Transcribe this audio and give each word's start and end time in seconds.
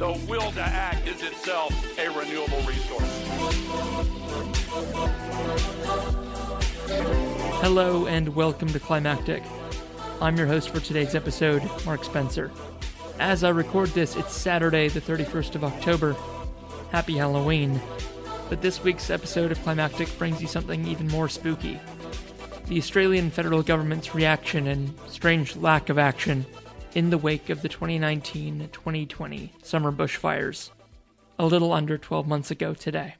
the 0.00 0.18
will 0.26 0.50
to 0.52 0.62
act 0.62 1.06
is 1.06 1.22
itself 1.22 1.98
a 1.98 2.08
renewable 2.08 2.62
resource. 2.62 3.22
Hello 7.60 8.06
and 8.06 8.34
welcome 8.34 8.70
to 8.70 8.80
Climactic. 8.80 9.42
I'm 10.22 10.38
your 10.38 10.46
host 10.46 10.70
for 10.70 10.80
today's 10.80 11.14
episode, 11.14 11.62
Mark 11.84 12.02
Spencer. 12.04 12.50
As 13.18 13.44
I 13.44 13.50
record 13.50 13.90
this, 13.90 14.16
it's 14.16 14.32
Saturday, 14.32 14.88
the 14.88 15.02
31st 15.02 15.56
of 15.56 15.64
October. 15.64 16.16
Happy 16.90 17.18
Halloween. 17.18 17.78
But 18.48 18.62
this 18.62 18.82
week's 18.82 19.10
episode 19.10 19.52
of 19.52 19.62
Climactic 19.62 20.16
brings 20.16 20.40
you 20.40 20.48
something 20.48 20.86
even 20.86 21.08
more 21.08 21.28
spooky 21.28 21.78
the 22.70 22.78
Australian 22.78 23.32
federal 23.32 23.64
government's 23.64 24.14
reaction 24.14 24.68
and 24.68 24.94
strange 25.08 25.56
lack 25.56 25.88
of 25.88 25.98
action 25.98 26.46
in 26.94 27.10
the 27.10 27.18
wake 27.18 27.50
of 27.50 27.62
the 27.62 27.68
2019 27.68 28.68
2020 28.72 29.52
summer 29.62 29.92
bushfires, 29.92 30.70
a 31.38 31.46
little 31.46 31.72
under 31.72 31.96
12 31.96 32.26
months 32.26 32.50
ago 32.50 32.74
today. 32.74 33.14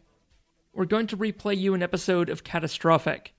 We're 0.72 0.86
going 0.86 1.06
to 1.08 1.16
replay 1.16 1.56
you 1.56 1.74
an 1.74 1.82
episode 1.82 2.28
of 2.28 2.42
Catastrophic, 2.42 3.32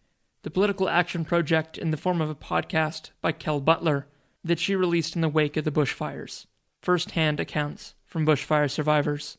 the 0.43 0.49
political 0.49 0.87
action 0.87 1.25
project 1.25 1.77
in 1.77 1.91
the 1.91 1.97
form 1.97 2.21
of 2.21 2.29
a 2.29 2.35
podcast 2.35 3.11
by 3.21 3.33
Kel 3.33 3.59
Butler 3.59 4.07
that 4.43 4.59
she 4.59 4.75
released 4.75 5.15
in 5.15 5.21
the 5.21 5.29
wake 5.29 5.57
of 5.57 5.65
the 5.65 5.71
bushfires. 5.71 6.45
First 6.81 7.11
hand 7.11 7.39
accounts 7.39 7.95
from 8.05 8.25
bushfire 8.25 8.71
survivors. 8.71 9.37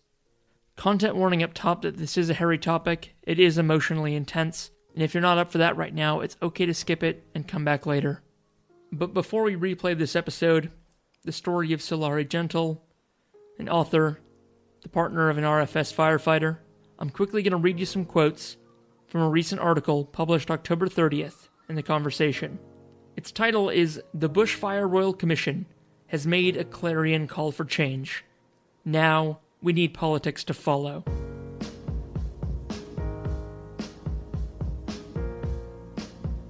Content 0.76 1.16
warning 1.16 1.42
up 1.42 1.54
top 1.54 1.82
that 1.82 1.96
this 1.96 2.18
is 2.18 2.28
a 2.28 2.34
hairy 2.34 2.58
topic, 2.58 3.14
it 3.22 3.38
is 3.38 3.56
emotionally 3.58 4.14
intense, 4.14 4.70
and 4.94 5.02
if 5.02 5.14
you're 5.14 5.22
not 5.22 5.38
up 5.38 5.50
for 5.50 5.58
that 5.58 5.76
right 5.76 5.94
now, 5.94 6.20
it's 6.20 6.36
okay 6.42 6.66
to 6.66 6.74
skip 6.74 7.02
it 7.02 7.26
and 7.34 7.48
come 7.48 7.64
back 7.64 7.86
later. 7.86 8.22
But 8.92 9.14
before 9.14 9.42
we 9.42 9.56
replay 9.56 9.96
this 9.96 10.14
episode, 10.14 10.70
the 11.24 11.32
story 11.32 11.72
of 11.72 11.80
Sulari 11.80 12.28
Gentill, 12.28 12.80
an 13.58 13.68
author, 13.68 14.18
the 14.82 14.88
partner 14.88 15.30
of 15.30 15.38
an 15.38 15.44
RFS 15.44 15.94
firefighter, 15.94 16.58
I'm 16.98 17.10
quickly 17.10 17.42
going 17.42 17.52
to 17.52 17.58
read 17.58 17.78
you 17.78 17.86
some 17.86 18.04
quotes 18.04 18.56
from 19.06 19.20
a 19.20 19.28
recent 19.28 19.60
article 19.60 20.04
published 20.04 20.50
October 20.50 20.88
30th 20.88 21.48
in 21.68 21.76
The 21.76 21.82
Conversation. 21.82 22.58
Its 23.16 23.30
title 23.30 23.70
is 23.70 24.02
The 24.12 24.28
Bushfire 24.28 24.90
Royal 24.90 25.12
Commission 25.12 25.66
has 26.08 26.26
made 26.26 26.56
a 26.56 26.64
clarion 26.64 27.28
call 27.28 27.52
for 27.52 27.64
change. 27.64 28.24
Now 28.84 29.38
we 29.62 29.72
need 29.72 29.94
politics 29.94 30.42
to 30.44 30.54
follow. 30.54 31.04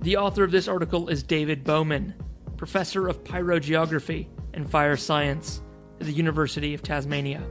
The 0.01 0.17
author 0.17 0.45
of 0.45 0.51
this 0.51 0.67
article 0.67 1.09
is 1.09 1.23
David 1.23 1.63
Bowman, 1.63 2.15
professor 2.57 3.07
of 3.07 3.23
pyrogeography 3.23 4.29
and 4.55 4.71
fire 4.71 4.97
science 4.97 5.63
at 6.01 6.07
the 6.07 6.13
University 6.13 6.75
of 6.75 6.83
Tasmania. 6.83 7.43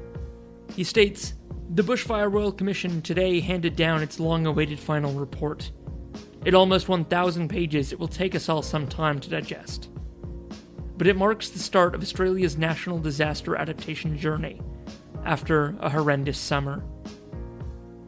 He 0.76 0.84
states 0.84 1.34
The 1.70 1.84
Bushfire 1.84 2.32
Royal 2.32 2.52
Commission 2.52 3.02
today 3.02 3.40
handed 3.40 3.76
down 3.76 4.02
its 4.02 4.20
long 4.20 4.46
awaited 4.46 4.80
final 4.80 5.14
report. 5.14 5.72
At 6.46 6.56
almost 6.56 6.90
1,000 6.90 7.50
pages, 7.50 7.92
it 7.92 8.00
will 8.00 8.08
take 8.08 8.36
us 8.36 8.50
all 8.50 8.62
some 8.62 8.88
time 8.88 9.20
to 9.20 9.30
digest. 9.30 9.90
But 10.98 11.08
it 11.08 11.16
marks 11.16 11.50
the 11.50 11.60
start 11.60 11.96
of 11.96 12.02
Australia's 12.02 12.58
national 12.58 13.00
disaster 13.00 13.56
adaptation 13.56 14.18
journey 14.18 14.62
after 15.26 15.76
a 15.80 15.90
horrendous 15.90 16.38
summer. 16.38 16.84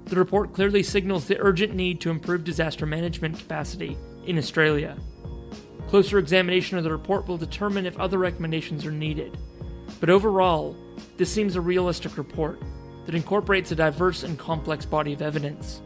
The 0.06 0.16
report 0.16 0.53
clearly 0.53 0.84
signals 0.84 1.25
the 1.25 1.40
urgent 1.40 1.73
need 1.73 2.01
to 2.01 2.09
improve 2.09 2.44
disaster 2.44 2.85
management 2.85 3.40
capacity 3.40 3.97
in 4.25 4.38
Australia. 4.38 4.97
Closer 5.93 6.17
examination 6.17 6.79
of 6.79 6.83
the 6.83 6.91
report 6.91 7.27
will 7.27 7.37
determine 7.37 7.85
if 7.85 7.99
other 7.99 8.17
recommendations 8.17 8.83
are 8.83 8.91
needed. 8.91 9.37
But 9.99 10.09
overall, 10.09 10.75
this 11.17 11.31
seems 11.31 11.55
a 11.55 11.61
realistic 11.61 12.17
report 12.17 12.59
that 13.05 13.13
incorporates 13.13 13.71
a 13.71 13.75
diverse 13.75 14.23
and 14.23 14.35
complex 14.35 14.87
body 14.87 15.13
of 15.13 15.21
evidence. 15.21 15.83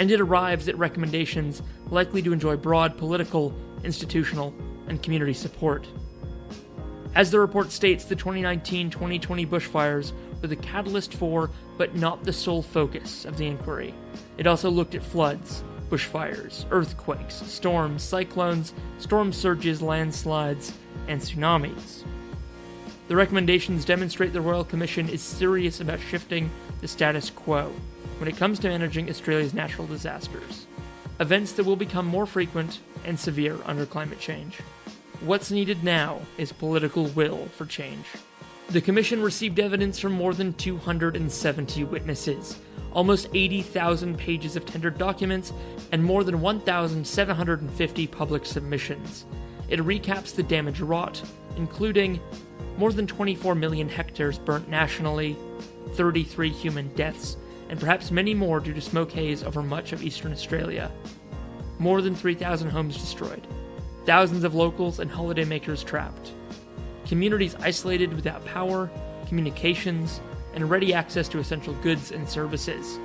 And 0.00 0.10
it 0.10 0.20
arrives 0.20 0.66
at 0.66 0.76
recommendations 0.76 1.62
likely 1.90 2.22
to 2.22 2.32
enjoy 2.32 2.56
broad 2.56 2.98
political, 2.98 3.54
institutional, 3.84 4.52
and 4.88 5.00
community 5.00 5.32
support. 5.32 5.86
As 7.14 7.30
the 7.30 7.38
report 7.38 7.70
states, 7.70 8.04
the 8.04 8.16
2019 8.16 8.90
2020 8.90 9.46
bushfires 9.46 10.10
were 10.42 10.48
the 10.48 10.56
catalyst 10.56 11.14
for, 11.14 11.52
but 11.78 11.94
not 11.94 12.24
the 12.24 12.32
sole 12.32 12.62
focus, 12.62 13.24
of 13.24 13.36
the 13.36 13.46
inquiry. 13.46 13.94
It 14.38 14.48
also 14.48 14.70
looked 14.70 14.96
at 14.96 15.04
floods, 15.04 15.62
bushfires, 15.90 16.64
earthquakes, 16.70 17.34
storms, 17.34 18.02
cyclones, 18.02 18.74
storm 18.98 19.32
surges, 19.32 19.80
landslides, 19.82 20.72
and 21.08 21.20
tsunamis. 21.20 22.04
The 23.08 23.16
recommendations 23.16 23.84
demonstrate 23.84 24.32
the 24.32 24.40
Royal 24.40 24.64
Commission 24.64 25.08
is 25.08 25.22
serious 25.22 25.80
about 25.80 26.00
shifting 26.00 26.50
the 26.80 26.88
status 26.88 27.30
quo 27.30 27.72
when 28.18 28.28
it 28.28 28.36
comes 28.36 28.58
to 28.58 28.68
managing 28.68 29.08
Australia's 29.08 29.54
natural 29.54 29.86
disasters, 29.86 30.66
events 31.20 31.52
that 31.52 31.64
will 31.64 31.76
become 31.76 32.06
more 32.06 32.26
frequent 32.26 32.80
and 33.04 33.18
severe 33.18 33.58
under 33.64 33.86
climate 33.86 34.18
change. 34.18 34.58
What's 35.20 35.50
needed 35.50 35.84
now 35.84 36.20
is 36.36 36.52
political 36.52 37.06
will 37.06 37.46
for 37.46 37.64
change. 37.64 38.06
The 38.70 38.80
Commission 38.80 39.22
received 39.22 39.60
evidence 39.60 40.00
from 40.00 40.12
more 40.12 40.34
than 40.34 40.52
270 40.54 41.84
witnesses, 41.84 42.58
almost 42.92 43.28
80,000 43.32 44.18
pages 44.18 44.56
of 44.56 44.66
tendered 44.66 44.98
documents, 44.98 45.52
and 45.92 46.02
more 46.02 46.24
than 46.24 46.40
1,750 46.40 48.06
public 48.08 48.44
submissions. 48.44 49.24
It 49.68 49.78
recaps 49.78 50.34
the 50.34 50.42
damage 50.42 50.80
wrought, 50.80 51.22
including 51.56 52.20
more 52.76 52.92
than 52.92 53.06
24 53.06 53.54
million 53.54 53.88
hectares 53.88 54.38
burnt 54.38 54.68
nationally, 54.68 55.36
33 55.92 56.50
human 56.50 56.88
deaths, 56.94 57.36
and 57.68 57.78
perhaps 57.78 58.10
many 58.10 58.34
more 58.34 58.58
due 58.58 58.74
to 58.74 58.80
smoke 58.80 59.12
haze 59.12 59.44
over 59.44 59.62
much 59.62 59.92
of 59.92 60.02
eastern 60.02 60.32
Australia. 60.32 60.90
More 61.78 62.02
than 62.02 62.16
3,000 62.16 62.70
homes 62.70 62.98
destroyed, 62.98 63.46
thousands 64.06 64.42
of 64.42 64.56
locals 64.56 64.98
and 64.98 65.10
holidaymakers 65.10 65.84
trapped, 65.84 66.32
communities 67.06 67.54
isolated 67.56 68.12
without 68.14 68.44
power, 68.44 68.90
communications, 69.28 70.20
and 70.54 70.70
ready 70.70 70.94
access 70.94 71.28
to 71.28 71.38
essential 71.38 71.74
goods 71.74 72.12
and 72.12 72.28
services. 72.28 72.98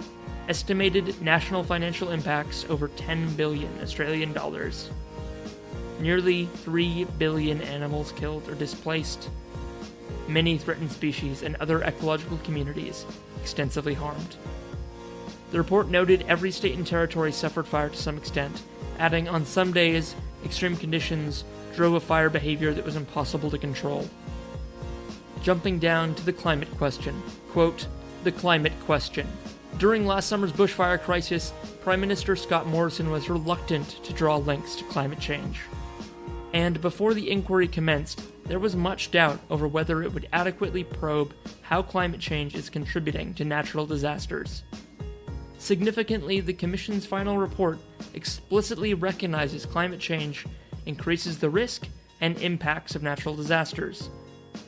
Estimated 0.49 1.21
national 1.21 1.63
financial 1.63 2.11
impacts 2.11 2.65
over 2.69 2.87
10 2.89 3.35
billion 3.35 3.69
Australian 3.81 4.33
dollars. 4.33 4.89
Nearly 5.99 6.45
3 6.45 7.05
billion 7.17 7.61
animals 7.61 8.11
killed 8.13 8.49
or 8.49 8.55
displaced. 8.55 9.29
Many 10.27 10.57
threatened 10.57 10.91
species 10.91 11.43
and 11.43 11.55
other 11.57 11.81
ecological 11.81 12.37
communities 12.39 13.05
extensively 13.41 13.93
harmed. 13.93 14.35
The 15.51 15.57
report 15.57 15.89
noted 15.89 16.25
every 16.27 16.51
state 16.51 16.77
and 16.77 16.87
territory 16.87 17.31
suffered 17.31 17.67
fire 17.67 17.89
to 17.89 17.97
some 17.97 18.17
extent, 18.17 18.61
adding 18.97 19.27
on 19.27 19.45
some 19.45 19.73
days, 19.73 20.15
extreme 20.45 20.77
conditions 20.77 21.43
drove 21.73 21.93
a 21.93 21.99
fire 21.99 22.29
behavior 22.29 22.73
that 22.73 22.85
was 22.85 22.95
impossible 22.95 23.49
to 23.51 23.57
control. 23.57 24.07
Jumping 25.41 25.79
down 25.79 26.13
to 26.15 26.25
the 26.25 26.33
climate 26.33 26.69
question. 26.77 27.21
Quote, 27.49 27.87
the 28.23 28.31
climate 28.31 28.73
question. 28.81 29.27
During 29.77 30.05
last 30.05 30.27
summer's 30.27 30.51
bushfire 30.51 31.01
crisis, 31.01 31.53
Prime 31.81 32.01
Minister 32.01 32.35
Scott 32.35 32.67
Morrison 32.67 33.09
was 33.09 33.29
reluctant 33.29 34.03
to 34.03 34.13
draw 34.13 34.37
links 34.37 34.75
to 34.75 34.83
climate 34.85 35.19
change. 35.19 35.61
And 36.53 36.81
before 36.81 37.13
the 37.13 37.31
inquiry 37.31 37.67
commenced, 37.67 38.21
there 38.45 38.59
was 38.59 38.75
much 38.75 39.11
doubt 39.11 39.39
over 39.49 39.67
whether 39.67 40.03
it 40.03 40.13
would 40.13 40.27
adequately 40.33 40.83
probe 40.83 41.33
how 41.61 41.81
climate 41.81 42.19
change 42.19 42.53
is 42.53 42.69
contributing 42.69 43.33
to 43.35 43.45
natural 43.45 43.85
disasters. 43.85 44.63
Significantly, 45.57 46.41
the 46.41 46.53
Commission's 46.53 47.05
final 47.05 47.37
report 47.37 47.79
explicitly 48.13 48.93
recognizes 48.93 49.65
climate 49.65 49.99
change 49.99 50.45
increases 50.85 51.39
the 51.39 51.49
risk 51.49 51.87
and 52.21 52.37
impacts 52.39 52.95
of 52.95 53.03
natural 53.03 53.35
disasters. 53.35 54.09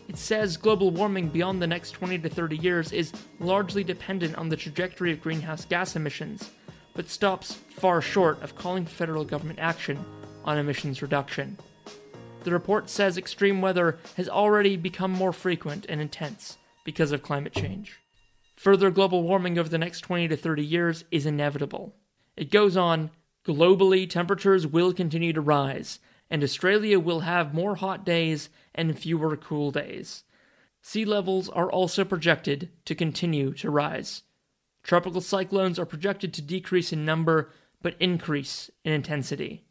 It 0.07 0.18
says 0.18 0.57
global 0.57 0.92
warming 0.92 1.30
beyond 1.30 1.62
the 1.62 1.68
next 1.68 1.92
20 1.92 2.19
to 2.19 2.30
30 2.30 2.57
years 2.57 2.92
is 2.92 3.13
largely 3.39 3.83
dependent 3.83 4.36
on 4.36 4.50
the 4.50 4.57
trajectory 4.57 5.12
of 5.12 5.21
greenhouse 5.21 5.65
gas 5.65 5.95
emissions, 5.95 6.51
but 6.94 7.10
stops 7.10 7.54
far 7.54 8.01
short 8.01 8.42
of 8.42 8.56
calling 8.56 8.86
for 8.86 8.92
federal 8.92 9.25
government 9.25 9.60
action 9.60 10.04
on 10.45 10.57
emissions 10.57 11.01
reduction. 11.01 11.57
The 12.44 12.51
report 12.51 12.89
says 12.89 13.18
extreme 13.18 13.62
weather 13.62 14.00
has 14.18 14.27
already 14.27 14.75
become 14.75 15.12
more 15.12 15.33
frequent 15.33 15.86
and 15.88 16.01
intense, 16.01 16.57
because 16.83 17.12
of 17.12 17.24
climate 17.24 17.54
change. 17.54 18.00
Further 18.56 18.92
global 18.92 19.24
warming 19.24 19.57
over 19.57 19.69
the 19.69 19.77
next 19.77 20.01
20 20.01 20.27
to 20.27 20.38
30 20.38 20.63
years 20.63 21.04
is 21.12 21.25
inevitable. 21.25 21.95
It 22.38 22.51
goes 22.51 22.77
on 22.77 23.12
globally, 23.45 24.09
temperatures 24.09 24.65
will 24.65 24.93
continue 24.93 25.33
to 25.33 25.41
rise, 25.41 25.99
and 26.29 26.43
Australia 26.43 26.99
will 26.99 27.21
have 27.21 27.53
more 27.53 27.75
hot 27.75 28.05
days 28.05 28.49
and 28.73 28.97
fewer 28.97 29.35
cool 29.37 29.71
days. 29.71 30.23
Sea 30.81 31.05
levels 31.05 31.49
are 31.49 31.71
also 31.71 32.03
projected 32.03 32.69
to 32.85 32.95
continue 32.95 33.53
to 33.53 33.69
rise. 33.69 34.23
Tropical 34.83 35.21
cyclones 35.21 35.79
are 35.79 35.85
projected 35.85 36.33
to 36.33 36.41
decrease 36.41 36.91
in 36.91 37.05
number 37.05 37.51
but 37.81 37.95
increase 37.99 38.69
in 38.83 38.93
intensity. 38.93 39.65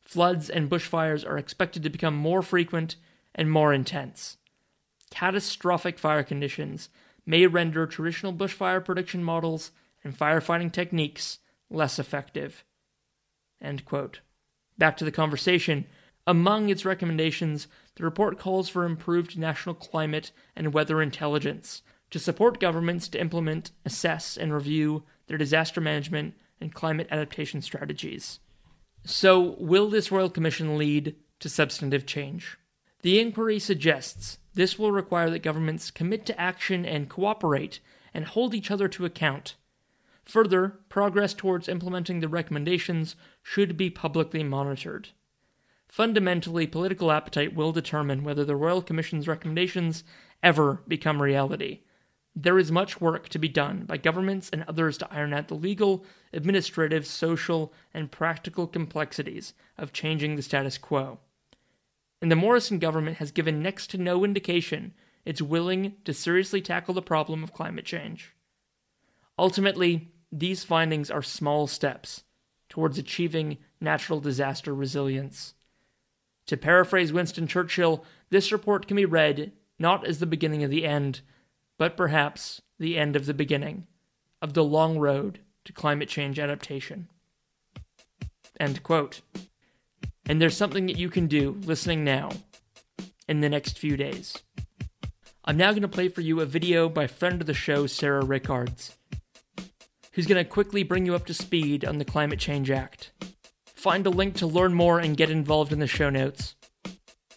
Floods 0.00 0.50
and 0.50 0.70
bushfires 0.70 1.26
are 1.28 1.38
expected 1.38 1.82
to 1.82 1.90
become 1.90 2.14
more 2.14 2.42
frequent 2.42 2.96
and 3.34 3.50
more 3.50 3.72
intense. 3.72 4.36
Catastrophic 5.10 5.98
fire 5.98 6.22
conditions 6.22 6.88
may 7.24 7.46
render 7.46 7.86
traditional 7.86 8.32
bushfire 8.32 8.84
prediction 8.84 9.22
models 9.22 9.70
and 10.04 10.18
firefighting 10.18 10.72
techniques 10.72 11.38
less 11.70 11.98
effective. 11.98 12.64
Back 14.78 14.96
to 14.98 15.04
the 15.04 15.12
conversation. 15.12 15.86
Among 16.26 16.68
its 16.68 16.84
recommendations, 16.84 17.66
the 17.96 18.04
report 18.04 18.38
calls 18.38 18.68
for 18.68 18.84
improved 18.84 19.38
national 19.38 19.74
climate 19.74 20.30
and 20.54 20.72
weather 20.72 21.02
intelligence 21.02 21.82
to 22.10 22.18
support 22.18 22.60
governments 22.60 23.08
to 23.08 23.20
implement, 23.20 23.72
assess, 23.84 24.36
and 24.36 24.52
review 24.52 25.04
their 25.26 25.38
disaster 25.38 25.80
management 25.80 26.34
and 26.60 26.74
climate 26.74 27.08
adaptation 27.10 27.62
strategies. 27.62 28.38
So, 29.04 29.56
will 29.58 29.88
this 29.88 30.12
Royal 30.12 30.30
Commission 30.30 30.78
lead 30.78 31.16
to 31.40 31.48
substantive 31.48 32.06
change? 32.06 32.56
The 33.00 33.18
inquiry 33.18 33.58
suggests 33.58 34.38
this 34.54 34.78
will 34.78 34.92
require 34.92 35.28
that 35.30 35.42
governments 35.42 35.90
commit 35.90 36.24
to 36.26 36.40
action 36.40 36.84
and 36.84 37.08
cooperate 37.08 37.80
and 38.14 38.26
hold 38.26 38.54
each 38.54 38.70
other 38.70 38.86
to 38.88 39.04
account. 39.04 39.56
Further, 40.24 40.80
progress 40.88 41.34
towards 41.34 41.68
implementing 41.68 42.20
the 42.20 42.28
recommendations 42.28 43.16
should 43.42 43.76
be 43.76 43.90
publicly 43.90 44.42
monitored. 44.42 45.08
Fundamentally, 45.88 46.66
political 46.66 47.12
appetite 47.12 47.54
will 47.54 47.72
determine 47.72 48.24
whether 48.24 48.44
the 48.44 48.56
Royal 48.56 48.82
Commission's 48.82 49.28
recommendations 49.28 50.04
ever 50.42 50.82
become 50.88 51.20
reality. 51.20 51.80
There 52.34 52.58
is 52.58 52.72
much 52.72 53.00
work 53.00 53.28
to 53.28 53.38
be 53.38 53.48
done 53.48 53.84
by 53.84 53.98
governments 53.98 54.48
and 54.50 54.64
others 54.66 54.96
to 54.98 55.12
iron 55.12 55.34
out 55.34 55.48
the 55.48 55.54
legal, 55.54 56.06
administrative, 56.32 57.06
social, 57.06 57.74
and 57.92 58.10
practical 58.10 58.66
complexities 58.66 59.52
of 59.76 59.92
changing 59.92 60.36
the 60.36 60.42
status 60.42 60.78
quo. 60.78 61.18
And 62.22 62.30
the 62.30 62.36
Morrison 62.36 62.78
government 62.78 63.18
has 63.18 63.32
given 63.32 63.60
next 63.60 63.88
to 63.88 63.98
no 63.98 64.24
indication 64.24 64.94
it's 65.24 65.42
willing 65.42 65.96
to 66.04 66.14
seriously 66.14 66.60
tackle 66.60 66.94
the 66.94 67.02
problem 67.02 67.44
of 67.44 67.52
climate 67.52 67.84
change. 67.84 68.34
Ultimately, 69.42 70.12
these 70.30 70.62
findings 70.62 71.10
are 71.10 71.20
small 71.20 71.66
steps 71.66 72.22
towards 72.68 72.96
achieving 72.96 73.58
natural 73.80 74.20
disaster 74.20 74.72
resilience. 74.72 75.54
To 76.46 76.56
paraphrase 76.56 77.12
Winston 77.12 77.48
Churchill, 77.48 78.04
this 78.30 78.52
report 78.52 78.86
can 78.86 78.96
be 78.96 79.04
read 79.04 79.50
not 79.80 80.06
as 80.06 80.20
the 80.20 80.26
beginning 80.26 80.62
of 80.62 80.70
the 80.70 80.86
end, 80.86 81.22
but 81.76 81.96
perhaps 81.96 82.62
the 82.78 82.96
end 82.96 83.16
of 83.16 83.26
the 83.26 83.34
beginning 83.34 83.88
of 84.40 84.54
the 84.54 84.62
long 84.62 85.00
road 85.00 85.40
to 85.64 85.72
climate 85.72 86.08
change 86.08 86.38
adaptation. 86.38 87.08
End 88.60 88.84
quote. 88.84 89.22
And 90.24 90.40
there's 90.40 90.56
something 90.56 90.86
that 90.86 90.98
you 90.98 91.10
can 91.10 91.26
do 91.26 91.60
listening 91.64 92.04
now 92.04 92.30
in 93.26 93.40
the 93.40 93.48
next 93.48 93.76
few 93.76 93.96
days. 93.96 94.36
I'm 95.44 95.56
now 95.56 95.72
going 95.72 95.82
to 95.82 95.88
play 95.88 96.06
for 96.06 96.20
you 96.20 96.40
a 96.40 96.46
video 96.46 96.88
by 96.88 97.08
friend 97.08 97.40
of 97.40 97.48
the 97.48 97.54
show, 97.54 97.88
Sara 97.88 98.24
Rickards, 98.24 98.96
who's 100.12 100.26
going 100.26 100.42
to 100.42 100.48
quickly 100.48 100.82
bring 100.82 101.06
you 101.06 101.14
up 101.14 101.26
to 101.26 101.34
speed 101.34 101.84
on 101.84 101.98
the 101.98 102.04
Climate 102.04 102.38
Change 102.38 102.70
Act. 102.70 103.12
Find 103.64 104.06
a 104.06 104.10
link 104.10 104.36
to 104.36 104.46
learn 104.46 104.74
more 104.74 104.98
and 104.98 105.16
get 105.16 105.30
involved 105.30 105.72
in 105.72 105.78
the 105.78 105.86
show 105.86 106.10
notes. 106.10 106.54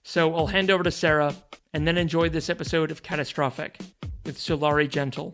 So 0.04 0.36
I'll 0.36 0.48
hand 0.48 0.70
over 0.70 0.84
to 0.84 0.92
Sara 0.92 1.36
and 1.74 1.88
then 1.88 1.98
enjoy 1.98 2.30
this 2.30 2.50
episode 2.50 2.92
of 2.92 3.04
Catastrophic 3.04 3.80
with 4.26 4.38
Sulari 4.38 4.88
Gentill. 4.88 5.34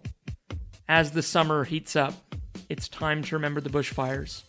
As 0.88 1.12
the 1.12 1.22
summer 1.22 1.66
heats 1.66 1.96
up, 1.96 2.14
it's 2.70 2.88
time 2.88 3.24
to 3.24 3.36
remember 3.36 3.62
the 3.62 3.70
bushfires 3.70 4.44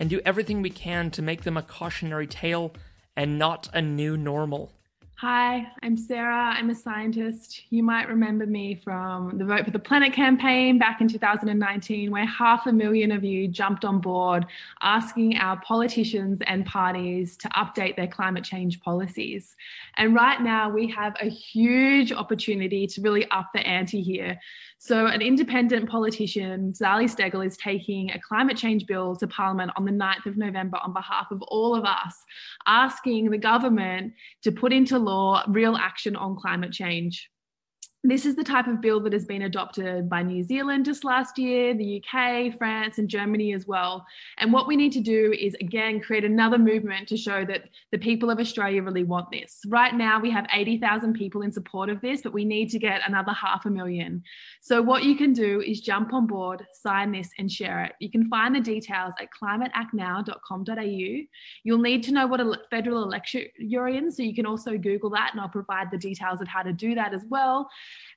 and 0.00 0.08
do 0.08 0.20
everything 0.24 0.62
we 0.62 0.70
can 0.70 1.10
to 1.10 1.22
make 1.22 1.42
them 1.42 1.56
a 1.56 1.62
cautionary 1.62 2.26
tale 2.26 2.72
and 3.16 3.38
not 3.38 3.68
a 3.74 3.82
new 3.82 4.16
normal. 4.16 4.72
Hi, 5.20 5.66
I'm 5.82 5.96
Sara. 5.96 6.54
I'm 6.56 6.70
a 6.70 6.74
scientist. 6.76 7.62
You 7.70 7.82
might 7.82 8.08
remember 8.08 8.46
me 8.46 8.76
from 8.84 9.36
the 9.36 9.44
Vote 9.44 9.64
for 9.64 9.72
the 9.72 9.78
Planet 9.80 10.12
campaign 10.12 10.78
back 10.78 11.00
in 11.00 11.08
2019, 11.08 12.12
where 12.12 12.24
half 12.24 12.68
a 12.68 12.72
million 12.72 13.10
of 13.10 13.24
you 13.24 13.48
jumped 13.48 13.84
on 13.84 13.98
board 13.98 14.46
asking 14.80 15.36
our 15.38 15.60
politicians 15.62 16.38
and 16.46 16.64
parties 16.64 17.36
to 17.38 17.48
update 17.48 17.96
their 17.96 18.06
climate 18.06 18.44
change 18.44 18.80
policies. 18.80 19.56
And 19.96 20.14
right 20.14 20.40
now, 20.40 20.70
we 20.70 20.86
have 20.92 21.16
a 21.20 21.28
huge 21.28 22.12
opportunity 22.12 22.86
to 22.86 23.00
really 23.00 23.28
up 23.32 23.50
the 23.52 23.66
ante 23.66 24.00
here. 24.00 24.38
So, 24.80 25.06
an 25.06 25.22
independent 25.22 25.88
politician, 25.88 26.72
Zali 26.72 27.12
Steggall, 27.12 27.44
is 27.44 27.56
taking 27.56 28.12
a 28.12 28.20
climate 28.20 28.56
change 28.56 28.86
bill 28.86 29.16
to 29.16 29.26
Parliament 29.26 29.72
on 29.76 29.84
the 29.84 29.90
9th 29.90 30.26
of 30.26 30.36
November 30.36 30.78
on 30.84 30.92
behalf 30.92 31.26
of 31.32 31.42
all 31.42 31.74
of 31.74 31.84
us, 31.84 32.14
asking 32.66 33.30
the 33.30 33.38
government 33.38 34.12
to 34.42 34.52
put 34.52 34.72
into 34.72 34.96
law 34.96 35.42
real 35.48 35.76
action 35.76 36.14
on 36.14 36.36
climate 36.36 36.72
change. 36.72 37.28
This 38.04 38.26
is 38.26 38.36
the 38.36 38.44
type 38.44 38.68
of 38.68 38.80
bill 38.80 39.00
that 39.00 39.12
has 39.12 39.24
been 39.24 39.42
adopted 39.42 40.08
by 40.08 40.22
New 40.22 40.44
Zealand 40.44 40.84
just 40.84 41.02
last 41.02 41.36
year, 41.36 41.74
the 41.74 42.00
UK, 42.00 42.56
France, 42.56 42.98
and 42.98 43.08
Germany 43.08 43.52
as 43.52 43.66
well. 43.66 44.06
And 44.38 44.52
what 44.52 44.68
we 44.68 44.76
need 44.76 44.92
to 44.92 45.00
do 45.00 45.34
is, 45.36 45.56
again, 45.60 45.98
create 45.98 46.24
another 46.24 46.58
movement 46.58 47.08
to 47.08 47.16
show 47.16 47.44
that 47.46 47.64
the 47.90 47.98
people 47.98 48.30
of 48.30 48.38
Australia 48.38 48.84
really 48.84 49.02
want 49.02 49.32
this. 49.32 49.58
Right 49.66 49.92
now, 49.92 50.20
we 50.20 50.30
have 50.30 50.46
80,000 50.54 51.12
people 51.14 51.42
in 51.42 51.50
support 51.50 51.90
of 51.90 52.00
this, 52.00 52.22
but 52.22 52.32
we 52.32 52.44
need 52.44 52.70
to 52.70 52.78
get 52.78 53.00
another 53.04 53.32
half 53.32 53.66
a 53.66 53.70
million. 53.70 54.22
So, 54.60 54.80
what 54.80 55.02
you 55.02 55.16
can 55.16 55.32
do 55.32 55.60
is 55.60 55.80
jump 55.80 56.12
on 56.12 56.28
board, 56.28 56.64
sign 56.72 57.10
this, 57.10 57.30
and 57.36 57.50
share 57.50 57.82
it. 57.82 57.94
You 57.98 58.12
can 58.12 58.28
find 58.28 58.54
the 58.54 58.60
details 58.60 59.12
at 59.20 59.28
climateactnow.com.au. 59.42 61.26
You'll 61.64 61.78
need 61.78 62.04
to 62.04 62.12
know 62.12 62.28
what 62.28 62.40
a 62.40 62.60
federal 62.70 63.02
election 63.02 63.46
you're 63.58 63.88
in, 63.88 64.12
so 64.12 64.22
you 64.22 64.36
can 64.36 64.46
also 64.46 64.78
Google 64.78 65.10
that, 65.10 65.30
and 65.32 65.40
I'll 65.40 65.48
provide 65.48 65.90
the 65.90 65.98
details 65.98 66.40
of 66.40 66.46
how 66.46 66.62
to 66.62 66.72
do 66.72 66.94
that 66.94 67.12
as 67.12 67.24
well. 67.28 67.68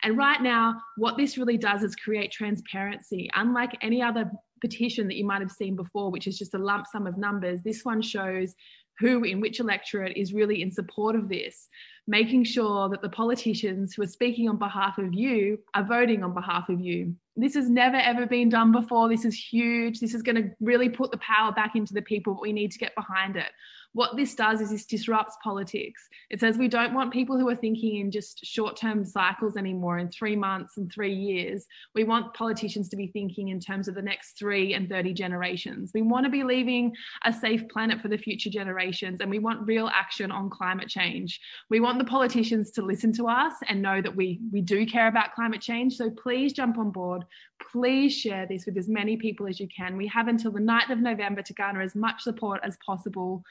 And 0.04 0.18
right 0.18 0.42
now, 0.42 0.82
what 0.98 1.18
this 1.18 1.38
really 1.38 1.58
does 1.58 1.84
is 1.84 1.96
create 1.96 2.32
transparency. 2.32 3.30
Unlike 3.36 3.78
any 3.82 4.02
other 4.02 4.32
petition 4.62 5.08
that 5.08 5.16
you 5.16 5.26
might 5.26 5.42
have 5.42 5.52
seen 5.52 5.76
before, 5.76 6.12
which 6.12 6.28
is 6.28 6.38
just 6.38 6.54
a 6.54 6.60
lump 6.60 6.86
sum 6.88 7.08
of 7.08 7.18
numbers, 7.18 7.62
this 7.62 7.84
one 7.84 8.02
shows 8.02 8.56
who 9.00 9.24
in 9.24 9.42
which 9.42 9.60
electorate 9.60 10.16
is 10.16 10.34
really 10.34 10.62
in 10.62 10.72
support 10.72 11.16
of 11.16 11.28
this, 11.28 11.68
making 12.08 12.44
sure 12.44 12.88
that 12.90 13.02
the 13.02 13.10
politicians 13.10 13.94
who 13.94 14.04
are 14.04 14.08
speaking 14.08 14.48
on 14.48 14.58
behalf 14.58 14.98
of 14.98 15.14
you 15.14 15.58
are 15.74 15.84
voting 15.84 16.24
on 16.24 16.34
behalf 16.34 16.70
of 16.70 16.80
you. 16.80 17.16
This 17.36 17.56
has 17.56 17.70
never 17.70 17.98
ever 17.98 18.28
been 18.28 18.50
done 18.50 18.72
before. 18.72 19.10
This 19.10 19.26
is 19.26 19.36
huge. 19.36 20.00
This 20.00 20.14
is 20.14 20.22
going 20.22 20.36
to 20.36 20.52
really 20.60 20.90
put 20.90 21.12
the 21.12 21.18
power 21.18 21.52
back 21.52 21.76
into 21.76 21.94
the 21.94 22.02
people, 22.02 22.38
we 22.40 22.54
need 22.54 22.72
to 22.72 22.80
get 22.80 22.96
behind 22.96 23.36
it. 23.36 23.50
What 23.94 24.16
this 24.16 24.36
does 24.36 24.62
is 24.62 24.72
this 24.72 24.86
disrupts 24.86 25.38
politics. 25.44 26.08
It 26.30 26.40
says 26.40 26.58
we 26.58 26.70
don't 26.70 26.94
want 26.94 27.12
people 27.12 27.38
who 27.38 27.50
are 27.50 27.56
thinking 27.56 27.98
in 27.98 28.10
just 28.10 28.46
short 28.46 28.78
term 28.78 29.04
cycles 29.04 29.58
anymore, 29.58 29.98
in 29.98 30.10
three 30.10 30.36
months 30.36 30.78
and 30.78 30.90
three 30.92 31.14
years. 31.14 31.66
We 31.94 32.06
want 32.06 32.34
politicians 32.34 32.88
to 32.90 32.96
be 32.96 33.08
thinking 33.08 33.50
in 33.50 33.60
terms 33.60 33.90
of 33.90 33.96
the 33.96 34.02
next 34.02 34.38
three 34.40 34.74
and 34.74 34.88
30 34.88 35.14
generations. 35.14 35.92
We 35.94 36.04
want 36.04 36.26
to 36.26 36.30
be 36.30 36.44
leaving 36.44 36.94
a 37.26 37.34
safe 37.34 37.68
planet 37.68 38.02
for 38.02 38.08
the 38.08 38.18
future 38.18 38.50
generations, 38.50 39.20
and 39.20 39.30
we 39.30 39.40
want 39.40 39.68
real 39.68 39.90
action 39.94 40.32
on 40.32 40.50
climate 40.50 40.88
change. 40.88 41.42
We 41.70 41.82
want 41.82 42.00
the 42.00 42.06
politicians 42.06 42.72
to 42.72 42.82
listen 42.82 43.12
to 43.14 43.28
us 43.28 43.54
and 43.68 43.82
know 43.82 44.02
that 44.02 44.16
we, 44.16 44.40
we 44.54 44.62
do 44.62 44.86
care 44.86 45.08
about 45.08 45.36
climate 45.36 45.62
change. 45.62 45.98
So 45.98 46.10
please 46.10 46.54
jump 46.54 46.78
on 46.78 46.92
board. 46.92 47.26
Please 47.72 48.14
share 48.14 48.48
this 48.48 48.66
with 48.66 48.78
as 48.78 48.88
many 48.88 49.18
people 49.18 49.48
as 49.48 49.60
you 49.60 49.68
can. 49.76 49.98
We 49.98 50.08
have 50.08 50.28
until 50.28 50.52
the 50.52 50.60
9th 50.60 50.92
of 50.92 51.00
November 51.00 51.42
to 51.42 51.54
garner 51.54 51.82
as 51.82 51.96
much 51.96 52.22
support 52.22 52.62
as 52.64 52.78
possible 52.86 53.44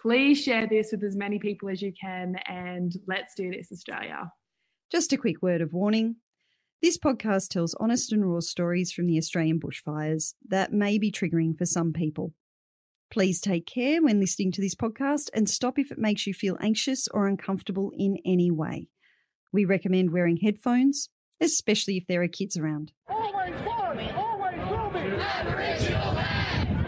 please 0.00 0.42
share 0.42 0.66
this 0.66 0.90
with 0.92 1.02
as 1.02 1.16
many 1.16 1.38
people 1.38 1.68
as 1.68 1.82
you 1.82 1.92
can 2.00 2.36
and 2.46 2.92
let's 3.06 3.34
do 3.34 3.50
this, 3.50 3.70
Australia. 3.72 4.30
Just 4.90 5.12
a 5.12 5.18
quick 5.18 5.42
word 5.42 5.60
of 5.60 5.72
warning. 5.72 6.16
This 6.80 6.96
podcast 6.96 7.48
tells 7.48 7.74
honest 7.80 8.12
and 8.12 8.24
raw 8.24 8.40
stories 8.40 8.92
from 8.92 9.06
the 9.06 9.18
Australian 9.18 9.58
bushfires 9.60 10.34
that 10.46 10.72
may 10.72 10.98
be 10.98 11.10
triggering 11.10 11.58
for 11.58 11.66
some 11.66 11.92
people. 11.92 12.32
Please 13.10 13.40
take 13.40 13.66
care 13.66 14.02
when 14.02 14.20
listening 14.20 14.52
to 14.52 14.60
this 14.60 14.74
podcast 14.74 15.30
and 15.34 15.48
stop 15.48 15.78
if 15.78 15.90
it 15.90 15.98
makes 15.98 16.26
you 16.26 16.34
feel 16.34 16.56
anxious 16.60 17.08
or 17.08 17.26
uncomfortable 17.26 17.90
in 17.96 18.18
any 18.24 18.50
way. 18.50 18.88
We 19.50 19.64
recommend 19.64 20.12
wearing 20.12 20.36
headphones, 20.36 21.08
especially 21.40 21.96
if 21.96 22.06
there 22.06 22.22
are 22.22 22.28
kids 22.28 22.56
around. 22.56 22.92
Always 23.08 23.54
was, 23.60 24.12
always 24.14 24.70
will 24.70 24.90
be. 24.90 25.20
Aboriginal 25.20 26.12
man. 26.14 26.87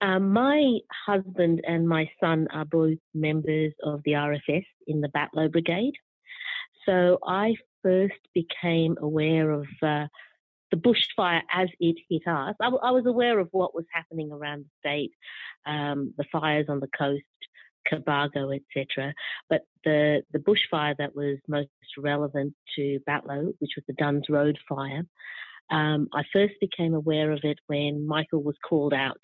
Um, 0.00 0.32
my 0.32 0.78
husband 1.06 1.62
and 1.66 1.88
my 1.88 2.10
son 2.20 2.48
are 2.52 2.64
both 2.64 2.98
members 3.14 3.72
of 3.82 4.02
the 4.04 4.12
RFS 4.12 4.66
in 4.86 5.00
the 5.00 5.08
Batlow 5.08 5.50
Brigade. 5.50 5.94
So 6.84 7.18
I 7.26 7.54
first 7.82 8.14
became 8.34 8.96
aware 9.00 9.50
of 9.50 9.66
uh, 9.82 10.06
the 10.70 10.76
bushfire 10.76 11.42
as 11.52 11.68
it 11.80 11.96
hit 12.08 12.26
us. 12.26 12.54
I, 12.60 12.66
w- 12.66 12.82
I 12.82 12.90
was 12.90 13.06
aware 13.06 13.38
of 13.38 13.48
what 13.52 13.74
was 13.74 13.86
happening 13.92 14.32
around 14.32 14.64
the 14.64 14.88
state, 14.88 15.12
um, 15.64 16.12
the 16.18 16.24
fires 16.30 16.66
on 16.68 16.80
the 16.80 16.88
coast, 16.88 17.22
Cobargo, 17.90 18.54
etc. 18.54 19.14
But 19.48 19.62
the, 19.84 20.22
the 20.32 20.38
bushfire 20.38 20.96
that 20.98 21.14
was 21.14 21.38
most 21.48 21.68
relevant 21.96 22.54
to 22.76 23.00
Batlow, 23.08 23.54
which 23.58 23.72
was 23.76 23.84
the 23.86 23.94
Dunns 23.94 24.28
Road 24.28 24.58
fire, 24.68 25.04
um, 25.70 26.08
I 26.12 26.22
first 26.32 26.54
became 26.60 26.94
aware 26.94 27.32
of 27.32 27.40
it 27.42 27.58
when 27.66 28.06
Michael 28.06 28.42
was 28.42 28.56
called 28.68 28.94
out 28.94 29.20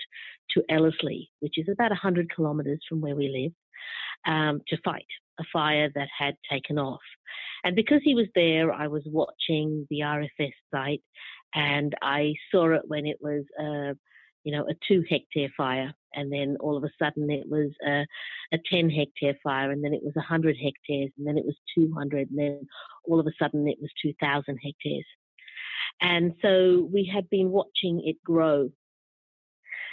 to 0.50 0.62
Ellerslie, 0.68 1.30
which 1.40 1.54
is 1.56 1.68
about 1.70 1.90
100 1.90 2.34
kilometres 2.34 2.80
from 2.88 3.00
where 3.00 3.16
we 3.16 3.28
live, 3.28 4.32
um, 4.32 4.60
to 4.68 4.76
fight 4.84 5.06
a 5.38 5.44
fire 5.52 5.90
that 5.94 6.08
had 6.16 6.34
taken 6.50 6.78
off. 6.78 7.00
And 7.64 7.76
because 7.76 8.00
he 8.02 8.14
was 8.14 8.26
there, 8.34 8.72
I 8.72 8.88
was 8.88 9.02
watching 9.06 9.86
the 9.88 10.00
RFS 10.00 10.52
site 10.72 11.02
and 11.54 11.94
I 12.02 12.34
saw 12.50 12.74
it 12.74 12.82
when 12.86 13.06
it 13.06 13.18
was, 13.20 13.44
uh, 13.58 13.94
you 14.44 14.52
know, 14.52 14.64
a 14.68 14.74
two 14.86 15.04
hectare 15.08 15.50
fire. 15.56 15.92
And 16.14 16.30
then 16.30 16.56
all 16.60 16.76
of 16.76 16.84
a 16.84 16.90
sudden 17.00 17.30
it 17.30 17.48
was 17.48 17.70
a, 17.86 18.04
a 18.52 18.58
10 18.70 18.90
hectare 18.90 19.38
fire. 19.42 19.70
And 19.70 19.82
then 19.82 19.94
it 19.94 20.02
was 20.02 20.14
100 20.14 20.56
hectares. 20.56 21.10
And 21.16 21.26
then 21.26 21.38
it 21.38 21.44
was 21.44 21.56
200. 21.74 22.30
And 22.30 22.38
then 22.38 22.66
all 23.04 23.20
of 23.20 23.26
a 23.26 23.32
sudden 23.38 23.68
it 23.68 23.78
was 23.80 23.90
2,000 24.02 24.58
hectares. 24.62 25.06
And 26.02 26.34
so 26.42 26.88
we 26.92 27.08
had 27.12 27.30
been 27.30 27.50
watching 27.50 28.02
it 28.04 28.16
grow. 28.24 28.70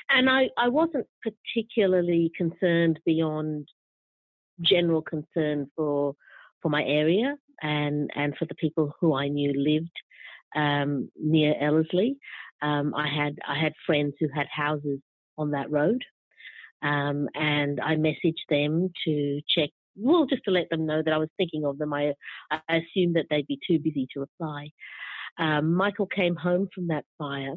And 0.10 0.28
I, 0.28 0.50
I 0.58 0.70
wasn't 0.70 1.06
particularly 1.22 2.32
concerned 2.36 3.00
beyond 3.06 3.70
general 4.60 5.04
concern 5.04 5.70
for 5.76 6.16
for 6.62 6.70
my 6.70 6.84
area 6.84 7.38
and, 7.62 8.10
and 8.16 8.36
for 8.38 8.44
the 8.46 8.56
people 8.56 8.94
who 9.00 9.16
I 9.16 9.30
knew 9.30 9.54
lived 9.56 9.94
um, 10.58 11.10
near 11.16 11.56
Ellerslie. 11.62 12.18
Um, 12.62 12.94
I 12.96 13.08
had 13.08 13.38
I 13.48 13.58
had 13.58 13.74
friends 13.86 14.16
who 14.20 14.28
had 14.34 14.48
houses 14.52 15.00
on 15.38 15.52
that 15.52 15.72
road, 15.72 16.04
um, 16.82 17.30
and 17.36 17.80
I 17.80 17.96
messaged 17.96 18.48
them 18.50 18.92
to 19.06 19.42
check. 19.48 19.70
Well, 19.96 20.26
just 20.26 20.44
to 20.46 20.52
let 20.52 20.70
them 20.70 20.86
know 20.86 21.02
that 21.04 21.14
I 21.14 21.18
was 21.18 21.30
thinking 21.38 21.66
of 21.66 21.78
them. 21.78 21.94
I, 21.94 22.14
I 22.52 22.60
assumed 22.70 23.16
that 23.16 23.26
they'd 23.30 23.48
be 23.48 23.60
too 23.66 23.80
busy 23.80 24.08
to 24.14 24.22
reply 24.22 24.72
um, 25.38 25.74
Michael 25.74 26.08
came 26.08 26.36
home 26.36 26.68
from 26.74 26.88
that 26.88 27.06
fire 27.18 27.56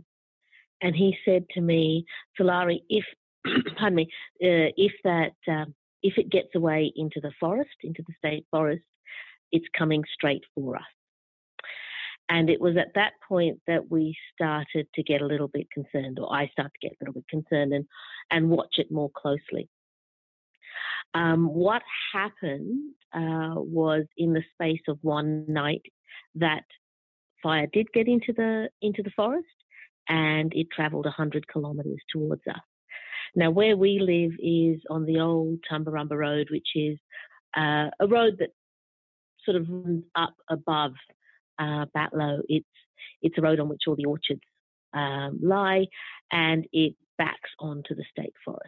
and 0.83 0.95
he 0.95 1.17
said 1.25 1.45
to 1.51 1.61
me, 1.61 2.05
Sulari, 2.39 2.81
if, 2.89 3.05
pardon 3.77 3.97
me, 3.97 4.09
uh, 4.43 4.75
if 4.77 4.93
that, 5.05 5.33
um, 5.49 5.75
if 6.03 6.19
it 6.19 6.31
gets 6.31 6.55
away 6.55 6.93
into 6.97 7.21
the 7.21 7.33
forest, 7.39 7.71
into 7.83 8.03
the 8.07 8.15
state 8.19 8.45
forest, 8.51 8.83
it's 9.53 9.67
coming 9.77 10.03
straight 10.13 10.43
for 10.55 10.77
us. 10.77 10.83
And 12.29 12.49
it 12.49 12.61
was 12.61 12.77
at 12.77 12.95
that 12.95 13.13
point 13.29 13.61
that 13.67 13.91
we 13.91 14.17
started 14.35 14.87
to 14.95 15.03
get 15.03 15.21
a 15.21 15.27
little 15.27 15.49
bit 15.49 15.67
concerned, 15.71 16.19
or 16.19 16.33
I 16.35 16.49
started 16.49 16.73
to 16.81 16.89
get 16.89 16.93
a 16.93 16.97
little 17.01 17.15
bit 17.15 17.29
concerned 17.29 17.73
and, 17.73 17.85
and 18.31 18.49
watch 18.49 18.77
it 18.79 18.91
more 18.91 19.11
closely. 19.15 19.69
Um, 21.15 21.53
what 21.53 21.83
happened 22.13 22.95
uh, 23.15 23.55
was 23.57 24.05
in 24.17 24.33
the 24.33 24.43
space 24.55 24.81
of 24.89 24.99
one 25.03 25.45
night 25.47 25.83
that 26.37 26.65
fire 27.43 27.67
did 27.73 27.93
get 27.93 28.09
into 28.09 28.33
the 28.33 28.69
into 28.81 29.03
the 29.03 29.11
forest 29.15 29.47
and 30.09 30.53
it 30.55 30.69
travelled 30.75 31.05
100 31.05 31.47
kilometres 31.53 32.01
towards 32.13 32.43
us. 32.49 32.61
Now, 33.35 33.51
where 33.51 33.77
we 33.77 33.99
live 33.99 34.33
is 34.39 34.83
on 34.91 35.07
the 35.07 35.21
old 35.21 35.61
Tumbarumba 35.71 36.19
Road, 36.19 36.49
which 36.51 36.69
is 36.75 36.99
uh, 37.57 37.89
a 38.01 38.07
road 38.07 38.37
that 38.41 38.51
sort 39.45 39.57
of 39.57 39.69
runs 39.69 40.05
up 40.15 40.35
above 40.51 40.93
uh, 41.59 41.87
Batlow. 41.97 42.41
It's 42.49 42.67
it's 43.23 43.39
a 43.39 43.43
road 43.43 43.61
on 43.61 43.69
which 43.69 43.83
all 43.87 43.97
the 43.97 44.05
orchards 44.05 44.43
um, 44.93 45.39
lie, 45.43 45.87
and 46.31 46.67
it 46.73 46.95
backs 47.19 47.51
onto 47.59 47.95
the 47.95 48.05
state 48.11 48.35
forest. 48.45 48.67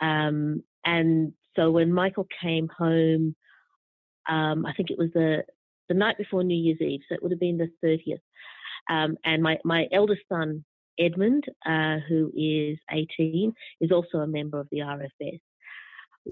Um, 0.00 0.62
and 0.84 1.32
so 1.56 1.70
when 1.70 1.92
Michael 1.92 2.26
came 2.42 2.68
home, 2.76 3.36
um, 4.28 4.66
I 4.66 4.72
think 4.76 4.90
it 4.90 4.98
was 4.98 5.10
the 5.14 5.44
the 5.92 5.98
night 5.98 6.16
before 6.16 6.42
New 6.42 6.56
Year's 6.56 6.80
Eve, 6.80 7.00
so 7.06 7.14
it 7.14 7.22
would 7.22 7.32
have 7.32 7.40
been 7.40 7.58
the 7.58 7.68
30th. 7.84 8.20
Um, 8.88 9.16
and 9.24 9.42
my, 9.42 9.58
my 9.62 9.86
eldest 9.92 10.22
son, 10.26 10.64
Edmund, 10.98 11.44
uh, 11.66 11.98
who 12.08 12.32
is 12.34 12.78
18, 12.90 13.52
is 13.82 13.92
also 13.92 14.18
a 14.18 14.26
member 14.26 14.58
of 14.58 14.68
the 14.72 14.78
RFS. 14.78 15.40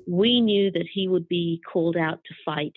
We 0.08 0.40
knew 0.40 0.70
that 0.70 0.86
he 0.90 1.08
would 1.08 1.28
be 1.28 1.60
called 1.70 1.96
out 1.98 2.20
to 2.26 2.34
fight 2.42 2.72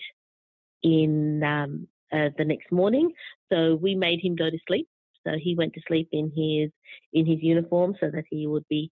in 0.82 1.42
um, 1.42 1.88
uh, 2.12 2.28
the 2.36 2.44
next 2.44 2.70
morning, 2.70 3.10
so 3.50 3.76
we 3.76 3.94
made 3.94 4.20
him 4.20 4.36
go 4.36 4.50
to 4.50 4.58
sleep. 4.68 4.86
So 5.26 5.32
he 5.40 5.54
went 5.54 5.72
to 5.72 5.80
sleep 5.88 6.08
in 6.12 6.26
his 6.36 6.70
in 7.14 7.24
his 7.24 7.42
uniform 7.42 7.94
so 7.98 8.10
that 8.10 8.24
he 8.28 8.46
would 8.46 8.66
be 8.68 8.90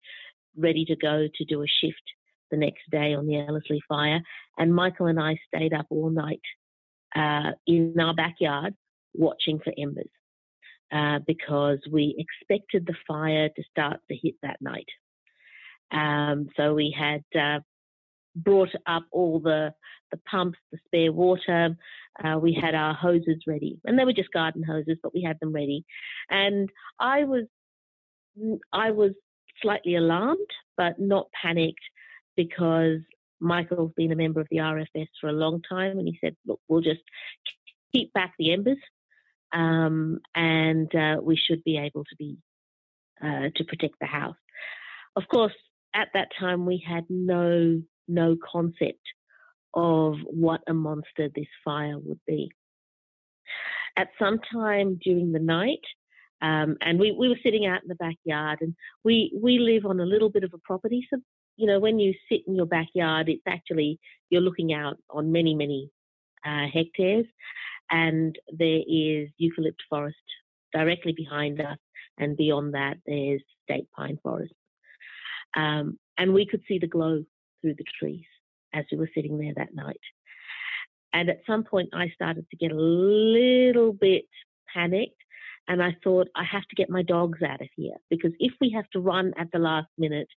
ready 0.57 0.87
to 0.87 0.97
go 0.97 1.29
to 1.33 1.45
do 1.45 1.63
a 1.63 1.67
shift 1.67 2.03
the 2.51 2.57
next 2.57 2.89
day 2.91 3.13
on 3.13 3.27
the 3.27 3.37
Ellerslie 3.37 3.83
fire. 3.87 4.21
And 4.57 4.75
Michael 4.75 5.07
and 5.09 5.21
I 5.21 5.37
stayed 5.49 5.75
up 5.75 5.87
all 5.91 6.09
night 6.09 6.41
uh, 7.17 7.53
in 7.67 7.95
our 8.01 8.15
backyard 8.15 8.75
watching 9.15 9.59
for 9.59 9.73
embers 9.79 10.11
uh, 10.93 11.19
because 11.27 11.79
we 11.91 12.15
expected 12.19 12.87
the 12.87 12.95
fire 13.07 13.49
to 13.49 13.63
start 13.71 14.01
to 14.11 14.17
hit 14.17 14.35
that 14.43 14.61
night. 14.61 14.89
Um, 15.91 16.49
so 16.57 16.75
we 16.75 16.95
had 16.97 17.25
uh, 17.39 17.61
brought 18.37 18.71
up 18.87 19.05
all 19.11 19.41
the, 19.41 19.73
the 20.11 20.19
pumps, 20.31 20.59
the 20.71 20.79
spare 20.87 21.13
water. 21.13 21.77
Uh, 22.23 22.39
we 22.39 22.53
had 22.53 22.75
our 22.75 22.95
hoses 22.95 23.43
ready, 23.47 23.79
and 23.85 23.99
they 23.99 24.05
were 24.05 24.13
just 24.13 24.33
garden 24.33 24.63
hoses, 24.63 24.99
but 25.03 25.15
we 25.15 25.23
had 25.23 25.39
them 25.41 25.53
ready. 25.53 25.85
And 26.31 26.69
I 27.01 27.25
was, 27.25 27.45
I 28.73 28.91
was 28.91 29.13
slightly 29.61 29.97
alarmed, 29.97 30.39
but 30.77 30.99
not 30.99 31.29
panicked 31.41 31.81
because 32.37 33.01
Michael's 33.43 33.93
been 33.97 34.13
a 34.13 34.17
member 34.17 34.41
of 34.41 34.47
the 34.51 34.59
RFS 34.59 35.09
for 35.21 35.29
a 35.29 35.33
long 35.33 35.61
time, 35.69 35.99
and 35.99 36.07
he 36.07 36.19
said, 36.21 36.37
"Look, 36.47 36.61
we'll 36.69 36.81
just 36.81 37.03
keep 37.93 38.13
back 38.13 38.35
the 38.39 38.53
embers, 38.53 38.79
um, 39.53 40.21
and 40.35 40.95
uh, 40.95 41.17
we 41.21 41.37
should 41.37 41.63
be 41.65 41.77
able 41.77 42.05
to 42.05 42.17
be 42.17 42.39
uh, 43.23 43.49
to 43.57 43.65
protect 43.65 43.97
the 44.01 44.07
house." 44.07 44.37
Of 45.17 45.25
course, 45.29 45.55
at 45.95 46.09
that 46.15 46.29
time, 46.39 46.65
we 46.67 46.83
had 46.87 47.05
no 47.11 47.83
no 48.09 48.37
concept 48.51 49.05
of 49.75 50.17
what 50.27 50.61
a 50.69 50.75
monster 50.75 51.29
this 51.35 51.47
fire 51.65 51.99
would 51.99 52.21
be. 52.27 52.51
At 53.97 54.09
some 54.19 54.39
time 54.53 54.99
during 55.03 55.33
the 55.33 55.39
night, 55.39 55.81
um, 56.41 56.77
and 56.81 56.99
we, 56.99 57.13
we 57.13 57.29
were 57.29 57.39
sitting 57.43 57.67
out 57.67 57.83
in 57.83 57.89
the 57.89 57.95
backyard, 57.95 58.59
and 58.63 58.75
we 59.05 59.33
we 59.41 59.59
live 59.59 59.87
on 59.87 60.01
a 60.01 60.07
little 60.07 60.31
bit 60.31 60.45
of 60.45 60.53
a 60.55 60.59
property, 60.59 61.07
so 61.09 61.21
you 61.57 61.67
know, 61.67 61.79
when 61.79 61.99
you 61.99 62.15
sit 62.29 62.43
in 62.47 62.55
your 62.55 62.67
backyard, 62.67 63.29
it's 63.29 63.43
actually, 63.47 63.99
you're 64.31 64.41
looking 64.41 64.73
out 64.73 64.97
on 65.11 65.33
many, 65.33 65.55
many 65.55 65.91
uh, 66.45 66.67
hectares. 66.73 67.27
And 67.91 68.39
there 68.51 68.81
is 68.87 69.29
eucalypt 69.41 69.81
forest 69.89 70.17
directly 70.73 71.13
behind 71.13 71.61
us. 71.61 71.79
And 72.19 72.37
beyond 72.37 72.75
that, 72.75 72.97
there's 73.07 73.43
state 73.65 73.89
pine 73.95 74.19
forest. 74.23 74.55
Um, 75.55 75.99
and 76.17 76.33
we 76.33 76.47
could 76.47 76.63
see 76.67 76.79
the 76.79 76.87
glow 76.87 77.25
through 77.61 77.75
the 77.75 77.85
trees 77.99 78.25
as 78.73 78.85
we 78.91 78.99
were 78.99 79.11
sitting 79.15 79.39
there 79.39 79.53
that 79.57 79.75
night. 79.75 80.01
And 81.13 81.29
at 81.29 81.43
some 81.47 81.65
point, 81.65 81.91
I 81.93 82.11
started 82.15 82.47
to 82.51 82.57
get 82.57 82.73
a 82.73 82.77
little 82.77 83.93
bit 83.93 84.25
panicked. 84.73 85.21
And 85.69 85.83
I 85.83 85.97
thought, 86.03 86.29
I 86.35 86.45
have 86.45 86.63
to 86.63 86.75
get 86.77 86.91
my 86.91 87.03
dogs 87.03 87.39
out 87.43 87.61
of 87.61 87.69
here 87.77 87.95
because 88.11 88.33
if 88.41 88.53
we 88.61 88.71
have 88.71 88.89
to 88.91 89.01
run 89.01 89.33
at 89.39 89.49
the 89.53 89.59
last 89.59 89.89
minute, 89.97 90.29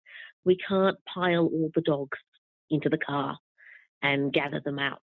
we 0.43 0.57
can't 0.57 0.97
pile 1.11 1.45
all 1.45 1.71
the 1.73 1.81
dogs 1.81 2.17
into 2.69 2.89
the 2.89 2.97
car 2.97 3.37
and 4.01 4.31
gather 4.31 4.61
them 4.63 4.79
out 4.79 4.99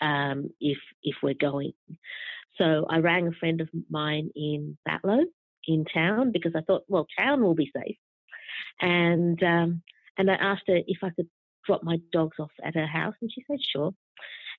um, 0.00 0.50
if 0.60 0.78
if 1.02 1.16
we're 1.22 1.34
going. 1.34 1.72
So 2.58 2.86
I 2.88 2.98
rang 2.98 3.28
a 3.28 3.32
friend 3.32 3.60
of 3.60 3.68
mine 3.90 4.30
in 4.34 4.78
Batlow 4.88 5.24
in 5.66 5.84
town 5.84 6.32
because 6.32 6.52
I 6.56 6.62
thought, 6.62 6.84
well, 6.88 7.06
town 7.18 7.42
will 7.42 7.54
be 7.54 7.70
safe, 7.76 7.96
and 8.80 9.40
um, 9.42 9.82
and 10.18 10.30
I 10.30 10.34
asked 10.34 10.64
her 10.68 10.80
if 10.86 10.98
I 11.02 11.10
could 11.10 11.28
drop 11.66 11.82
my 11.82 11.98
dogs 12.12 12.36
off 12.38 12.50
at 12.64 12.74
her 12.74 12.86
house, 12.86 13.14
and 13.20 13.30
she 13.32 13.44
said 13.46 13.58
sure. 13.72 13.92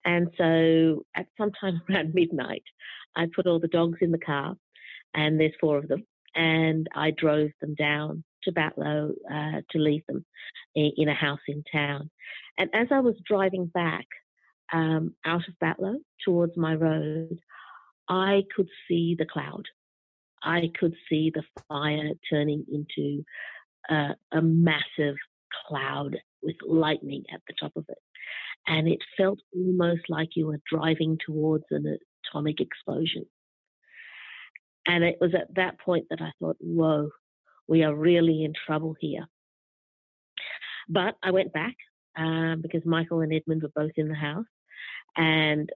And 0.06 0.30
so 0.38 1.04
at 1.16 1.26
some 1.38 1.52
time 1.60 1.82
around 1.90 2.14
midnight, 2.14 2.64
I 3.16 3.26
put 3.34 3.48
all 3.48 3.60
the 3.60 3.68
dogs 3.68 3.98
in 4.02 4.12
the 4.12 4.20
car, 4.20 4.56
and 5.18 5.40
there's 5.40 5.52
four 5.60 5.78
of 5.78 5.90
them, 5.90 6.06
and 6.36 6.88
I 6.96 7.12
drove 7.12 7.50
them 7.60 7.76
down 7.76 8.24
to 8.44 8.52
Batlow 8.54 9.10
uh, 9.30 9.62
to 9.72 9.80
leave 9.80 10.06
them 10.08 10.24
in 10.76 11.10
a 11.10 11.14
house 11.14 11.40
in 11.48 11.64
town. 11.70 12.10
And 12.58 12.70
as 12.74 12.88
I 12.92 13.00
was 13.00 13.16
driving 13.26 13.66
back 13.66 14.06
um, 14.72 15.16
out 15.26 15.42
of 15.48 15.56
Batlow 15.62 15.96
towards 16.24 16.56
my 16.56 16.76
road, 16.76 17.40
I 18.08 18.44
could 18.56 18.70
see 18.88 19.16
the 19.18 19.26
cloud. 19.26 19.64
I 20.44 20.70
could 20.80 20.94
see 21.10 21.32
the 21.34 21.44
fire 21.68 22.12
turning 22.30 22.64
into 22.72 23.24
uh, 23.90 24.14
a 24.32 24.42
massive 24.42 25.16
cloud 25.68 26.16
with 26.44 26.56
lightning 26.66 27.24
at 27.34 27.42
the 27.48 27.56
top 27.60 27.72
of 27.76 27.86
it. 27.90 27.98
And 28.68 28.88
it 28.88 29.00
felt 29.18 29.40
almost 29.56 30.04
like 30.10 30.30
you 30.36 30.48
were 30.48 30.60
driving 30.72 31.18
towards 31.26 31.64
an 31.72 31.98
atomic 32.32 32.60
explosion. 32.62 33.26
And 34.88 35.04
it 35.04 35.18
was 35.20 35.36
at 35.36 35.54
that 35.56 35.80
point 35.80 36.06
that 36.10 36.22
I 36.22 36.32
thought, 36.40 36.58
whoa, 36.60 37.10
we 37.68 37.84
are 37.84 37.94
really 37.94 38.44
in 38.44 38.54
trouble 38.66 38.96
here. 39.00 39.28
But 40.88 41.16
I 41.22 41.32
went 41.32 41.52
back 41.52 41.76
um, 42.18 42.62
because 42.62 42.86
Michael 42.86 43.22
and 43.22 43.34
Edmund 43.34 43.64
were 43.64 43.72
both 43.76 43.92
in 43.98 44.08
the 44.08 44.16
house. 44.16 44.46
And 45.18 45.70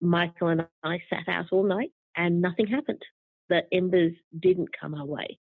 Michael 0.00 0.48
and 0.48 0.66
I 0.84 1.00
sat 1.10 1.28
out 1.28 1.46
all 1.50 1.64
night 1.64 1.90
and 2.16 2.40
nothing 2.40 2.68
happened. 2.68 3.02
The 3.48 3.62
embers 3.72 4.14
didn't 4.38 4.68
come 4.80 4.94
our 4.94 5.06
way. 5.06 5.38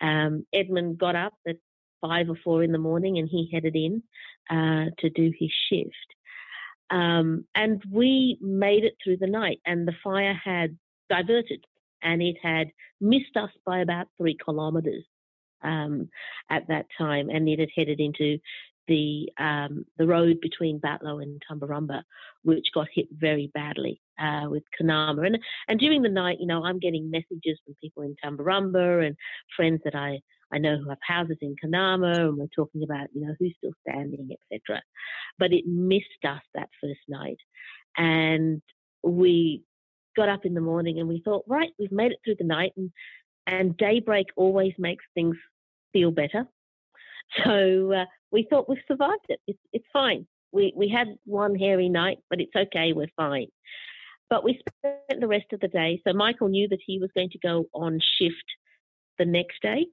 Um, 0.00 0.44
Edmund 0.52 0.98
got 0.98 1.14
up 1.14 1.34
at 1.46 1.56
five 2.00 2.28
or 2.28 2.36
four 2.42 2.62
in 2.64 2.72
the 2.72 2.78
morning 2.78 3.18
and 3.18 3.28
he 3.28 3.50
headed 3.52 3.76
in 3.76 4.02
uh, 4.50 4.90
to 4.98 5.10
do 5.10 5.32
his 5.38 5.50
shift. 5.68 5.94
Um, 6.90 7.44
and 7.54 7.82
we 7.90 8.38
made 8.40 8.84
it 8.84 8.94
through 9.02 9.18
the 9.18 9.28
night, 9.28 9.60
and 9.64 9.86
the 9.86 9.94
fire 10.02 10.34
had 10.34 10.76
diverted 11.08 11.64
and 12.02 12.22
it 12.22 12.36
had 12.42 12.68
missed 13.00 13.36
us 13.36 13.50
by 13.64 13.80
about 13.80 14.08
three 14.16 14.36
kilometres 14.42 15.04
um, 15.62 16.08
at 16.50 16.66
that 16.68 16.86
time, 16.96 17.28
and 17.28 17.48
it 17.48 17.58
had 17.58 17.68
headed 17.74 18.00
into 18.00 18.38
the 18.88 19.28
um, 19.38 19.84
the 19.98 20.06
road 20.06 20.40
between 20.40 20.80
Batlow 20.80 21.22
and 21.22 21.40
Tumbarumba, 21.48 22.02
which 22.42 22.66
got 22.74 22.88
hit 22.92 23.06
very 23.12 23.50
badly 23.54 24.00
uh, 24.20 24.46
with 24.48 24.64
Kunama. 24.78 25.26
And 25.26 25.38
and 25.68 25.78
during 25.78 26.02
the 26.02 26.08
night, 26.08 26.38
you 26.40 26.46
know, 26.46 26.64
I'm 26.64 26.78
getting 26.78 27.10
messages 27.10 27.58
from 27.64 27.76
people 27.80 28.02
in 28.02 28.16
Tumbarumba 28.22 29.06
and 29.06 29.16
friends 29.56 29.80
that 29.84 29.94
I 29.94 30.20
I 30.52 30.58
know 30.58 30.76
who 30.76 30.88
have 30.88 30.98
houses 31.06 31.38
in 31.40 31.54
Kunama, 31.62 32.28
and 32.28 32.36
we're 32.36 32.46
talking 32.54 32.82
about 32.82 33.08
you 33.14 33.26
know 33.26 33.34
who's 33.38 33.54
still 33.58 33.72
standing, 33.88 34.30
etc. 34.52 34.82
But 35.38 35.52
it 35.52 35.66
missed 35.66 36.24
us 36.24 36.42
that 36.54 36.68
first 36.82 37.00
night, 37.08 37.38
and 37.96 38.60
we 39.02 39.62
got 40.16 40.28
up 40.28 40.44
in 40.44 40.54
the 40.54 40.60
morning 40.60 40.98
and 40.98 41.08
we 41.08 41.22
thought, 41.24 41.44
right, 41.46 41.70
we've 41.78 41.92
made 41.92 42.12
it 42.12 42.18
through 42.24 42.36
the 42.38 42.44
night, 42.44 42.72
and 42.76 42.90
and 43.46 43.76
daybreak 43.76 44.26
always 44.36 44.72
makes 44.78 45.04
things 45.14 45.36
feel 45.92 46.10
better. 46.10 46.46
So 47.44 47.92
uh, 47.92 48.06
we 48.32 48.44
thought 48.50 48.68
we've 48.68 48.78
survived 48.88 49.26
it. 49.28 49.38
It's, 49.46 49.58
it's 49.72 49.84
fine. 49.92 50.26
We, 50.50 50.72
we 50.76 50.88
had 50.88 51.06
one 51.26 51.54
hairy 51.54 51.88
night, 51.88 52.18
but 52.28 52.40
it's 52.40 52.56
okay. 52.56 52.92
We're 52.92 53.06
fine. 53.16 53.46
But 54.28 54.42
we 54.42 54.60
spent 54.78 55.20
the 55.20 55.28
rest 55.28 55.46
of 55.52 55.60
the 55.60 55.68
day. 55.68 56.00
So 56.04 56.12
Michael 56.12 56.48
knew 56.48 56.66
that 56.66 56.80
he 56.84 56.98
was 56.98 57.10
going 57.14 57.30
to 57.30 57.38
go 57.38 57.66
on 57.72 58.00
shift 58.18 58.34
the 59.16 59.26
next 59.26 59.62
day 59.62 59.86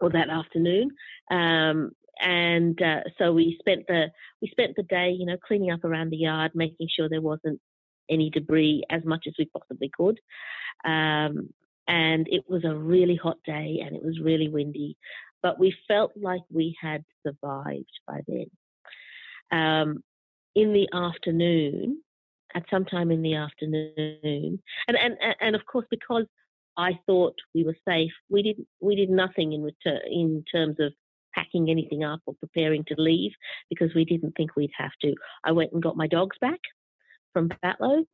or 0.00 0.08
that 0.08 0.30
afternoon. 0.30 0.90
Um, 1.30 1.90
and 2.20 2.80
uh, 2.82 3.00
so 3.18 3.32
we 3.34 3.56
spent 3.60 3.86
the 3.86 4.06
we 4.42 4.48
spent 4.48 4.76
the 4.76 4.82
day, 4.82 5.10
you 5.10 5.26
know, 5.26 5.36
cleaning 5.46 5.72
up 5.72 5.84
around 5.84 6.10
the 6.10 6.18
yard, 6.18 6.52
making 6.54 6.88
sure 6.94 7.08
there 7.08 7.20
wasn't 7.20 7.60
any 8.10 8.30
debris 8.30 8.82
as 8.90 9.04
much 9.04 9.24
as 9.26 9.34
we 9.38 9.46
possibly 9.46 9.90
could. 9.96 10.18
Um, 10.84 11.50
and 11.88 12.28
it 12.28 12.44
was 12.48 12.64
a 12.64 12.74
really 12.74 13.16
hot 13.16 13.38
day, 13.44 13.82
and 13.84 13.96
it 13.96 14.04
was 14.04 14.20
really 14.20 14.48
windy 14.48 14.96
but 15.42 15.58
we 15.58 15.74
felt 15.88 16.12
like 16.16 16.42
we 16.50 16.76
had 16.80 17.04
survived 17.26 18.00
by 18.06 18.20
then. 18.26 18.50
Um, 19.50 20.04
in 20.54 20.72
the 20.72 20.88
afternoon, 20.92 22.02
at 22.54 22.64
some 22.70 22.84
time 22.84 23.10
in 23.10 23.22
the 23.22 23.34
afternoon, 23.34 24.60
and, 24.88 24.96
and, 24.96 25.16
and 25.40 25.54
of 25.54 25.64
course, 25.66 25.86
because 25.90 26.26
I 26.76 26.98
thought 27.06 27.34
we 27.54 27.64
were 27.64 27.76
safe, 27.86 28.12
we 28.28 28.42
did 28.42 28.56
we 28.80 28.96
did 28.96 29.10
nothing 29.10 29.52
in 29.52 29.62
return 29.62 30.00
in 30.10 30.44
terms 30.50 30.76
of 30.80 30.92
packing 31.34 31.70
anything 31.70 32.02
up 32.02 32.20
or 32.26 32.34
preparing 32.34 32.84
to 32.84 32.94
leave 32.98 33.30
because 33.68 33.94
we 33.94 34.04
didn't 34.04 34.32
think 34.32 34.56
we'd 34.56 34.70
have 34.76 34.90
to. 35.02 35.14
I 35.44 35.52
went 35.52 35.72
and 35.72 35.82
got 35.82 35.96
my 35.96 36.08
dogs 36.08 36.36
back 36.40 36.58
from 37.32 37.50
Batlow, 37.62 38.04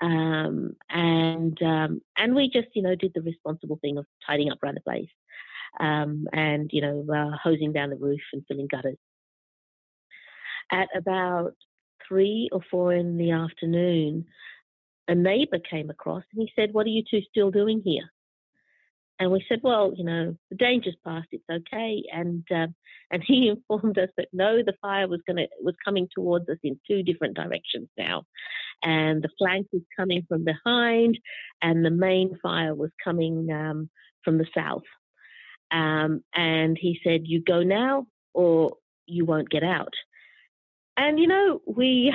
um, 0.00 0.76
and 0.90 1.60
um, 1.62 2.00
and 2.16 2.34
we 2.34 2.50
just 2.50 2.68
you 2.74 2.82
know 2.82 2.94
did 2.94 3.12
the 3.14 3.22
responsible 3.22 3.78
thing 3.80 3.98
of 3.98 4.06
tidying 4.26 4.50
up 4.50 4.58
around 4.62 4.76
the 4.76 4.80
place 4.80 5.08
um, 5.80 6.26
and 6.32 6.70
you 6.72 6.80
know 6.80 7.06
uh, 7.12 7.36
hosing 7.42 7.72
down 7.72 7.90
the 7.90 7.96
roof 7.96 8.20
and 8.32 8.44
filling 8.46 8.68
gutters. 8.68 8.96
At 10.70 10.88
about 10.94 11.54
three 12.06 12.48
or 12.52 12.60
four 12.70 12.92
in 12.92 13.16
the 13.16 13.30
afternoon, 13.30 14.26
a 15.08 15.14
neighbour 15.14 15.58
came 15.58 15.90
across 15.90 16.24
and 16.32 16.42
he 16.42 16.52
said, 16.54 16.72
"What 16.72 16.86
are 16.86 16.90
you 16.90 17.02
two 17.08 17.20
still 17.30 17.50
doing 17.50 17.82
here?" 17.84 18.10
And 19.20 19.32
we 19.32 19.44
said, 19.48 19.60
"Well, 19.62 19.92
you 19.96 20.04
know, 20.04 20.36
the 20.50 20.56
danger's 20.56 20.96
past. 21.04 21.28
It's 21.32 21.44
okay." 21.50 22.04
And 22.12 22.44
um, 22.54 22.74
and 23.10 23.22
he 23.26 23.48
informed 23.70 23.98
us 23.98 24.10
that 24.16 24.28
no, 24.32 24.62
the 24.62 24.74
fire 24.80 25.08
was 25.08 25.20
going 25.26 25.38
to 25.38 25.48
was 25.60 25.74
coming 25.84 26.08
towards 26.14 26.48
us 26.48 26.58
in 26.62 26.78
two 26.86 27.02
different 27.02 27.36
directions 27.36 27.88
now, 27.96 28.24
and 28.82 29.22
the 29.22 29.30
flank 29.38 29.66
was 29.72 29.82
coming 29.96 30.24
from 30.28 30.44
behind, 30.44 31.18
and 31.62 31.84
the 31.84 31.90
main 31.90 32.38
fire 32.42 32.74
was 32.74 32.90
coming 33.02 33.50
um, 33.50 33.90
from 34.24 34.38
the 34.38 34.46
south. 34.54 34.82
Um, 35.70 36.22
and 36.34 36.78
he 36.80 36.98
said, 37.04 37.22
You 37.24 37.42
go 37.42 37.62
now 37.62 38.06
or 38.34 38.76
you 39.06 39.24
won't 39.24 39.50
get 39.50 39.62
out. 39.62 39.92
And 40.96 41.18
you 41.18 41.26
know, 41.26 41.60
we 41.66 42.12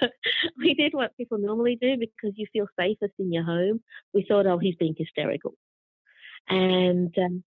we 0.58 0.74
did 0.74 0.92
what 0.92 1.16
people 1.16 1.38
normally 1.38 1.78
do 1.80 1.96
because 1.96 2.36
you 2.36 2.46
feel 2.52 2.66
safest 2.78 3.14
in 3.18 3.32
your 3.32 3.44
home. 3.44 3.80
We 4.12 4.24
thought, 4.28 4.46
oh, 4.46 4.58
he's 4.58 4.76
being 4.76 4.94
hysterical, 4.96 5.54
and 6.48 7.14
um, 7.18 7.44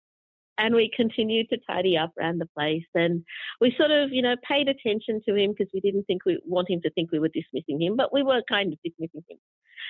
and 0.58 0.73
we 0.73 0.89
continued 0.95 1.49
to 1.49 1.58
tidy 1.67 1.97
up 1.97 2.13
around 2.17 2.39
the 2.39 2.49
place. 2.58 2.86
And 2.93 3.23
we 3.60 3.75
sort 3.77 3.91
of, 3.91 4.12
you 4.12 4.21
know, 4.21 4.36
paid 4.47 4.69
attention 4.69 5.21
to 5.27 5.36
him 5.36 5.51
because 5.51 5.71
we 5.73 5.81
didn't 5.81 6.03
think 6.03 6.25
we 6.25 6.39
want 6.45 6.69
him 6.69 6.81
to 6.81 6.89
think 6.91 7.12
we 7.12 7.19
were 7.19 7.29
dismissing 7.29 7.81
him, 7.81 7.95
but 7.95 8.13
we 8.13 8.23
were 8.23 8.41
kind 8.47 8.71
of 8.71 8.79
dismissing 8.84 9.23
him. 9.29 9.38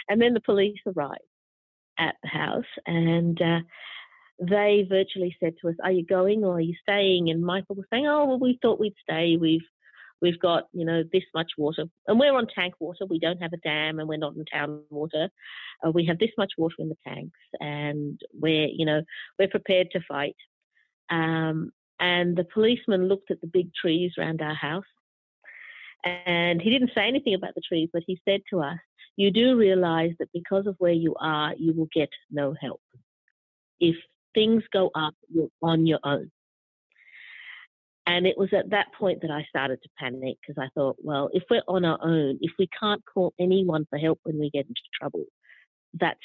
And 0.10 0.22
then 0.22 0.34
the 0.34 0.42
police 0.42 0.80
arrived 0.86 1.20
at 1.98 2.16
the 2.24 2.30
house, 2.30 2.64
and 2.86 3.42
uh, 3.42 3.60
they 4.40 4.86
virtually 4.90 5.36
said 5.40 5.54
to 5.62 5.70
us, 5.70 5.76
"Are 5.84 5.92
you 5.92 6.06
going 6.06 6.44
or 6.44 6.56
are 6.56 6.62
you 6.62 6.76
staying?" 6.82 7.30
And 7.30 7.44
Michael 7.44 7.76
was 7.76 7.86
saying, 7.92 8.08
"Oh, 8.08 8.26
well, 8.26 8.40
we 8.40 8.60
thought 8.62 8.80
we'd 8.80 8.96
stay. 9.02 9.38
We've 9.38 9.62
we've 10.22 10.40
got 10.40 10.64
you 10.74 10.86
know 10.86 11.04
this 11.12 11.24
much 11.34 11.52
water, 11.58 11.86
and 12.08 12.20
we're 12.20 12.36
on 12.36 12.48
tank 12.48 12.76
water. 12.80 13.06
We 13.10 13.20
don't 13.20 13.42
have 13.42 13.54
a 13.54 13.58
dam, 13.58 14.00
and 14.00 14.08
we're 14.08 14.18
not 14.18 14.36
in 14.36 14.46
town 14.46 14.84
water. 14.90 15.30
Uh, 15.86 15.92
we 15.92 16.06
have 16.06 16.20
this 16.20 16.32
much 16.38 16.54
water 16.58 16.76
in 16.80 16.90
the 16.90 16.98
tanks, 17.08 17.40
and 17.60 18.20
we're 18.34 18.68
you 18.68 18.86
know 18.86 19.02
we're 19.40 19.48
prepared 19.48 19.88
to 19.92 20.00
fight." 20.08 20.36
Um, 21.10 21.72
and 22.00 22.36
the 22.36 22.48
policeman 22.54 23.08
looked 23.08 23.32
at 23.32 23.42
the 23.42 23.48
big 23.48 23.74
trees 23.74 24.14
around 24.18 24.42
our 24.42 24.56
house, 24.56 24.84
and 26.04 26.62
he 26.62 26.70
didn't 26.70 26.92
say 26.96 27.08
anything 27.08 27.34
about 27.34 27.56
the 27.56 27.62
trees, 27.68 27.90
but 27.94 28.04
he 28.06 28.20
said 28.26 28.42
to 28.50 28.62
us, 28.62 28.80
"You 29.16 29.32
do 29.32 29.58
realise 29.58 30.14
that 30.20 30.30
because 30.34 30.68
of 30.68 30.76
where 30.80 30.94
you 30.94 31.16
are, 31.20 31.54
you 31.58 31.74
will 31.74 31.90
get 31.94 32.10
no 32.32 32.56
help." 32.60 32.82
If 33.80 33.96
things 34.34 34.64
go 34.72 34.92
up, 34.96 35.16
you're 35.30 35.50
on 35.62 35.86
your 35.86 36.00
own. 36.04 36.32
And 38.08 38.28
it 38.28 38.38
was 38.38 38.50
at 38.54 38.70
that 38.70 38.88
point 38.98 39.22
that 39.22 39.32
I 39.32 39.46
started 39.50 39.82
to 39.82 39.90
panic 39.98 40.38
because 40.42 40.62
I 40.62 40.70
thought, 40.76 40.98
well, 41.02 41.30
if 41.34 41.44
we're 41.50 41.64
on 41.68 41.86
our 41.86 41.98
own, 42.04 42.38
if 42.42 42.52
we 42.60 42.70
can't 42.80 43.02
call 43.12 43.34
anyone 43.40 43.88
for 43.90 43.98
help 43.98 44.20
when 44.24 44.40
we 44.40 44.52
get 44.52 44.68
into 44.68 44.82
trouble, 45.00 45.26
that's 45.94 46.20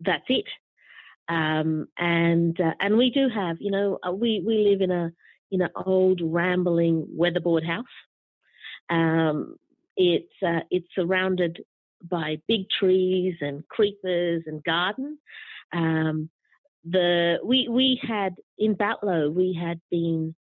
that's 0.00 0.24
it. 0.28 0.46
Um, 1.28 1.86
and 1.98 2.58
uh, 2.60 2.72
and 2.80 2.96
we 2.96 3.10
do 3.10 3.28
have, 3.28 3.58
you 3.60 3.70
know, 3.70 3.98
uh, 4.06 4.12
we 4.12 4.42
we 4.44 4.68
live 4.70 4.80
in 4.80 4.90
a 4.90 5.12
in 5.50 5.60
an 5.60 5.70
old 5.76 6.20
rambling 6.22 7.06
weatherboard 7.10 7.64
house. 7.64 7.84
Um, 8.88 9.56
it's 9.96 10.32
uh, 10.44 10.60
it's 10.70 10.88
surrounded 10.94 11.62
by 12.02 12.38
big 12.48 12.70
trees 12.70 13.36
and 13.40 13.66
creepers 13.68 14.44
and 14.46 14.64
garden. 14.64 15.18
Um, 15.72 16.30
the 16.84 17.38
we 17.44 17.68
we 17.68 18.00
had 18.02 18.36
in 18.58 18.74
Batlow 18.74 19.32
we 19.32 19.52
had 19.52 19.80
been 19.90 20.34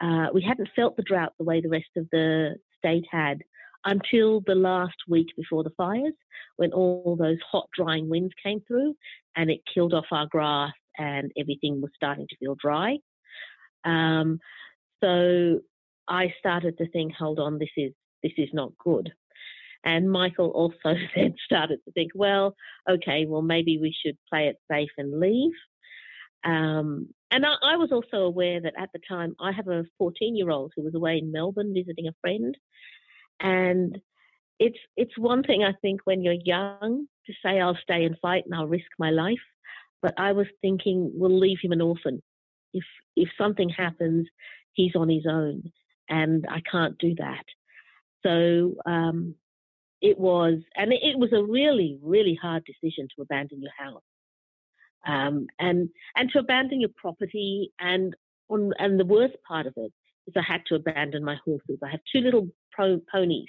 uh, 0.00 0.28
we 0.32 0.42
hadn't 0.42 0.68
felt 0.74 0.96
the 0.96 1.02
drought 1.02 1.32
the 1.38 1.44
way 1.44 1.60
the 1.60 1.68
rest 1.68 1.90
of 1.96 2.06
the 2.12 2.56
state 2.78 3.04
had 3.10 3.42
until 3.84 4.42
the 4.46 4.54
last 4.54 4.96
week 5.08 5.28
before 5.36 5.64
the 5.64 5.72
fires 5.76 6.14
when 6.56 6.72
all 6.72 7.16
those 7.18 7.38
hot 7.50 7.68
drying 7.74 8.08
winds 8.08 8.32
came 8.42 8.60
through 8.66 8.94
and 9.36 9.50
it 9.50 9.60
killed 9.72 9.94
off 9.94 10.04
our 10.10 10.26
grass 10.26 10.72
and 10.98 11.32
everything 11.38 11.80
was 11.80 11.90
starting 11.94 12.26
to 12.28 12.36
feel 12.36 12.56
dry. 12.60 12.98
Um, 13.84 14.38
so 15.02 15.60
I 16.08 16.34
started 16.38 16.76
to 16.78 16.88
think, 16.90 17.14
hold 17.14 17.38
on, 17.38 17.58
this 17.58 17.70
is 17.76 17.92
this 18.22 18.32
is 18.36 18.50
not 18.52 18.72
good. 18.84 19.10
And 19.84 20.10
Michael 20.10 20.50
also 20.50 20.94
then 21.16 21.34
started 21.44 21.78
to 21.84 21.92
think, 21.92 22.12
well, 22.14 22.54
okay, 22.88 23.24
well, 23.26 23.42
maybe 23.42 23.78
we 23.78 23.94
should 24.04 24.18
play 24.28 24.48
it 24.48 24.56
safe 24.70 24.90
and 24.98 25.18
leave. 25.18 25.52
Um, 26.44 27.08
and 27.30 27.46
I, 27.46 27.54
I, 27.62 27.76
was 27.76 27.90
also 27.92 28.24
aware 28.24 28.60
that 28.60 28.74
at 28.78 28.90
the 28.92 29.00
time 29.08 29.34
I 29.40 29.52
have 29.52 29.68
a 29.68 29.84
14 29.98 30.36
year 30.36 30.50
old 30.50 30.72
who 30.74 30.82
was 30.82 30.94
away 30.94 31.18
in 31.18 31.32
Melbourne 31.32 31.72
visiting 31.74 32.08
a 32.08 32.14
friend. 32.20 32.56
And 33.40 33.98
it's, 34.58 34.78
it's 34.96 35.16
one 35.16 35.42
thing 35.42 35.62
I 35.62 35.72
think 35.80 36.00
when 36.04 36.22
you're 36.22 36.34
young 36.44 37.06
to 37.26 37.32
say 37.44 37.60
I'll 37.60 37.78
stay 37.82 38.04
and 38.04 38.16
fight 38.20 38.44
and 38.44 38.54
I'll 38.54 38.66
risk 38.66 38.86
my 38.98 39.10
life. 39.10 39.38
But 40.02 40.14
I 40.18 40.32
was 40.32 40.46
thinking 40.60 41.10
we'll 41.14 41.38
leave 41.38 41.58
him 41.62 41.72
an 41.72 41.80
orphan. 41.80 42.22
If, 42.72 42.84
if 43.16 43.28
something 43.38 43.68
happens, 43.68 44.26
he's 44.72 44.94
on 44.94 45.08
his 45.08 45.26
own 45.28 45.72
and 46.08 46.46
I 46.48 46.60
can't 46.70 46.98
do 46.98 47.14
that. 47.16 47.44
So 48.24 48.74
um, 48.84 49.34
it 50.02 50.18
was, 50.18 50.58
and 50.76 50.92
it 50.92 51.18
was 51.18 51.32
a 51.32 51.42
really, 51.42 51.98
really 52.02 52.38
hard 52.40 52.64
decision 52.64 53.08
to 53.14 53.22
abandon 53.22 53.62
your 53.62 53.72
house, 53.78 54.02
um, 55.06 55.46
and 55.58 55.88
and 56.16 56.30
to 56.30 56.38
abandon 56.38 56.80
your 56.80 56.90
property, 56.96 57.72
and 57.80 58.14
on, 58.48 58.72
and 58.78 58.98
the 58.98 59.04
worst 59.04 59.36
part 59.46 59.66
of 59.66 59.74
it 59.76 59.92
is 60.26 60.34
I 60.36 60.42
had 60.42 60.62
to 60.66 60.74
abandon 60.74 61.24
my 61.24 61.36
horses. 61.44 61.78
I 61.82 61.90
have 61.90 62.00
two 62.12 62.20
little 62.20 62.48
pro- 62.72 63.00
ponies 63.12 63.48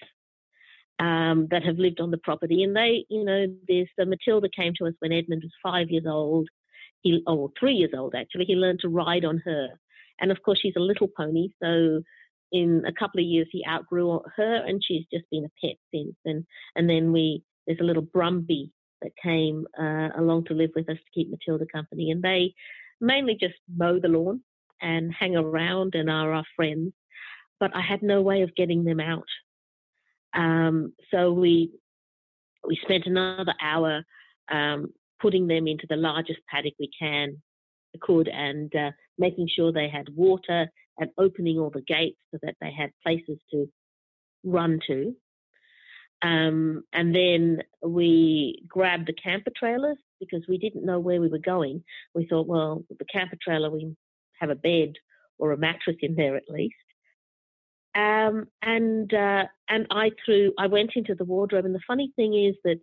um, 1.00 1.48
that 1.52 1.64
have 1.64 1.78
lived 1.78 2.00
on 2.00 2.12
the 2.12 2.18
property, 2.18 2.64
and 2.64 2.76
they, 2.76 3.06
you 3.10 3.24
know, 3.24 3.48
this 3.68 3.88
uh, 4.00 4.06
Matilda 4.06 4.50
came 4.56 4.74
to 4.78 4.88
us 4.88 4.94
when 5.00 5.12
Edmund 5.12 5.44
was 5.44 5.52
five 5.64 5.90
years 5.90 6.06
old. 6.08 6.48
He, 7.02 7.24
oh, 7.28 7.52
three 7.60 7.74
years 7.74 7.92
old 7.98 8.16
actually. 8.16 8.46
He 8.46 8.56
learned 8.56 8.80
to 8.82 8.90
ride 8.90 9.26
on 9.26 9.42
her, 9.46 9.70
and 10.20 10.32
of 10.32 10.42
course 10.44 10.60
she's 10.62 10.76
a 10.78 10.82
little 10.82 11.10
pony, 11.18 11.50
so 11.62 12.02
in 12.52 12.84
a 12.86 12.92
couple 12.92 13.20
of 13.20 13.26
years 13.26 13.48
he 13.52 13.66
outgrew 13.68 14.20
her 14.36 14.56
and 14.56 14.84
she's 14.86 15.06
just 15.12 15.26
been 15.32 15.46
a 15.46 15.66
pet 15.66 15.78
since 15.94 16.16
and 16.26 16.46
and 16.76 16.90
then 16.90 17.12
we 17.12 17.42
there's 17.66 17.80
a 17.80 17.84
little 17.84 18.04
brumby 18.04 18.70
that 19.02 19.12
came 19.22 19.66
uh, 19.80 20.10
along 20.18 20.46
to 20.46 20.54
live 20.54 20.72
with 20.76 20.90
us 20.90 20.98
to 20.98 21.12
keep 21.14 21.30
matilda 21.30 21.66
company 21.72 22.12
and 22.12 22.22
they 22.22 22.54
mainly 23.00 23.38
just 23.40 23.56
mow 23.76 24.00
the 24.00 24.08
lawn 24.08 24.42
and 24.82 25.14
hang 25.14 25.36
around 25.36 25.96
and 25.96 26.10
are 26.10 26.34
our 26.34 26.46
friends 26.56 26.94
but 27.60 27.76
i 27.76 27.82
had 27.82 28.02
no 28.02 28.22
way 28.22 28.42
of 28.42 28.56
getting 28.56 28.84
them 28.84 29.00
out 29.00 29.28
um, 30.34 30.94
so 31.12 31.34
we 31.34 31.72
we 32.66 32.80
spent 32.84 33.06
another 33.06 33.54
hour 33.62 34.04
um, 34.52 34.94
putting 35.22 35.48
them 35.48 35.68
into 35.68 35.86
the 35.90 35.96
largest 35.96 36.40
paddock 36.50 36.74
we 36.80 36.90
can 36.98 37.42
could 38.00 38.28
and 38.28 38.74
uh, 38.76 38.92
making 39.18 39.48
sure 39.54 39.72
they 39.72 39.90
had 39.90 40.08
water 40.16 40.68
and 40.98 41.10
opening 41.18 41.58
all 41.58 41.70
the 41.70 41.82
gates 41.82 42.20
so 42.32 42.40
that 42.44 42.56
they 42.62 42.72
had 42.72 42.92
places 43.04 43.38
to 43.52 43.68
run 44.44 44.80
to. 44.88 45.16
Um, 46.24 46.84
and 46.94 47.16
then 47.16 47.64
we 47.82 48.64
grabbed 48.68 49.08
the 49.08 49.14
camper 49.14 49.52
trailers 49.58 49.98
because 50.20 50.44
we 50.48 50.58
didn't 50.58 50.86
know 50.86 51.00
where 51.00 51.20
we 51.20 51.28
were 51.28 51.40
going. 51.40 51.84
We 52.14 52.28
thought, 52.28 52.48
well, 52.48 52.84
the 52.90 53.06
camper 53.06 53.38
trailer, 53.42 53.72
we 53.72 53.96
have 54.40 54.52
a 54.52 54.56
bed 54.56 54.94
or 55.40 55.52
a 55.52 55.58
mattress 55.58 55.98
in 56.02 56.16
there 56.16 56.36
at 56.36 56.50
least. 56.50 56.76
Um, 57.96 58.48
and 58.62 59.14
uh, 59.14 59.46
and 59.68 59.88
I 59.92 60.12
threw, 60.24 60.54
I 60.58 60.68
went 60.68 60.92
into 60.96 61.16
the 61.16 61.26
wardrobe. 61.26 61.66
And 61.66 61.76
the 61.76 61.82
funny 61.88 62.14
thing 62.16 62.34
is 62.34 62.56
that 62.64 62.80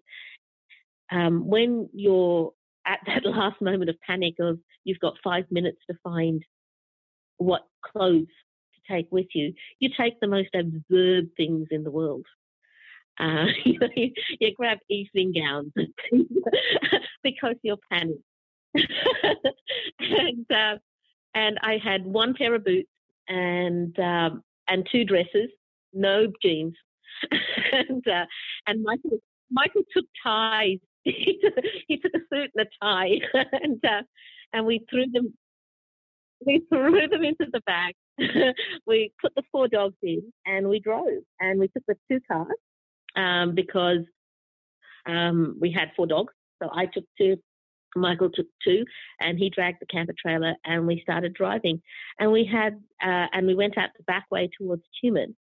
um, 1.17 1.47
when 1.47 1.89
you're 1.93 2.53
at 2.87 3.01
that 3.07 3.25
last 3.25 3.61
moment 3.63 3.91
of 3.91 3.97
panic 4.07 4.35
of 4.41 4.59
you've 4.85 4.99
got 4.99 5.15
five 5.23 5.45
minutes 5.51 5.79
to 5.89 5.97
find 6.03 6.43
what 7.39 7.63
clothes 7.83 8.27
to 8.75 8.95
take 8.95 9.07
with 9.11 9.27
you, 9.35 9.55
you 9.79 9.91
take 9.99 10.19
the 10.21 10.27
most 10.27 10.49
absurd 10.55 11.31
things 11.37 11.69
in 11.71 11.85
the 11.85 11.91
world. 11.91 12.27
Uh, 13.19 13.47
you, 13.65 14.13
you, 14.41 14.55
grab 14.55 14.79
evening 14.89 15.33
gowns 15.33 15.73
because 17.23 17.55
you're 17.63 17.79
panicked. 17.91 18.23
and, 20.01 20.47
uh, 20.51 20.77
and 21.35 21.59
I 21.63 21.79
had 21.83 22.05
one 22.05 22.35
pair 22.35 22.55
of 22.55 22.65
boots 22.65 22.89
and 23.29 23.99
um, 23.99 24.43
and 24.69 24.87
two 24.91 25.05
dresses, 25.05 25.51
no 25.93 26.27
jeans. 26.43 26.75
and 27.73 28.07
uh, 28.07 28.27
and 28.67 28.83
Michael 28.83 29.19
Michael 29.51 29.83
took 29.95 30.05
ties. 30.23 30.79
he, 31.05 31.41
took, 31.43 31.55
he 31.87 31.97
took 31.97 32.13
a 32.15 32.19
suit 32.33 32.51
and 32.55 32.67
a 32.67 32.85
tie, 32.85 33.19
and 33.53 33.85
uh, 33.85 34.03
and 34.53 34.67
we 34.67 34.85
threw 34.91 35.07
them 35.13 35.33
we 36.47 36.63
threw 36.69 37.09
them 37.09 37.25
into 37.25 37.47
the 37.53 37.61
bag. 37.67 37.95
we 38.87 39.13
put 39.21 39.35
the 39.35 39.43
four 39.51 39.69
dogs 39.69 39.97
in 40.03 40.23
and 40.47 40.69
we 40.69 40.81
drove. 40.81 41.23
And 41.41 41.59
we 41.59 41.69
took 41.69 41.85
the 41.87 41.97
two 42.11 42.21
cars 42.31 42.49
um, 43.19 43.55
because 43.55 44.05
um, 45.07 45.57
we 45.61 45.71
had 45.73 45.91
four 45.97 46.07
dogs. 46.07 46.33
So 46.63 46.71
I 46.73 46.87
took 46.87 47.05
two, 47.19 47.37
Michael 47.95 48.31
took 48.31 48.47
two, 48.65 48.85
and 49.21 49.39
he 49.39 49.51
dragged 49.51 49.79
the 49.81 49.87
camper 49.87 50.15
trailer 50.19 50.55
and 50.65 50.87
we 50.87 51.01
started 51.03 51.35
driving. 51.35 51.83
And 52.19 52.33
we 52.33 52.49
had, 52.51 52.75
uh, 53.03 53.27
and 53.33 53.47
we 53.47 53.55
went 53.55 53.77
out 53.77 53.91
the 53.97 54.05
back 54.05 54.27
way 54.31 54.49
towards 54.59 54.83
Tumut. 55.03 55.35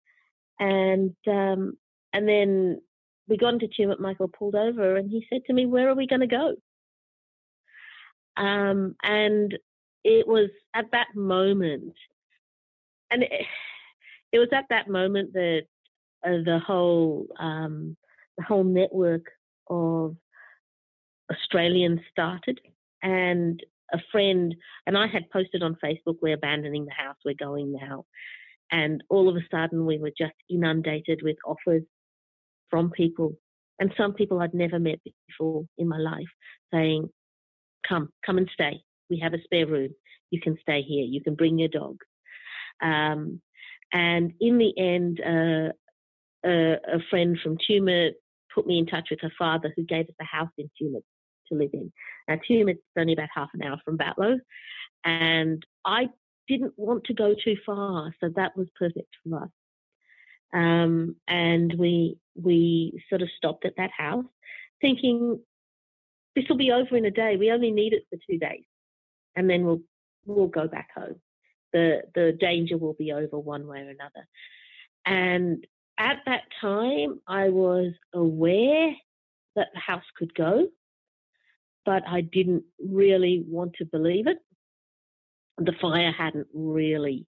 And, 0.59 1.15
um, 1.27 1.77
and 2.13 2.27
then 2.27 2.81
we 3.27 3.37
got 3.37 3.53
into 3.53 3.67
Tumut, 3.67 3.99
Michael 3.99 4.27
pulled 4.29 4.55
over 4.55 4.95
and 4.95 5.09
he 5.09 5.25
said 5.29 5.41
to 5.45 5.53
me, 5.53 5.65
Where 5.65 5.89
are 5.89 5.95
we 5.95 6.07
going 6.07 6.21
to 6.21 6.27
go? 6.27 6.55
Um, 8.37 8.95
and 9.03 9.57
it 10.03 10.27
was 10.27 10.49
at 10.73 10.85
that 10.91 11.07
moment, 11.15 11.93
and 13.11 13.23
it, 13.23 13.31
it 14.31 14.39
was 14.39 14.49
at 14.53 14.65
that 14.69 14.87
moment 14.87 15.33
that 15.33 15.63
the 16.23 16.60
whole 16.65 17.27
um, 17.39 17.95
the 18.38 18.43
whole 18.43 18.63
network 18.63 19.25
of 19.69 20.15
Australians 21.32 21.99
started, 22.12 22.60
and 23.01 23.62
a 23.93 23.99
friend 24.12 24.53
and 24.86 24.97
I 24.97 25.08
had 25.08 25.30
posted 25.32 25.63
on 25.63 25.77
Facebook, 25.84 26.17
"We're 26.21 26.36
abandoning 26.36 26.86
the 26.86 26.91
house. 26.91 27.17
We're 27.25 27.36
going 27.36 27.73
now." 27.73 28.06
And 28.71 29.01
all 29.10 29.30
of 29.30 29.38
a 29.38 29.47
sudden, 29.49 29.86
we 29.86 29.97
were 29.97 30.12
just 30.17 30.34
inundated 30.49 31.21
with 31.23 31.38
offers 31.45 31.84
from 32.69 32.91
people, 32.91 33.38
and 33.80 33.93
some 33.95 34.13
people 34.13 34.41
I'd 34.41 34.53
never 34.53 34.80
met 34.80 34.99
before 35.27 35.65
in 35.77 35.88
my 35.88 35.97
life, 35.97 36.27
saying, 36.73 37.10
"Come, 37.88 38.10
come 38.25 38.38
and 38.38 38.49
stay 38.53 38.82
we 39.10 39.19
have 39.19 39.34
a 39.34 39.41
spare 39.43 39.67
room. 39.67 39.89
You 40.32 40.41
can 40.41 40.58
stay 40.62 40.82
here. 40.82 41.06
You 41.06 41.21
can 41.21 41.36
bring 41.36 41.58
your 41.58 41.69
dog. 41.69 41.97
Um, 42.82 43.41
and 43.93 44.34
in 44.41 44.58
the 44.58 44.73
end, 44.77 45.21
uh, 45.21 45.71
a, 46.45 46.73
a, 46.88 47.00
friend 47.10 47.38
from 47.41 47.58
Tumut 47.58 48.13
put 48.54 48.67
me 48.67 48.80
in 48.80 48.86
touch 48.86 49.10
with 49.12 49.21
her 49.21 49.32
father, 49.38 49.73
who 49.76 49.84
gave 49.84 50.06
us 50.06 50.15
a 50.19 50.23
house 50.23 50.50
in 50.58 50.69
Tumut 50.82 51.04
to 51.50 51.58
live 51.58 51.71
in. 51.73 51.91
Now, 52.28 52.39
Tumut's 52.50 52.82
only 52.97 53.13
about 53.13 53.30
half 53.34 53.50
an 53.54 53.63
hour 53.63 53.78
from 53.84 53.97
Batlow, 53.97 54.39
and 55.04 55.65
I 55.86 56.08
didn't 56.47 56.73
want 56.78 57.06
to 57.06 57.13
go 57.13 57.34
too 57.34 57.56
far, 57.65 58.13
so 58.19 58.30
that 58.36 58.56
was 58.56 58.67
perfect 58.78 59.10
for 59.23 59.43
us. 59.43 59.50
Um, 60.54 61.15
and 61.28 61.73
we 61.78 62.17
we 62.36 63.04
sort 63.10 63.21
of 63.21 63.30
stopped 63.36 63.65
at 63.65 63.76
that 63.78 63.91
house, 63.97 64.26
thinking 64.80 65.39
this 66.36 66.45
will 66.47 66.58
be 66.58 66.71
over 66.71 66.95
in 66.95 67.06
a 67.06 67.12
day. 67.12 67.36
We 67.36 67.52
only 67.52 67.71
need 67.71 67.93
it 67.93 68.04
for 68.10 68.17
two 68.30 68.38
days 68.38 68.63
and 69.38 69.50
then 69.50 69.63
we'll 69.63 69.82
we'll 70.26 70.47
go 70.47 70.67
back 70.67 70.89
home. 70.93 71.21
The 71.71 72.02
the 72.13 72.36
danger 72.38 72.78
will 72.78 72.95
be 72.95 73.13
over 73.13 73.39
one 73.39 73.65
way 73.67 73.80
or 73.80 73.89
another. 73.89 74.28
And 75.06 75.65
at 75.97 76.19
that 76.25 76.43
time, 76.62 77.19
I 77.27 77.49
was 77.49 77.93
aware 78.13 78.91
that 79.55 79.67
the 79.73 79.79
house 79.79 80.03
could 80.17 80.33
go, 80.36 80.67
but 81.86 82.03
I 82.07 82.21
didn't 82.21 82.63
really 82.79 83.43
want 83.47 83.73
to 83.79 83.86
believe 83.86 84.27
it. 84.27 84.38
The 85.57 85.73
fire 85.81 86.12
hadn't 86.12 86.47
really 86.53 87.25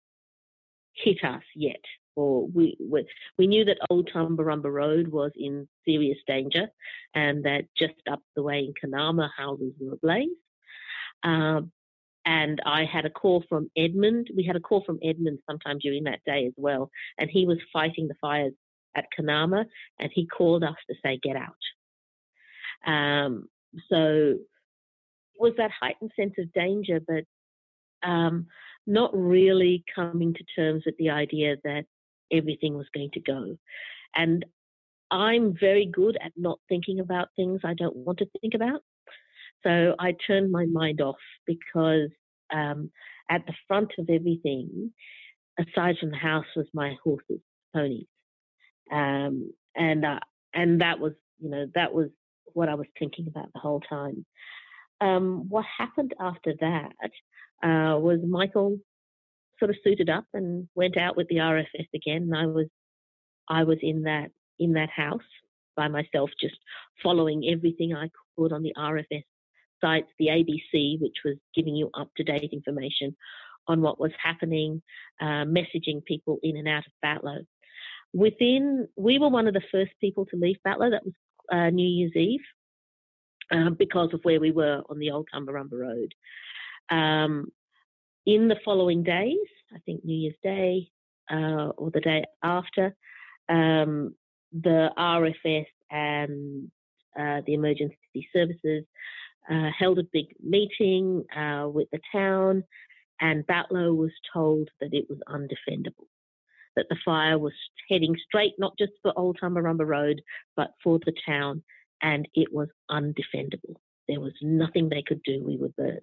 hit 0.94 1.24
us 1.24 1.42
yet, 1.56 1.82
or 2.16 2.48
we 2.48 2.78
we, 2.80 3.06
we 3.38 3.48
knew 3.48 3.66
that 3.66 3.80
Old 3.90 4.10
Tumbarumba 4.14 4.72
Road 4.72 5.08
was 5.08 5.32
in 5.36 5.68
serious 5.86 6.18
danger, 6.28 6.68
and 7.16 7.44
that 7.46 7.66
just 7.76 7.96
up 8.12 8.22
the 8.36 8.44
way 8.44 8.60
in 8.60 8.74
Kunama 8.74 9.30
houses 9.36 9.74
were 9.80 9.94
ablaze. 9.94 10.30
Um, 11.24 11.72
and 12.30 12.62
I 12.64 12.86
had 12.86 13.06
a 13.06 13.10
call 13.10 13.44
from 13.50 13.72
Edmund. 13.76 14.30
We 14.38 14.44
had 14.44 14.56
a 14.56 14.60
call 14.60 14.84
from 14.86 15.00
Edmund 15.04 15.40
sometime 15.50 15.80
during 15.80 16.04
that 16.04 16.20
day 16.28 16.46
as 16.46 16.54
well, 16.58 16.92
and 17.18 17.28
he 17.28 17.48
was 17.48 17.58
fighting 17.74 18.08
the 18.08 18.14
fires 18.22 18.54
at 18.96 19.08
Kunama, 19.18 19.66
and 19.98 20.12
he 20.14 20.28
called 20.28 20.64
us 20.64 20.76
to 20.88 20.96
say, 21.04 21.20
"Get 21.24 21.36
out." 21.36 21.64
Um, 22.86 23.50
so 23.90 24.36
it 24.36 25.40
was 25.40 25.54
that 25.58 25.72
heightened 25.72 26.12
sense 26.16 26.36
of 26.38 26.54
danger, 26.54 27.00
but 27.00 27.24
um, 28.08 28.46
not 28.86 29.10
really 29.18 29.84
coming 29.96 30.36
to 30.36 30.44
terms 30.56 30.84
with 30.86 30.98
the 30.98 31.10
idea 31.10 31.56
that 31.64 31.86
everything 32.32 32.78
was 32.78 32.88
going 32.94 33.10
to 33.14 33.22
go. 33.22 33.58
And 34.16 34.46
I'm 35.10 35.58
very 35.60 35.88
good 35.88 36.16
at 36.24 36.34
not 36.38 36.60
thinking 36.70 37.00
about 37.00 37.30
things 37.36 37.62
I 37.64 37.74
don't 37.74 37.96
want 37.96 38.20
to 38.20 38.28
think 38.40 38.54
about. 38.54 38.82
So 39.64 39.96
I 40.00 40.16
turned 40.26 40.52
my 40.52 40.68
mind 40.68 41.02
off 41.02 41.18
because 41.46 42.10
um, 42.54 42.92
at 43.30 43.46
the 43.46 43.54
front 43.68 43.92
of 43.98 44.10
everything, 44.10 44.92
aside 45.60 45.98
from 46.00 46.12
the 46.12 46.18
house, 46.18 46.46
was 46.56 46.68
my 46.74 46.96
horses, 47.04 47.42
ponies. 47.74 48.08
Um, 48.92 49.52
and 49.76 50.06
uh, 50.06 50.20
and 50.54 50.82
that 50.82 51.00
was, 51.00 51.14
you 51.40 51.50
know, 51.50 51.68
that 51.76 51.94
was 51.94 52.10
what 52.54 52.70
I 52.70 52.76
was 52.76 52.88
thinking 52.98 53.28
about 53.28 53.52
the 53.54 53.60
whole 53.60 53.82
time. 53.82 54.26
Um, 55.02 55.48
what 55.50 55.66
happened 55.78 56.14
after 56.20 56.54
that 56.60 56.92
uh, 57.64 57.98
was 58.00 58.20
Michael 58.28 58.78
sort 59.60 59.72
of 59.72 59.78
suited 59.84 60.10
up 60.10 60.26
and 60.34 60.68
went 60.76 60.98
out 60.98 61.16
with 61.16 61.28
the 61.28 61.38
RFS 61.38 61.88
again, 61.94 62.24
and 62.24 62.36
I 62.36 62.46
was 62.46 62.68
I 63.48 63.64
was 63.64 63.78
in 63.82 64.04
that 64.04 64.32
in 64.60 64.74
that 64.74 64.90
house 64.90 65.22
by 65.76 65.88
myself, 65.88 66.30
just 66.42 66.58
following 67.02 67.50
everything 67.50 67.96
I 67.96 68.10
could 68.38 68.52
on 68.52 68.64
the 68.64 68.74
RFS 68.78 69.24
sites, 69.82 70.10
the 70.18 70.28
ABC, 70.28 71.00
which 71.02 71.18
was 71.26 71.36
giving 71.56 71.76
you 71.76 71.90
up 71.94 72.10
to 72.18 72.24
date 72.24 72.50
information 72.52 73.16
on 73.68 73.82
what 73.82 74.00
was 74.00 74.12
happening, 74.22 74.82
uh, 75.22 75.46
messaging 75.46 76.04
people 76.06 76.40
in 76.44 76.58
and 76.58 76.68
out 76.68 76.84
of 76.86 76.92
Batlow. 77.04 77.46
Within, 78.14 78.88
we 78.96 79.20
were 79.20 79.30
one 79.30 79.48
of 79.48 79.54
the 79.54 79.62
first 79.72 79.92
people 80.02 80.26
to 80.28 80.38
leave 80.38 80.58
Batlow. 80.66 80.92
That 80.92 81.06
was 81.06 81.14
uh, 81.52 81.70
New 81.70 81.88
Year's 81.88 82.16
Eve 82.16 82.42
uh, 83.52 83.70
because 83.72 84.14
of 84.14 84.22
where 84.24 84.40
we 84.40 84.52
were 84.52 84.82
on 84.90 85.00
the 85.00 85.12
old 85.12 85.28
Tumbarumba 85.34 85.74
Road. 85.74 86.14
Um, 86.90 87.52
in 88.26 88.48
the 88.48 88.58
following 88.66 89.04
days, 89.04 89.38
I 89.74 89.80
think 89.86 90.04
New 90.04 90.16
Year's 90.16 90.36
Day 90.44 90.90
uh, 91.32 91.70
or 91.78 91.92
the 91.92 92.02
day 92.02 92.26
after, 92.44 92.96
um, 93.48 94.16
the 94.52 94.90
RFS 94.98 95.68
and 95.92 96.72
uh, 97.20 97.42
the 97.46 97.54
emergency 97.54 98.28
services 98.34 98.84
uh, 99.50 99.70
held 99.78 100.00
a 100.00 100.04
big 100.14 100.28
meeting 100.42 101.24
uh, 101.36 101.68
with 101.68 101.88
the 101.92 102.00
town, 102.12 102.64
and 103.20 103.46
Batlow 103.48 103.96
was 103.96 104.12
told 104.34 104.70
that 104.80 104.94
it 104.94 105.06
was 105.10 105.20
undefendable, 105.28 106.08
that 106.76 106.88
the 106.90 106.98
fire 107.04 107.38
was 107.38 107.54
heading 107.90 108.16
straight 108.26 108.54
not 108.58 108.78
just 108.78 108.94
for 109.02 109.18
Old 109.18 109.38
Tumbarumba 109.42 109.86
Road, 109.86 110.22
but 110.56 110.72
for 110.84 111.00
the 111.00 111.14
town, 111.26 111.64
and 112.02 112.28
it 112.34 112.52
was 112.52 112.70
undefendable. 112.90 113.76
There 114.08 114.20
was 114.20 114.34
nothing 114.42 114.90
they 114.90 115.04
could 115.06 115.22
do, 115.24 115.44
we 115.44 115.58
would 115.58 115.76
burn. 115.76 116.02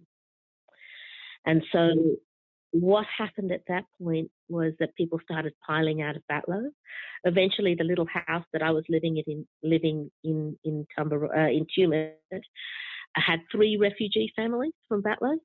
And 1.44 1.62
so 1.72 2.16
what 2.72 3.06
happened 3.16 3.52
at 3.52 3.62
that 3.68 3.84
point 4.02 4.30
was 4.48 4.72
that 4.80 4.94
people 4.96 5.20
started 5.22 5.54
piling 5.66 6.02
out 6.02 6.16
of 6.16 6.22
Batlow. 6.30 6.68
Eventually, 7.24 7.74
the 7.74 7.84
little 7.84 8.06
house 8.06 8.44
that 8.52 8.62
I 8.62 8.70
was 8.70 8.84
living 8.88 9.22
in, 9.26 9.46
living 9.62 10.10
in 10.24 10.58
in 10.64 10.86
Tumbar, 10.96 11.28
uh, 11.36 11.50
in 11.50 11.66
Tumut, 11.76 12.12
had 13.20 13.40
three 13.50 13.76
refugee 13.76 14.32
families 14.36 14.72
from 14.88 15.02
Batlow 15.02 15.36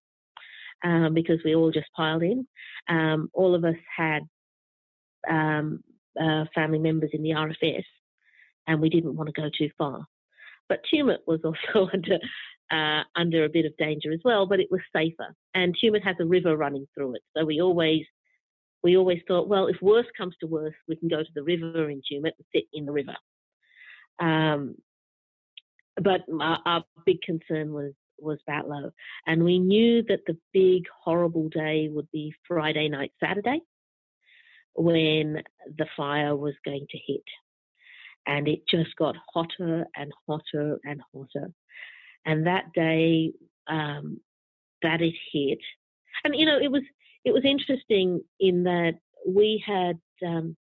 um, 0.84 1.14
because 1.14 1.40
we 1.44 1.56
all 1.56 1.72
just 1.72 1.92
piled 1.96 2.24
in. 2.24 2.48
Um, 2.90 3.30
all 3.34 3.56
of 3.56 3.64
us 3.64 3.76
had 3.96 4.22
um, 5.30 5.84
uh, 6.20 6.46
family 6.54 6.80
members 6.80 7.12
in 7.14 7.24
the 7.24 7.32
RFS, 7.32 7.84
and 8.68 8.82
we 8.82 8.90
didn't 8.90 9.16
want 9.16 9.34
to 9.34 9.42
go 9.42 9.50
too 9.56 9.70
far. 9.78 10.06
But 10.70 10.82
Tumut 10.92 11.20
was 11.28 11.40
also 11.46 11.90
under 11.94 12.18
uh, 12.72 13.04
under 13.16 13.44
a 13.44 13.50
bit 13.50 13.66
of 13.66 13.76
danger 13.78 14.12
as 14.14 14.22
well, 14.24 14.46
but 14.46 14.60
it 14.60 14.72
was 14.72 14.82
safer. 14.96 15.36
And 15.54 15.76
Tumut 15.78 16.04
has 16.04 16.16
a 16.20 16.26
river 16.26 16.56
running 16.56 16.88
through 16.94 17.16
it, 17.16 17.22
so 17.36 17.46
we 17.46 17.62
always 17.62 18.04
we 18.84 18.98
always 18.98 19.20
thought, 19.28 19.48
well, 19.48 19.68
if 19.68 19.80
worse 19.82 20.08
comes 20.18 20.36
to 20.40 20.48
worse, 20.48 20.74
we 20.88 20.96
can 20.96 21.08
go 21.08 21.22
to 21.22 21.30
the 21.36 21.44
river 21.44 21.90
in 21.90 22.02
Tumut 22.02 22.32
and 22.38 22.46
sit 22.54 22.64
in 22.74 22.86
the 22.86 22.92
river. 22.92 23.16
Um, 24.20 24.76
but 25.98 26.22
our, 26.40 26.60
our, 26.66 26.84
big 27.06 27.22
concern 27.22 27.74
was 27.74 27.94
was 28.20 28.40
Batlow, 28.48 28.92
and 29.26 29.44
we 29.44 29.58
knew 29.58 30.04
that 30.04 30.22
the 30.28 30.38
big 30.54 30.84
horrible 31.04 31.50
day 31.50 31.90
would 31.90 32.10
be 32.12 32.34
Friday 32.48 32.88
night, 32.88 33.12
Saturday, 33.20 33.62
when 34.76 35.42
the 35.78 35.88
fire 35.98 36.36
was 36.36 36.54
going 36.64 36.86
to 36.90 36.98
hit, 37.08 37.24
and 38.28 38.48
it 38.48 38.62
just 38.70 38.96
got 38.96 39.16
hotter 39.34 39.86
and 39.96 40.12
hotter 40.28 40.80
and 40.84 41.02
hotter. 41.14 41.52
And 42.26 42.46
that 42.46 42.66
day 42.76 43.32
um, 43.68 44.20
that 44.84 45.02
it 45.02 45.16
hit, 45.32 45.60
and 46.24 46.36
you 46.36 46.46
know, 46.46 46.60
it 46.62 46.72
was 46.72 46.84
it 47.26 47.34
was 47.34 47.44
interesting 47.46 48.22
in 48.40 48.64
that 48.64 48.94
we 49.28 49.64
had 49.66 50.00
um, 50.26 50.56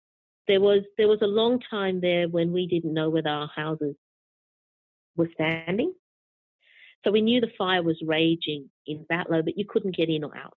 there 0.46 0.60
was 0.60 0.82
there 0.96 1.08
was 1.08 1.22
a 1.22 1.26
long 1.26 1.60
time 1.70 2.00
there 2.00 2.28
when 2.28 2.52
we 2.52 2.66
didn't 2.66 2.94
know 2.94 3.10
whether 3.10 3.28
our 3.28 3.50
houses 3.54 3.96
were 5.18 5.28
standing. 5.34 5.92
So 7.04 7.10
we 7.10 7.20
knew 7.20 7.40
the 7.40 7.50
fire 7.56 7.82
was 7.82 8.00
raging 8.04 8.70
in 8.86 9.04
Batlow, 9.10 9.44
but 9.44 9.58
you 9.58 9.64
couldn't 9.68 9.96
get 9.96 10.08
in 10.08 10.24
or 10.24 10.36
out. 10.36 10.56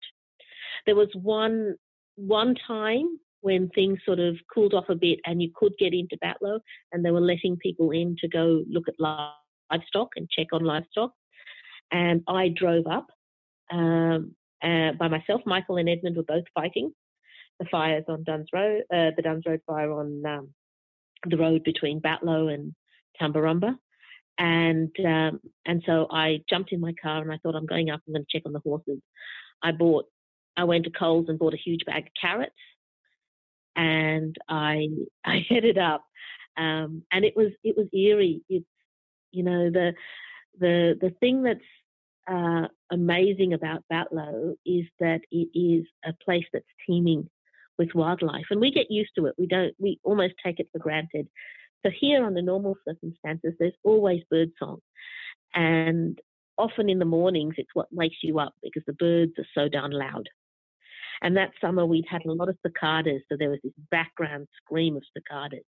There 0.86 0.96
was 0.96 1.10
one 1.14 1.76
one 2.16 2.56
time 2.68 3.20
when 3.42 3.70
things 3.70 4.00
sort 4.06 4.20
of 4.20 4.36
cooled 4.54 4.74
off 4.74 4.90
a 4.90 4.96
bit 4.96 5.20
and 5.26 5.42
you 5.42 5.50
could 5.56 5.74
get 5.80 5.94
into 5.94 6.18
Batlow 6.24 6.60
and 6.92 7.04
they 7.04 7.12
were 7.12 7.22
letting 7.22 7.58
people 7.58 7.92
in 7.92 8.16
to 8.20 8.28
go 8.28 8.64
look 8.70 8.86
at 8.88 9.00
livestock 9.00 10.10
and 10.16 10.30
check 10.30 10.48
on 10.54 10.64
livestock. 10.64 11.12
And 11.92 12.22
I 12.28 12.50
drove 12.50 12.86
up 12.88 13.08
um, 13.72 14.36
uh, 14.64 14.92
by 15.00 15.08
myself. 15.08 15.42
Michael 15.46 15.78
and 15.78 15.90
Edmund 15.90 16.18
were 16.18 16.24
both 16.24 16.46
fighting 16.54 16.94
the 17.60 17.66
fires 17.70 18.06
on 18.08 18.24
Dunns 18.24 18.48
Road, 18.54 18.84
uh, 18.94 19.12
the 19.16 19.22
Dunns 19.24 19.44
Road 19.46 19.62
fire 19.66 19.92
on 19.92 20.24
um, 20.26 20.50
the 21.26 21.38
road 21.38 21.64
between 21.64 22.02
Batlow 22.02 22.54
and 22.54 22.74
Tumbarumba. 23.20 23.76
And 24.42 24.90
um, 25.06 25.40
and 25.68 25.84
so 25.86 26.08
I 26.10 26.40
jumped 26.50 26.72
in 26.72 26.80
my 26.80 26.94
car 27.00 27.22
and 27.22 27.32
I 27.32 27.38
thought 27.38 27.56
I'm 27.56 27.68
going 27.68 27.92
up. 27.92 28.02
I'm 28.08 28.14
going 28.14 28.26
to 28.26 28.38
check 28.38 28.42
on 28.48 28.54
the 28.54 28.60
horses. 28.60 29.00
I 29.62 29.72
bought. 29.72 30.06
I 30.58 30.64
went 30.64 30.86
to 30.86 30.90
Coles 30.90 31.28
and 31.30 31.38
bought 31.38 31.54
a 31.54 31.58
huge 31.64 31.86
bag 31.86 32.08
of 32.08 32.12
carrots, 32.20 32.56
and 33.76 34.36
I 34.50 34.88
I 35.26 35.46
headed 35.48 35.78
up. 35.78 36.04
Um, 36.58 37.04
and 37.12 37.24
it 37.24 37.36
was 37.36 37.52
it 37.64 37.78
was 37.78 37.86
eerie. 37.94 38.42
It's 38.50 38.66
you 39.32 39.44
know 39.44 39.70
the 39.70 39.94
the 40.60 40.98
the 41.00 41.12
thing 41.20 41.44
that's 41.44 41.60
uh, 42.28 42.68
amazing 42.92 43.54
about 43.54 43.84
Batlow 43.94 44.56
is 44.66 44.86
that 45.00 45.22
it 45.30 45.50
is 45.54 45.86
a 46.04 46.14
place 46.26 46.46
that's 46.52 46.66
teeming 46.88 47.30
with 47.78 47.90
wildlife, 47.94 48.46
and 48.50 48.60
we 48.60 48.72
get 48.72 48.90
used 48.90 49.12
to 49.20 49.28
it. 49.28 49.36
We 49.38 49.46
don't. 49.46 49.76
We 49.78 50.00
almost 50.04 50.34
take 50.44 50.60
it 50.60 50.70
for 50.72 50.80
granted. 50.80 51.28
So 51.84 51.92
here, 52.00 52.26
under 52.26 52.42
normal 52.42 52.76
circumstances, 52.88 53.54
there's 53.60 53.74
always 53.84 54.22
bird 54.30 54.52
song, 54.60 54.80
and 55.56 56.20
often 56.58 56.90
in 56.90 57.00
the 57.00 57.06
mornings, 57.06 57.56
it's 57.58 57.74
what 57.74 57.88
wakes 57.92 58.18
you 58.22 58.40
up 58.40 58.54
because 58.62 58.84
the 58.86 58.94
birds 58.94 59.34
are 59.40 59.48
so 59.56 59.68
darn 59.68 59.92
loud. 59.92 60.28
And 61.24 61.38
that 61.38 61.52
summer, 61.60 61.86
we'd 61.86 62.06
had 62.10 62.26
a 62.26 62.32
lot 62.32 62.50
of 62.50 62.58
cicadas, 62.66 63.22
so 63.30 63.36
there 63.38 63.50
was 63.50 63.60
this 63.64 63.74
background 63.90 64.48
scream 64.64 64.96
of 64.96 65.04
cicadas. 65.16 65.66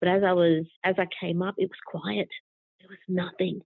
But 0.00 0.08
as 0.08 0.22
I 0.22 0.32
was, 0.32 0.64
as 0.84 0.94
I 0.98 1.06
came 1.20 1.42
up, 1.42 1.54
it 1.58 1.68
was 1.68 1.78
quiet. 1.86 2.28
There 2.80 2.88
was 2.88 2.98
nothing 3.08 3.60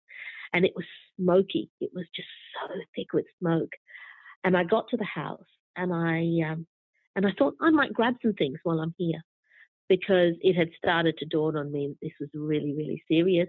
and 0.52 0.64
it 0.64 0.72
was 0.74 0.84
smoky. 1.16 1.70
It 1.80 1.90
was 1.94 2.06
just 2.14 2.28
so 2.54 2.74
thick 2.94 3.12
with 3.12 3.26
smoke. 3.38 3.70
And 4.44 4.56
I 4.56 4.64
got 4.64 4.88
to 4.88 4.96
the 4.96 5.04
house 5.04 5.44
and 5.76 5.92
I 5.92 6.50
um, 6.50 6.66
and 7.16 7.26
I 7.26 7.32
thought 7.38 7.54
I 7.60 7.70
might 7.70 7.92
grab 7.92 8.14
some 8.22 8.32
things 8.34 8.58
while 8.62 8.80
I'm 8.80 8.94
here 8.98 9.20
because 9.88 10.34
it 10.40 10.56
had 10.56 10.70
started 10.76 11.16
to 11.18 11.26
dawn 11.26 11.56
on 11.56 11.72
me 11.72 11.88
that 11.88 11.98
this 12.00 12.12
was 12.20 12.30
really 12.34 12.74
really 12.74 13.02
serious. 13.10 13.48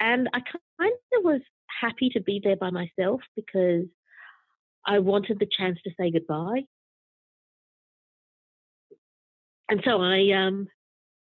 And 0.00 0.28
I 0.34 0.40
kind 0.40 0.92
of 1.18 1.24
was 1.24 1.40
happy 1.80 2.10
to 2.10 2.20
be 2.20 2.40
there 2.42 2.56
by 2.56 2.70
myself 2.70 3.20
because 3.34 3.86
I 4.86 4.98
wanted 4.98 5.38
the 5.38 5.48
chance 5.50 5.78
to 5.84 5.90
say 5.98 6.10
goodbye. 6.10 6.64
And 9.68 9.80
so 9.84 10.00
I 10.00 10.30
um, 10.32 10.68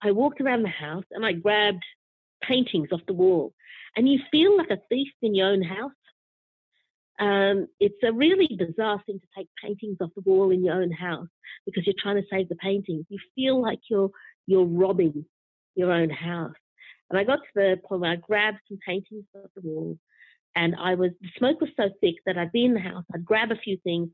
I 0.04 0.12
walked 0.12 0.41
around 0.41 0.63
the 0.63 0.69
house 0.69 1.06
and 1.12 1.26
I 1.26 1.34
grabbed 1.34 1.84
paintings 2.43 2.89
off 2.91 3.02
the 3.08 3.13
wall 3.13 3.54
and 3.95 4.08
you 4.08 4.19
feel 4.32 4.56
like 4.56 4.69
a 4.69 4.78
thief 4.89 5.12
in 5.21 5.34
your 5.34 5.47
own 5.47 5.63
house. 5.63 5.91
Um, 7.19 7.67
it's 7.80 8.01
a 8.03 8.13
really 8.13 8.47
bizarre 8.58 9.01
thing 9.06 9.19
to 9.19 9.27
take 9.36 9.47
paintings 9.62 9.97
off 10.01 10.12
the 10.15 10.21
wall 10.21 10.51
in 10.51 10.63
your 10.63 10.82
own 10.82 10.91
house 10.91 11.27
because 11.65 11.86
you're 11.86 11.95
trying 11.99 12.17
to 12.17 12.27
save 12.32 12.49
the 12.49 12.56
paintings. 12.56 13.06
You 13.10 13.17
feel 13.36 13.62
like 13.62 13.80
you're 13.89 14.10
you're 14.45 14.65
robbing 14.65 15.25
your 15.75 15.91
own 15.91 16.10
house. 16.10 16.53
And 17.10 17.19
I 17.19 17.23
got 17.23 17.38
to 17.38 17.49
the 17.56 17.77
point 17.88 18.01
where 18.01 18.12
I 18.12 18.15
grabbed 18.17 18.60
some 18.67 18.77
paintings 18.86 19.25
off 19.36 19.49
the 19.56 19.62
wall, 19.62 19.97
and 20.56 20.75
I 20.80 20.95
was 20.95 21.12
the 21.21 21.30
smoke 21.38 21.60
was 21.62 21.69
so 21.75 21.89
thick 22.01 22.15
that 22.25 22.38
I'd 22.38 22.51
be 22.51 22.65
in 22.65 22.73
the 22.73 22.80
house, 22.80 23.06
I'd 23.13 23.25
grab 23.25 23.51
a 23.51 23.56
few 23.56 23.77
things, 23.84 24.10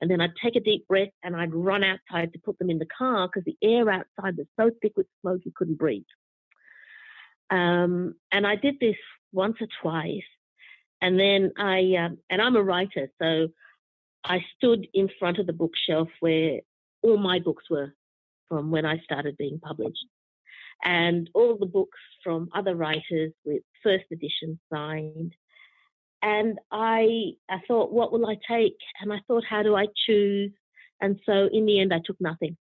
and 0.00 0.10
then 0.10 0.20
I'd 0.20 0.34
take 0.42 0.56
a 0.56 0.60
deep 0.60 0.86
breath 0.86 1.08
and 1.22 1.36
I'd 1.36 1.54
run 1.54 1.82
outside 1.84 2.32
to 2.32 2.38
put 2.38 2.58
them 2.58 2.70
in 2.70 2.78
the 2.78 2.86
car 2.86 3.28
because 3.28 3.44
the 3.44 3.56
air 3.62 3.90
outside 3.90 4.36
was 4.36 4.46
so 4.58 4.70
thick 4.80 4.92
with 4.96 5.06
smoke 5.20 5.40
you 5.44 5.52
couldn't 5.54 5.78
breathe. 5.78 6.04
Um, 7.50 8.14
and 8.30 8.46
I 8.46 8.56
did 8.56 8.76
this 8.80 8.96
once 9.32 9.56
or 9.60 9.68
twice. 9.82 10.22
And 11.00 11.18
then 11.18 11.52
I, 11.56 11.94
um, 11.98 12.18
and 12.28 12.42
I'm 12.42 12.56
a 12.56 12.62
writer, 12.62 13.08
so 13.20 13.48
I 14.24 14.44
stood 14.56 14.86
in 14.92 15.08
front 15.18 15.38
of 15.38 15.46
the 15.46 15.52
bookshelf 15.52 16.08
where 16.20 16.60
all 17.02 17.18
my 17.18 17.38
books 17.38 17.64
were 17.70 17.94
from 18.48 18.70
when 18.70 18.84
I 18.84 18.98
started 18.98 19.36
being 19.36 19.60
published. 19.60 20.04
And 20.84 21.28
all 21.34 21.56
the 21.58 21.66
books 21.66 21.98
from 22.22 22.48
other 22.54 22.74
writers 22.74 23.32
with 23.44 23.62
first 23.82 24.04
edition 24.12 24.58
signed. 24.72 25.34
And 26.22 26.58
I, 26.70 27.32
I 27.48 27.58
thought, 27.66 27.92
what 27.92 28.12
will 28.12 28.26
I 28.26 28.36
take? 28.48 28.76
And 29.00 29.12
I 29.12 29.18
thought, 29.26 29.44
how 29.48 29.62
do 29.62 29.76
I 29.76 29.86
choose? 30.06 30.52
And 31.00 31.20
so 31.26 31.48
in 31.52 31.66
the 31.66 31.80
end, 31.80 31.92
I 31.94 32.00
took 32.04 32.20
nothing. 32.20 32.56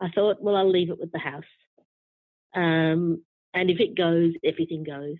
I 0.00 0.10
thought, 0.10 0.42
well, 0.42 0.56
I'll 0.56 0.70
leave 0.70 0.90
it 0.90 0.98
with 0.98 1.12
the 1.12 1.18
house. 1.18 1.44
Um, 2.54 3.22
and 3.54 3.70
if 3.70 3.80
it 3.80 3.96
goes, 3.96 4.32
everything 4.44 4.84
goes. 4.84 5.16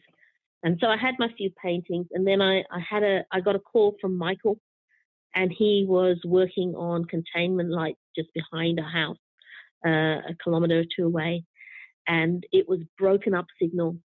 And 0.65 0.79
so 0.81 0.89
I 0.89 0.97
had 0.97 1.15
my 1.19 1.29
few 1.37 1.51
paintings, 1.63 2.07
and 2.13 2.27
then 2.27 2.41
I, 2.41 2.61
I 2.73 2.81
had 2.89 3.03
a 3.03 3.25
I 3.31 3.41
got 3.41 3.55
a 3.55 3.61
call 3.61 3.97
from 4.01 4.17
Michael, 4.17 4.59
and 5.35 5.53
he 5.57 5.85
was 5.87 6.17
working 6.25 6.75
on 6.75 7.05
containment 7.05 7.71
lights 7.71 8.01
just 8.17 8.31
behind 8.33 8.81
our 8.81 8.91
house, 8.91 9.19
uh, 9.87 10.31
a 10.31 10.35
kilometre 10.43 10.81
or 10.81 10.85
two 10.97 11.05
away, 11.05 11.45
and 12.09 12.45
it 12.51 12.67
was 12.67 12.81
broken 12.99 13.35
up 13.35 13.47
signal. 13.61 13.99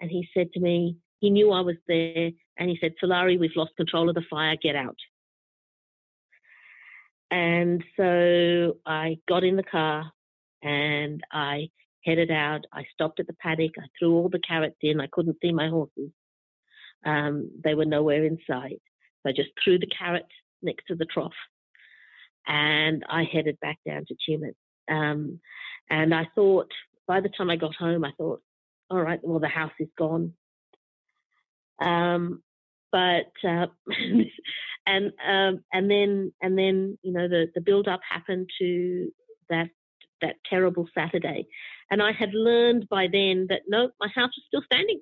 And 0.00 0.10
he 0.10 0.26
said 0.32 0.50
to 0.54 0.60
me, 0.60 0.96
he 1.20 1.28
knew 1.28 1.52
I 1.52 1.60
was 1.60 1.76
there, 1.86 2.30
and 2.56 2.70
he 2.70 2.78
said, 2.80 2.94
"Sulari, 3.02 3.38
we've 3.38 3.54
lost 3.54 3.76
control 3.76 4.08
of 4.08 4.14
the 4.14 4.24
fire. 4.30 4.56
Get 4.56 4.76
out." 4.76 4.96
And 7.30 7.84
so 7.98 8.78
I 8.86 9.18
got 9.28 9.44
in 9.44 9.56
the 9.56 9.62
car 9.62 10.10
and 10.62 11.22
I 11.30 11.68
headed 12.08 12.30
out. 12.30 12.64
I 12.72 12.84
stopped 12.92 13.20
at 13.20 13.26
the 13.26 13.34
paddock. 13.34 13.72
I 13.78 13.86
threw 13.98 14.14
all 14.14 14.28
the 14.28 14.40
carrots 14.40 14.76
in. 14.82 15.00
I 15.00 15.08
couldn't 15.12 15.36
see 15.42 15.52
my 15.52 15.68
horses. 15.68 16.10
Um, 17.04 17.50
they 17.62 17.74
were 17.74 17.84
nowhere 17.84 18.24
in 18.24 18.38
sight. 18.48 18.80
So 19.22 19.30
I 19.30 19.32
just 19.32 19.50
threw 19.62 19.78
the 19.78 19.86
carrots 19.86 20.32
next 20.62 20.86
to 20.88 20.94
the 20.94 21.06
trough 21.06 21.32
and 22.48 23.04
I 23.08 23.24
headed 23.24 23.60
back 23.60 23.78
down 23.86 24.06
to 24.06 24.14
Tumut. 24.14 24.54
Um, 24.90 25.38
and 25.90 26.14
I 26.14 26.26
thought, 26.34 26.70
by 27.06 27.20
the 27.20 27.28
time 27.28 27.50
I 27.50 27.56
got 27.56 27.74
home, 27.76 28.04
I 28.04 28.12
thought, 28.16 28.40
all 28.90 29.00
right, 29.00 29.20
well, 29.22 29.38
the 29.38 29.48
house 29.48 29.72
is 29.78 29.88
gone. 29.96 30.32
Um, 31.80 32.42
but 32.90 33.30
uh, 33.46 33.66
and 34.86 35.12
um, 35.26 35.62
and 35.72 35.90
then 35.90 36.32
and 36.40 36.58
then 36.58 36.98
you 37.02 37.12
know 37.12 37.28
the 37.28 37.48
the 37.54 37.60
build 37.60 37.86
up 37.86 38.00
happened 38.08 38.48
to 38.58 39.12
that 39.50 39.68
that 40.22 40.36
terrible 40.48 40.88
Saturday, 40.94 41.46
and 41.90 42.02
I 42.02 42.12
had 42.12 42.34
learned 42.34 42.88
by 42.88 43.08
then 43.10 43.46
that 43.48 43.62
no, 43.68 43.90
my 44.00 44.08
house 44.08 44.30
was 44.36 44.44
still 44.46 44.62
standing. 44.64 45.00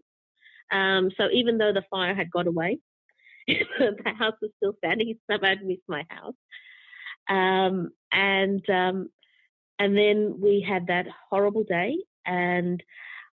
Um, 0.72 1.10
so 1.16 1.28
even 1.32 1.58
though 1.58 1.72
the 1.72 1.84
fire 1.90 2.14
had 2.14 2.30
got 2.30 2.46
away, 2.46 2.78
the 3.46 4.14
house 4.18 4.34
was 4.42 4.50
still 4.56 4.74
standing. 4.78 5.14
So 5.30 5.38
I'd 5.42 5.64
missed 5.64 5.82
my 5.88 6.04
house, 6.08 6.34
um, 7.28 7.90
and 8.12 8.68
um, 8.70 9.10
and 9.78 9.96
then 9.96 10.38
we 10.40 10.64
had 10.66 10.88
that 10.88 11.06
horrible 11.30 11.64
day, 11.64 11.96
and 12.24 12.82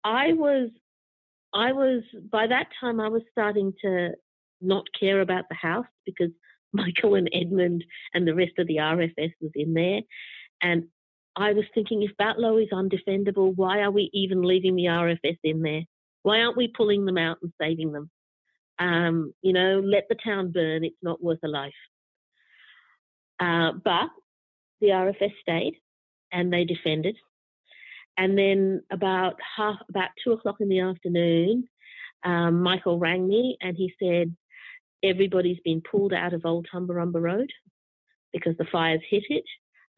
I 0.04 0.32
was 0.32 0.70
I 1.54 1.72
was 1.72 2.02
by 2.30 2.46
that 2.46 2.68
time 2.80 3.00
I 3.00 3.08
was 3.08 3.22
starting 3.32 3.72
to 3.82 4.10
not 4.60 4.84
care 4.98 5.20
about 5.20 5.44
the 5.48 5.56
house 5.56 5.86
because 6.04 6.30
Michael 6.72 7.14
and 7.14 7.30
Edmund 7.32 7.84
and 8.12 8.26
the 8.26 8.34
rest 8.34 8.52
of 8.58 8.66
the 8.66 8.76
RFS 8.76 9.32
was 9.40 9.52
in 9.54 9.72
there. 9.72 10.00
And 10.60 10.84
I 11.36 11.52
was 11.52 11.64
thinking, 11.74 12.02
if 12.02 12.12
Batlow 12.20 12.62
is 12.62 12.70
undefendable, 12.72 13.54
why 13.54 13.80
are 13.80 13.90
we 13.90 14.10
even 14.14 14.42
leaving 14.42 14.74
the 14.74 14.84
RFS 14.84 15.38
in 15.44 15.62
there? 15.62 15.82
Why 16.22 16.40
aren't 16.40 16.56
we 16.56 16.68
pulling 16.68 17.04
them 17.04 17.18
out 17.18 17.38
and 17.42 17.52
saving 17.60 17.92
them? 17.92 18.10
Um, 18.78 19.32
you 19.42 19.52
know, 19.52 19.80
let 19.84 20.04
the 20.08 20.16
town 20.16 20.50
burn. 20.52 20.84
It's 20.84 20.96
not 21.02 21.22
worth 21.22 21.38
a 21.44 21.48
life. 21.48 21.72
Uh, 23.38 23.72
but 23.84 24.08
the 24.80 24.88
RFS 24.88 25.32
stayed 25.42 25.74
and 26.32 26.52
they 26.52 26.64
defended. 26.64 27.16
And 28.16 28.36
then 28.36 28.82
about 28.90 29.34
half, 29.56 29.76
about 29.90 30.08
two 30.24 30.32
o'clock 30.32 30.56
in 30.60 30.68
the 30.68 30.80
afternoon, 30.80 31.68
um, 32.24 32.62
Michael 32.62 32.98
rang 32.98 33.28
me 33.28 33.58
and 33.60 33.76
he 33.76 33.92
said, 34.02 34.34
everybody's 35.04 35.60
been 35.64 35.82
pulled 35.82 36.12
out 36.12 36.32
of 36.32 36.46
Old 36.46 36.66
Tumbarumba 36.72 37.20
Road 37.20 37.50
because 38.32 38.56
the 38.58 38.66
fires 38.72 39.02
hit 39.08 39.24
it. 39.28 39.44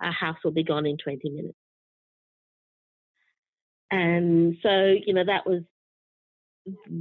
Our 0.01 0.13
house 0.13 0.37
will 0.45 0.53
be 0.53 0.65
gone 0.65 0.87
in 0.87 0.97
20 0.97 1.29
minutes. 1.31 1.59
And 3.91 4.57
so, 4.63 4.95
you 5.05 5.15
know, 5.15 5.25
that 5.25 5.47
was 5.47 5.63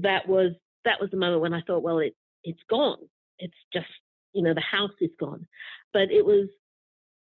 that 0.02 0.28
was 0.28 0.54
that 0.86 1.02
was 1.02 1.10
the 1.12 1.18
moment 1.18 1.42
when 1.42 1.54
I 1.54 1.62
thought, 1.68 1.84
well, 1.84 2.00
it 2.00 2.16
it's 2.44 2.62
gone. 2.70 2.98
It's 3.40 3.58
just, 3.74 3.88
you 4.34 4.42
know, 4.42 4.54
the 4.54 4.62
house 4.62 4.92
is 5.02 5.12
gone. 5.20 5.46
But 5.94 6.12
it 6.12 6.26
was 6.26 6.48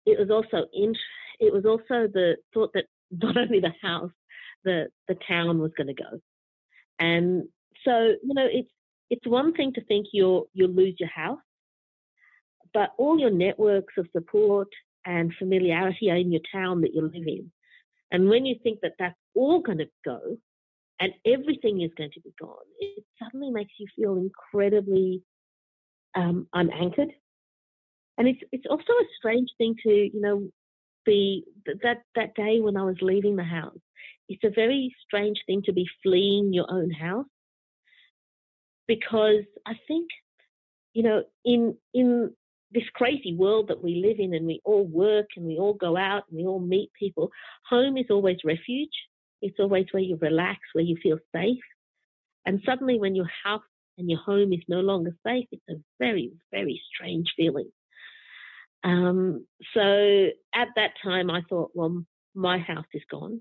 it 0.06 0.18
was 0.18 0.30
also 0.30 0.66
in 0.72 0.94
it 1.40 1.52
was 1.52 1.64
also 1.64 2.08
the 2.12 2.36
thought 2.52 2.72
that 2.74 2.84
not 3.10 3.36
only 3.36 3.60
the 3.60 3.72
house, 3.82 4.12
the 4.64 4.88
the 5.08 5.16
town 5.26 5.58
was 5.58 5.72
going 5.76 5.88
to 5.88 5.94
go. 5.94 6.20
And 6.98 7.44
so, 7.84 8.14
you 8.22 8.34
know, 8.34 8.46
it's 8.50 8.70
it's 9.10 9.26
one 9.26 9.52
thing 9.54 9.72
to 9.74 9.84
think 9.84 10.06
you'll 10.12 10.48
you'll 10.52 10.70
lose 10.70 10.96
your 10.98 11.08
house, 11.08 11.40
but 12.72 12.90
all 12.98 13.18
your 13.18 13.30
networks 13.30 13.94
of 13.96 14.06
support 14.12 14.68
and 15.04 15.32
familiarity 15.38 16.08
in 16.08 16.32
your 16.32 16.42
town 16.52 16.80
that 16.82 16.94
you 16.94 17.02
live 17.02 17.26
in. 17.26 17.50
And 18.10 18.28
when 18.28 18.46
you 18.46 18.56
think 18.62 18.80
that 18.82 18.94
that's 18.98 19.18
all 19.34 19.60
going 19.60 19.78
to 19.78 19.88
go 20.04 20.20
and 21.00 21.12
everything 21.26 21.82
is 21.82 21.90
going 21.96 22.12
to 22.12 22.20
be 22.20 22.32
gone, 22.40 22.56
it 22.78 23.04
suddenly 23.22 23.50
makes 23.50 23.72
you 23.78 23.86
feel 23.96 24.16
incredibly 24.16 25.22
um, 26.14 26.46
unanchored. 26.52 27.12
And 28.16 28.28
it's 28.28 28.40
it's 28.52 28.66
also 28.70 28.92
a 28.92 29.06
strange 29.18 29.50
thing 29.58 29.74
to 29.82 29.90
you 29.90 30.20
know 30.20 30.48
be 31.04 31.44
that 31.82 32.02
that 32.14 32.34
day 32.34 32.60
when 32.60 32.76
I 32.76 32.84
was 32.84 32.96
leaving 33.00 33.36
the 33.36 33.44
house. 33.44 33.76
It's 34.28 34.44
a 34.44 34.50
very 34.50 34.94
strange 35.04 35.38
thing 35.46 35.62
to 35.66 35.72
be 35.72 35.86
fleeing 36.02 36.52
your 36.52 36.66
own 36.70 36.90
house 36.90 37.26
because 38.86 39.44
I 39.66 39.74
think, 39.86 40.08
you 40.92 41.02
know, 41.02 41.24
in 41.44 41.76
in 41.92 42.30
this 42.74 42.88
crazy 42.94 43.34
world 43.34 43.68
that 43.68 43.82
we 43.82 44.02
live 44.04 44.18
in 44.18 44.34
and 44.34 44.46
we 44.46 44.60
all 44.64 44.84
work 44.84 45.26
and 45.36 45.46
we 45.46 45.56
all 45.56 45.74
go 45.74 45.96
out 45.96 46.24
and 46.28 46.38
we 46.38 46.44
all 46.44 46.60
meet 46.60 46.90
people, 46.98 47.30
home 47.68 47.96
is 47.96 48.06
always 48.10 48.38
refuge. 48.44 48.92
It's 49.40 49.58
always 49.60 49.86
where 49.92 50.02
you 50.02 50.18
relax, 50.20 50.60
where 50.72 50.84
you 50.84 50.96
feel 51.02 51.18
safe. 51.34 51.62
And 52.44 52.60
suddenly 52.66 52.98
when 52.98 53.14
your 53.14 53.30
house 53.44 53.62
and 53.96 54.10
your 54.10 54.18
home 54.18 54.52
is 54.52 54.60
no 54.68 54.80
longer 54.80 55.16
safe, 55.26 55.46
it's 55.52 55.62
a 55.70 55.74
very, 55.98 56.32
very 56.50 56.82
strange 56.92 57.32
feeling. 57.36 57.70
Um, 58.82 59.46
so 59.72 60.28
at 60.54 60.68
that 60.76 60.90
time, 61.02 61.30
I 61.30 61.42
thought, 61.48 61.70
well, 61.74 62.04
my 62.34 62.58
house 62.58 62.84
is 62.92 63.02
gone. 63.10 63.40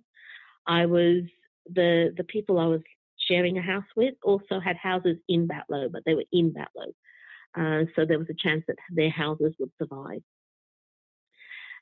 I 0.67 0.86
was 0.86 1.24
the 1.65 2.13
the 2.15 2.24
people 2.24 2.60
I 2.60 2.67
was 2.67 2.82
sharing 3.28 3.58
a 3.58 3.62
house 3.62 3.84
with 3.96 4.13
also 4.24 4.60
had 4.60 4.78
houses 4.78 5.17
in 5.28 5.48
Batlow, 5.48 5.91
but 5.91 6.04
they 6.06 6.13
were 6.13 6.26
in 6.32 6.54
Batlow. 6.54 6.93
Uh, 7.58 7.84
so 7.96 8.06
there 8.06 8.20
was 8.20 8.30
a 8.30 8.34
chance 8.34 8.63
that 8.68 8.78
their 8.89 9.10
houses 9.10 9.54
would 9.60 9.72
survive. 9.78 10.22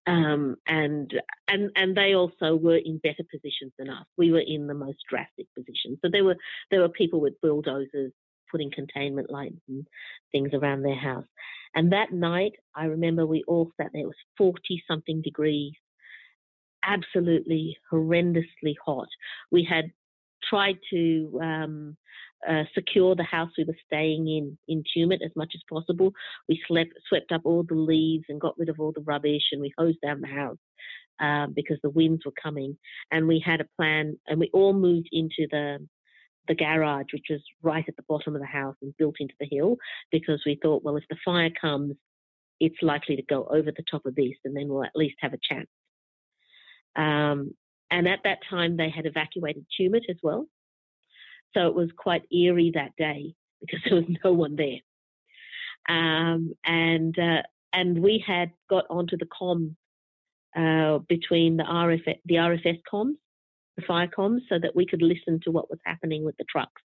Um, 0.07 0.55
and 0.67 1.13
and 1.47 1.69
and 1.75 1.95
they 1.95 2.15
also 2.15 2.55
were 2.55 2.77
in 2.77 2.97
better 2.97 3.23
positions 3.31 3.71
than 3.77 3.89
us. 3.89 4.05
We 4.17 4.31
were 4.31 4.43
in 4.45 4.65
the 4.65 4.73
most 4.73 4.97
drastic 5.07 5.45
position. 5.55 5.97
So 6.03 6.09
there 6.11 6.23
were 6.23 6.37
there 6.71 6.81
were 6.81 6.89
people 6.89 7.21
with 7.21 7.39
bulldozers 7.41 8.11
putting 8.49 8.71
containment 8.71 9.29
lights 9.29 9.61
and 9.69 9.87
things 10.31 10.49
around 10.53 10.81
their 10.81 10.99
house. 10.99 11.27
And 11.75 11.93
that 11.93 12.11
night, 12.11 12.53
I 12.75 12.85
remember 12.85 13.25
we 13.25 13.43
all 13.47 13.71
sat 13.77 13.91
there. 13.93 14.01
It 14.01 14.07
was 14.07 14.15
forty 14.37 14.83
something 14.87 15.21
degrees, 15.21 15.73
absolutely 16.83 17.77
horrendously 17.91 18.75
hot. 18.83 19.07
We 19.51 19.63
had 19.63 19.91
tried 20.43 20.79
to 20.91 21.39
um, 21.41 21.97
uh, 22.47 22.63
secure 22.73 23.15
the 23.15 23.23
house 23.23 23.51
we 23.57 23.63
were 23.63 23.77
staying 23.85 24.27
in 24.27 24.57
in 24.67 24.83
Tumut 24.83 25.23
as 25.23 25.31
much 25.35 25.53
as 25.55 25.61
possible. 25.69 26.11
We 26.49 26.61
slept, 26.67 26.93
swept 27.07 27.31
up 27.31 27.41
all 27.45 27.63
the 27.63 27.75
leaves 27.75 28.25
and 28.29 28.41
got 28.41 28.57
rid 28.57 28.69
of 28.69 28.79
all 28.79 28.91
the 28.93 29.01
rubbish, 29.01 29.43
and 29.51 29.61
we 29.61 29.73
hosed 29.77 30.01
down 30.01 30.21
the 30.21 30.27
house 30.27 30.57
um, 31.19 31.53
because 31.55 31.77
the 31.83 31.89
winds 31.89 32.25
were 32.25 32.33
coming. 32.41 32.77
And 33.11 33.27
we 33.27 33.39
had 33.43 33.61
a 33.61 33.67
plan, 33.77 34.17
and 34.27 34.39
we 34.39 34.49
all 34.53 34.73
moved 34.73 35.09
into 35.11 35.47
the 35.49 35.87
the 36.47 36.55
garage, 36.55 37.05
which 37.13 37.27
was 37.29 37.41
right 37.61 37.85
at 37.87 37.95
the 37.95 38.05
bottom 38.09 38.35
of 38.35 38.41
the 38.41 38.47
house 38.47 38.75
and 38.81 38.97
built 38.97 39.15
into 39.19 39.35
the 39.39 39.47
hill, 39.49 39.77
because 40.11 40.41
we 40.45 40.59
thought, 40.61 40.83
well, 40.83 40.97
if 40.97 41.03
the 41.09 41.15
fire 41.23 41.51
comes, 41.61 41.93
it's 42.59 42.81
likely 42.81 43.15
to 43.15 43.21
go 43.21 43.43
over 43.45 43.71
the 43.71 43.83
top 43.89 44.05
of 44.05 44.15
this, 44.15 44.33
and 44.43 44.55
then 44.55 44.67
we'll 44.67 44.83
at 44.83 44.95
least 44.95 45.15
have 45.19 45.33
a 45.33 45.39
chance. 45.47 45.69
Um, 46.95 47.53
and 47.91 48.07
at 48.07 48.19
that 48.23 48.39
time, 48.49 48.77
they 48.77 48.89
had 48.89 49.05
evacuated 49.05 49.65
Tumut 49.79 50.09
as 50.09 50.17
well. 50.23 50.47
So 51.53 51.67
it 51.67 51.75
was 51.75 51.89
quite 51.97 52.23
eerie 52.31 52.71
that 52.75 52.95
day 52.97 53.33
because 53.59 53.79
there 53.85 53.95
was 53.95 54.17
no 54.23 54.33
one 54.33 54.55
there. 54.55 54.79
Um, 55.89 56.53
and 56.65 57.17
uh, 57.17 57.41
and 57.73 58.01
we 58.01 58.23
had 58.25 58.51
got 58.69 58.85
onto 58.89 59.17
the 59.17 59.27
com 59.37 59.75
uh, 60.55 60.99
between 61.07 61.57
the 61.57 61.63
RFS, 61.63 62.19
the 62.25 62.35
RFS 62.35 62.81
comms, 62.91 63.15
the 63.77 63.83
fire 63.83 64.07
comms, 64.07 64.41
so 64.49 64.59
that 64.59 64.75
we 64.75 64.85
could 64.85 65.01
listen 65.01 65.39
to 65.43 65.51
what 65.51 65.69
was 65.69 65.79
happening 65.85 66.23
with 66.23 66.35
the 66.37 66.45
trucks 66.49 66.81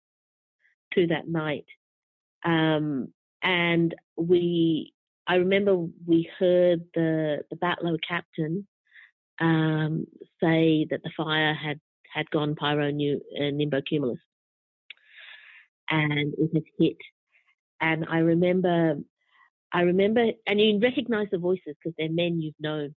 through 0.95 1.09
that 1.09 1.29
night. 1.29 1.67
Um, 2.45 3.09
and 3.43 3.95
we, 4.17 4.93
I 5.27 5.37
remember 5.37 5.87
we 6.07 6.31
heard 6.39 6.85
the 6.95 7.39
the 7.51 7.57
Batlow 7.57 7.99
captain 8.07 8.67
um, 9.41 10.07
say 10.41 10.87
that 10.91 11.03
the 11.03 11.11
fire 11.17 11.55
had, 11.55 11.81
had 12.15 12.31
gone 12.31 12.55
pyro 12.55 12.91
new, 12.91 13.21
uh, 13.39 13.51
nimbocumulus 13.51 14.19
and 15.91 16.35
it 16.39 16.51
had 16.55 16.65
hit. 16.79 16.97
And 17.81 18.07
I 18.09 18.19
remember, 18.19 18.97
I 19.73 19.81
remember, 19.83 20.31
and 20.47 20.61
you 20.61 20.79
recognize 20.81 21.29
the 21.31 21.39
voices 21.39 21.77
because 21.77 21.95
they're 21.99 22.11
men 22.11 22.41
you've 22.41 22.55
known. 22.61 22.95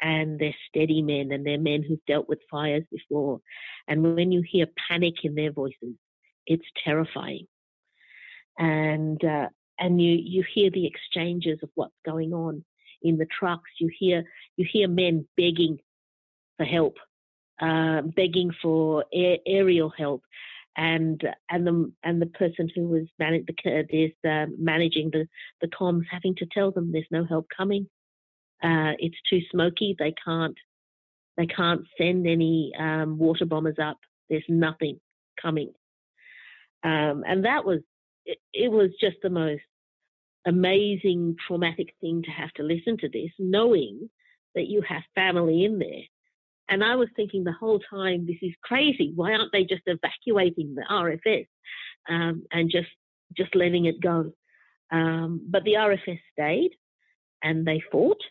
and 0.00 0.38
they're 0.38 0.54
steady 0.68 1.00
men 1.02 1.32
and 1.32 1.46
they're 1.46 1.58
men 1.58 1.82
who've 1.82 2.04
dealt 2.06 2.28
with 2.28 2.40
fires 2.50 2.84
before. 2.90 3.40
And 3.88 4.16
when 4.16 4.32
you 4.32 4.42
hear 4.42 4.66
panic 4.88 5.14
in 5.24 5.34
their 5.34 5.52
voices, 5.52 5.94
it's 6.46 6.66
terrifying. 6.84 7.46
And 8.58 9.22
uh, 9.24 9.48
and 9.78 10.00
you 10.02 10.12
you 10.12 10.44
hear 10.54 10.70
the 10.70 10.86
exchanges 10.86 11.58
of 11.62 11.70
what's 11.74 11.94
going 12.04 12.32
on 12.32 12.64
in 13.02 13.16
the 13.16 13.26
trucks. 13.26 13.70
You 13.80 13.90
hear 13.96 14.24
you 14.56 14.66
hear 14.70 14.88
men 14.88 15.26
begging 15.36 15.78
for 16.56 16.64
help, 16.66 16.96
uh, 17.60 18.02
begging 18.02 18.52
for 18.60 19.04
aerial 19.14 19.90
help, 19.96 20.22
and 20.76 21.22
and 21.50 21.66
the 21.66 21.92
and 22.02 22.20
the 22.20 22.26
person 22.26 22.68
who 22.74 22.88
was 22.88 23.06
manag- 23.20 23.46
the, 23.46 24.28
uh, 24.28 24.46
managing 24.58 25.10
the 25.12 25.26
the 25.60 25.68
comms 25.68 26.04
having 26.10 26.34
to 26.36 26.46
tell 26.46 26.70
them 26.70 26.92
there's 26.92 27.04
no 27.10 27.24
help 27.24 27.46
coming. 27.54 27.86
Uh, 28.62 28.92
it's 28.98 29.16
too 29.28 29.40
smoky. 29.50 29.94
They 29.98 30.14
can't 30.24 30.56
they 31.36 31.46
can't 31.46 31.82
send 31.98 32.26
any 32.26 32.72
um, 32.78 33.18
water 33.18 33.44
bombers 33.44 33.76
up. 33.82 33.98
There's 34.30 34.44
nothing 34.48 34.98
coming, 35.40 35.72
um, 36.84 37.24
and 37.26 37.44
that 37.44 37.64
was 37.64 37.80
it, 38.24 38.38
it 38.52 38.70
was 38.70 38.90
just 39.00 39.16
the 39.22 39.30
most 39.30 39.62
amazing 40.46 41.36
traumatic 41.46 41.94
thing 42.00 42.22
to 42.22 42.30
have 42.30 42.52
to 42.52 42.62
listen 42.62 42.96
to 42.98 43.08
this, 43.08 43.30
knowing 43.38 44.08
that 44.54 44.66
you 44.66 44.82
have 44.82 45.02
family 45.14 45.64
in 45.64 45.78
there. 45.78 46.02
And 46.72 46.82
I 46.82 46.96
was 46.96 47.08
thinking 47.14 47.44
the 47.44 47.52
whole 47.52 47.80
time, 47.90 48.24
this 48.26 48.38
is 48.40 48.54
crazy. 48.62 49.12
Why 49.14 49.32
aren't 49.32 49.52
they 49.52 49.64
just 49.64 49.82
evacuating 49.84 50.74
the 50.74 50.86
RFS 50.90 51.46
um, 52.08 52.44
and 52.50 52.70
just 52.70 52.88
just 53.36 53.54
letting 53.54 53.84
it 53.84 54.00
go? 54.00 54.32
Um, 54.90 55.46
but 55.50 55.64
the 55.64 55.74
RFS 55.74 56.18
stayed, 56.32 56.70
and 57.42 57.66
they 57.66 57.82
fought. 57.92 58.22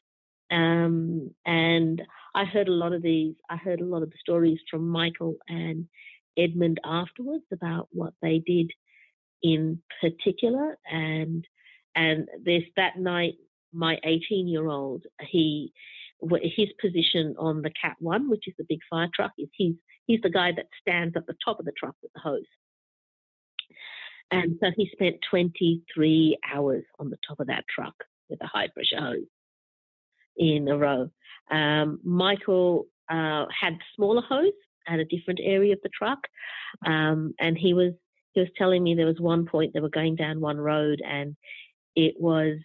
Um, 0.50 1.30
and 1.46 2.02
I 2.34 2.46
heard 2.46 2.68
a 2.68 2.74
lot 2.74 2.94
of 2.94 3.04
these. 3.04 3.36
I 3.48 3.58
heard 3.58 3.80
a 3.80 3.86
lot 3.86 4.02
of 4.02 4.10
the 4.10 4.18
stories 4.20 4.58
from 4.72 4.90
Michael 4.90 5.36
and 5.48 5.88
Edmund 6.36 6.80
afterwards 6.84 7.46
about 7.54 7.90
what 7.92 8.14
they 8.24 8.40
did 8.40 8.72
in 9.44 9.84
particular, 10.02 10.80
and 10.92 11.46
and 11.96 12.28
this 12.44 12.64
that 12.76 12.98
night, 12.98 13.36
my 13.72 14.00
18 14.04 14.48
year 14.48 14.68
old, 14.68 15.04
he, 15.30 15.74
his 16.44 16.70
position 16.80 17.36
on 17.38 17.62
the 17.62 17.72
Cat 17.82 17.96
1, 18.00 18.30
which 18.30 18.48
is 18.48 18.54
the 18.58 18.66
big 18.68 18.80
fire 18.90 19.10
truck, 19.14 19.32
is 19.38 19.50
he's, 19.54 19.76
he's 20.06 20.22
the 20.22 20.30
guy 20.30 20.52
that 20.56 20.68
stands 20.80 21.16
at 21.16 21.26
the 21.28 21.36
top 21.44 21.60
of 21.60 21.66
the 21.66 21.74
truck 21.78 21.96
with 22.02 22.12
the 22.14 22.22
hose. 22.22 22.44
And 24.32 24.58
so 24.62 24.72
he 24.76 24.90
spent 24.94 25.18
23 25.30 26.38
hours 26.54 26.84
on 27.00 27.10
the 27.10 27.18
top 27.28 27.40
of 27.40 27.48
that 27.48 27.66
truck 27.74 27.96
with 28.30 28.42
a 28.42 28.48
high 28.48 28.70
pressure 28.70 29.00
hose 29.00 29.28
in 30.38 30.68
a 30.70 30.78
row. 30.78 31.10
Um, 31.52 32.00
Michael 32.04 32.88
uh, 33.10 33.46
had 33.60 33.78
smaller 33.96 34.22
hose 34.22 34.54
at 34.88 35.00
a 35.00 35.06
different 35.06 35.40
area 35.44 35.74
of 35.74 35.80
the 35.84 35.90
truck, 35.90 36.20
um, 36.86 37.34
and 37.40 37.58
he 37.58 37.74
was 37.74 37.94
he 38.34 38.40
was 38.40 38.50
telling 38.58 38.82
me 38.82 38.96
there 38.96 39.06
was 39.06 39.20
one 39.20 39.46
point 39.46 39.74
they 39.74 39.82
were 39.82 39.90
going 39.90 40.16
down 40.16 40.40
one 40.40 40.58
road 40.58 41.02
and 41.06 41.36
it 41.98 42.16
was 42.18 42.58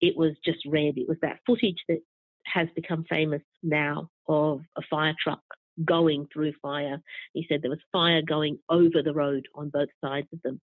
it 0.00 0.16
was 0.16 0.32
just 0.44 0.58
red. 0.66 0.96
It 0.96 1.08
was 1.08 1.18
that 1.22 1.40
footage 1.46 1.82
that 1.88 2.00
has 2.46 2.68
become 2.74 3.04
famous 3.08 3.42
now 3.62 4.08
of 4.28 4.60
a 4.76 4.82
fire 4.90 5.14
truck 5.22 5.42
going 5.84 6.26
through 6.32 6.52
fire. 6.62 7.00
He 7.32 7.46
said 7.48 7.62
there 7.62 7.70
was 7.70 7.80
fire 7.92 8.22
going 8.22 8.58
over 8.68 9.02
the 9.02 9.14
road 9.14 9.46
on 9.54 9.70
both 9.70 9.88
sides 10.02 10.28
of 10.32 10.40
them, 10.42 10.60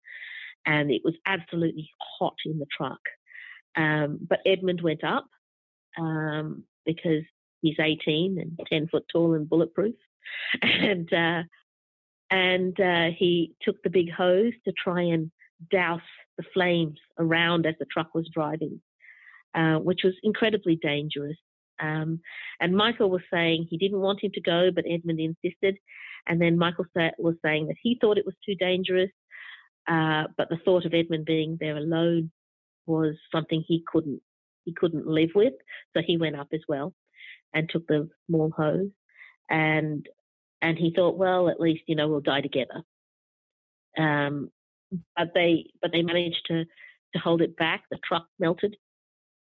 and 0.65 0.91
it 0.91 1.01
was 1.03 1.13
absolutely 1.25 1.89
hot 2.19 2.35
in 2.45 2.59
the 2.59 2.67
truck. 2.75 2.99
Um, 3.75 4.19
but 4.27 4.39
Edmund 4.45 4.81
went 4.81 5.03
up 5.03 5.27
um, 5.97 6.63
because 6.85 7.23
he's 7.61 7.79
18 7.79 8.39
and 8.39 8.59
10 8.67 8.87
foot 8.87 9.05
tall 9.11 9.33
and 9.33 9.49
bulletproof, 9.49 9.95
and 10.61 11.11
uh, 11.13 11.43
and 12.31 12.79
uh, 12.79 13.09
he 13.15 13.53
took 13.61 13.81
the 13.83 13.89
big 13.89 14.11
hose 14.11 14.53
to 14.65 14.73
try 14.73 15.01
and 15.01 15.31
douse 15.71 16.01
the 16.37 16.43
flames 16.53 16.99
around 17.19 17.65
as 17.65 17.75
the 17.79 17.85
truck 17.85 18.13
was 18.13 18.29
driving, 18.33 18.81
uh, 19.53 19.75
which 19.75 20.01
was 20.03 20.13
incredibly 20.23 20.75
dangerous. 20.75 21.37
Um, 21.81 22.21
and 22.59 22.75
Michael 22.75 23.09
was 23.09 23.21
saying 23.31 23.67
he 23.69 23.77
didn't 23.77 23.99
want 23.99 24.23
him 24.23 24.31
to 24.33 24.41
go, 24.41 24.69
but 24.73 24.85
Edmund 24.89 25.19
insisted. 25.19 25.77
And 26.27 26.41
then 26.41 26.57
Michael 26.57 26.85
was 27.17 27.35
saying 27.43 27.67
that 27.67 27.77
he 27.81 27.97
thought 27.99 28.17
it 28.17 28.25
was 28.25 28.35
too 28.45 28.55
dangerous, 28.55 29.11
uh, 29.87 30.23
but 30.37 30.49
the 30.49 30.57
thought 30.65 30.85
of 30.85 30.93
Edmund 30.93 31.25
being 31.25 31.57
there 31.59 31.77
alone 31.77 32.31
was 32.87 33.15
something 33.31 33.63
he 33.65 33.83
couldn't 33.91 34.21
he 34.63 34.73
couldn't 34.73 35.07
live 35.07 35.29
with. 35.35 35.53
So 35.95 36.01
he 36.05 36.17
went 36.17 36.35
up 36.35 36.47
as 36.51 36.61
well 36.67 36.93
and 37.53 37.69
took 37.69 37.85
the 37.87 38.09
small 38.27 38.51
hose, 38.55 38.89
and 39.49 40.07
and 40.61 40.77
he 40.77 40.91
thought, 40.95 41.17
well, 41.17 41.49
at 41.49 41.59
least 41.59 41.83
you 41.87 41.95
know 41.95 42.07
we'll 42.07 42.21
die 42.21 42.41
together. 42.41 42.81
Um, 43.97 44.49
but 45.15 45.29
they 45.33 45.71
but 45.81 45.91
they 45.91 46.01
managed 46.01 46.45
to 46.47 46.65
to 47.13 47.19
hold 47.19 47.41
it 47.41 47.55
back. 47.57 47.83
The 47.91 47.99
truck 48.03 48.25
melted. 48.39 48.75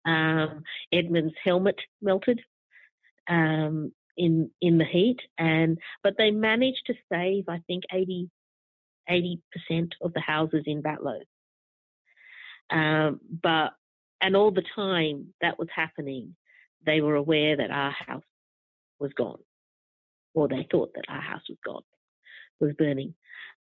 Um, 0.04 0.62
Edmund's 0.92 1.34
helmet 1.44 1.78
melted 2.00 2.40
um, 3.28 3.92
in 4.16 4.50
in 4.60 4.78
the 4.78 4.84
heat, 4.84 5.20
and 5.38 5.78
but 6.02 6.14
they 6.18 6.30
managed 6.30 6.82
to 6.86 6.94
save 7.12 7.44
I 7.48 7.60
think 7.66 7.84
80 7.92 8.30
percent 9.52 9.94
of 10.00 10.12
the 10.12 10.20
houses 10.20 10.64
in 10.66 10.82
Batlow. 10.82 11.20
Um, 12.70 13.20
but 13.42 13.72
and 14.20 14.36
all 14.36 14.50
the 14.50 14.64
time 14.74 15.34
that 15.40 15.58
was 15.58 15.68
happening, 15.74 16.36
they 16.84 17.00
were 17.00 17.16
aware 17.16 17.56
that 17.56 17.70
our 17.70 17.90
house 17.90 18.22
was 18.98 19.12
gone, 19.14 19.40
or 20.34 20.48
they 20.48 20.66
thought 20.70 20.92
that 20.94 21.04
our 21.08 21.20
house 21.20 21.42
was 21.48 21.58
gone, 21.64 21.82
was 22.60 22.72
burning. 22.78 23.14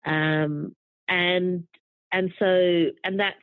Um, 0.05 0.75
and 1.07 1.63
and 2.11 2.33
so 2.39 2.85
and 3.03 3.19
that's 3.19 3.37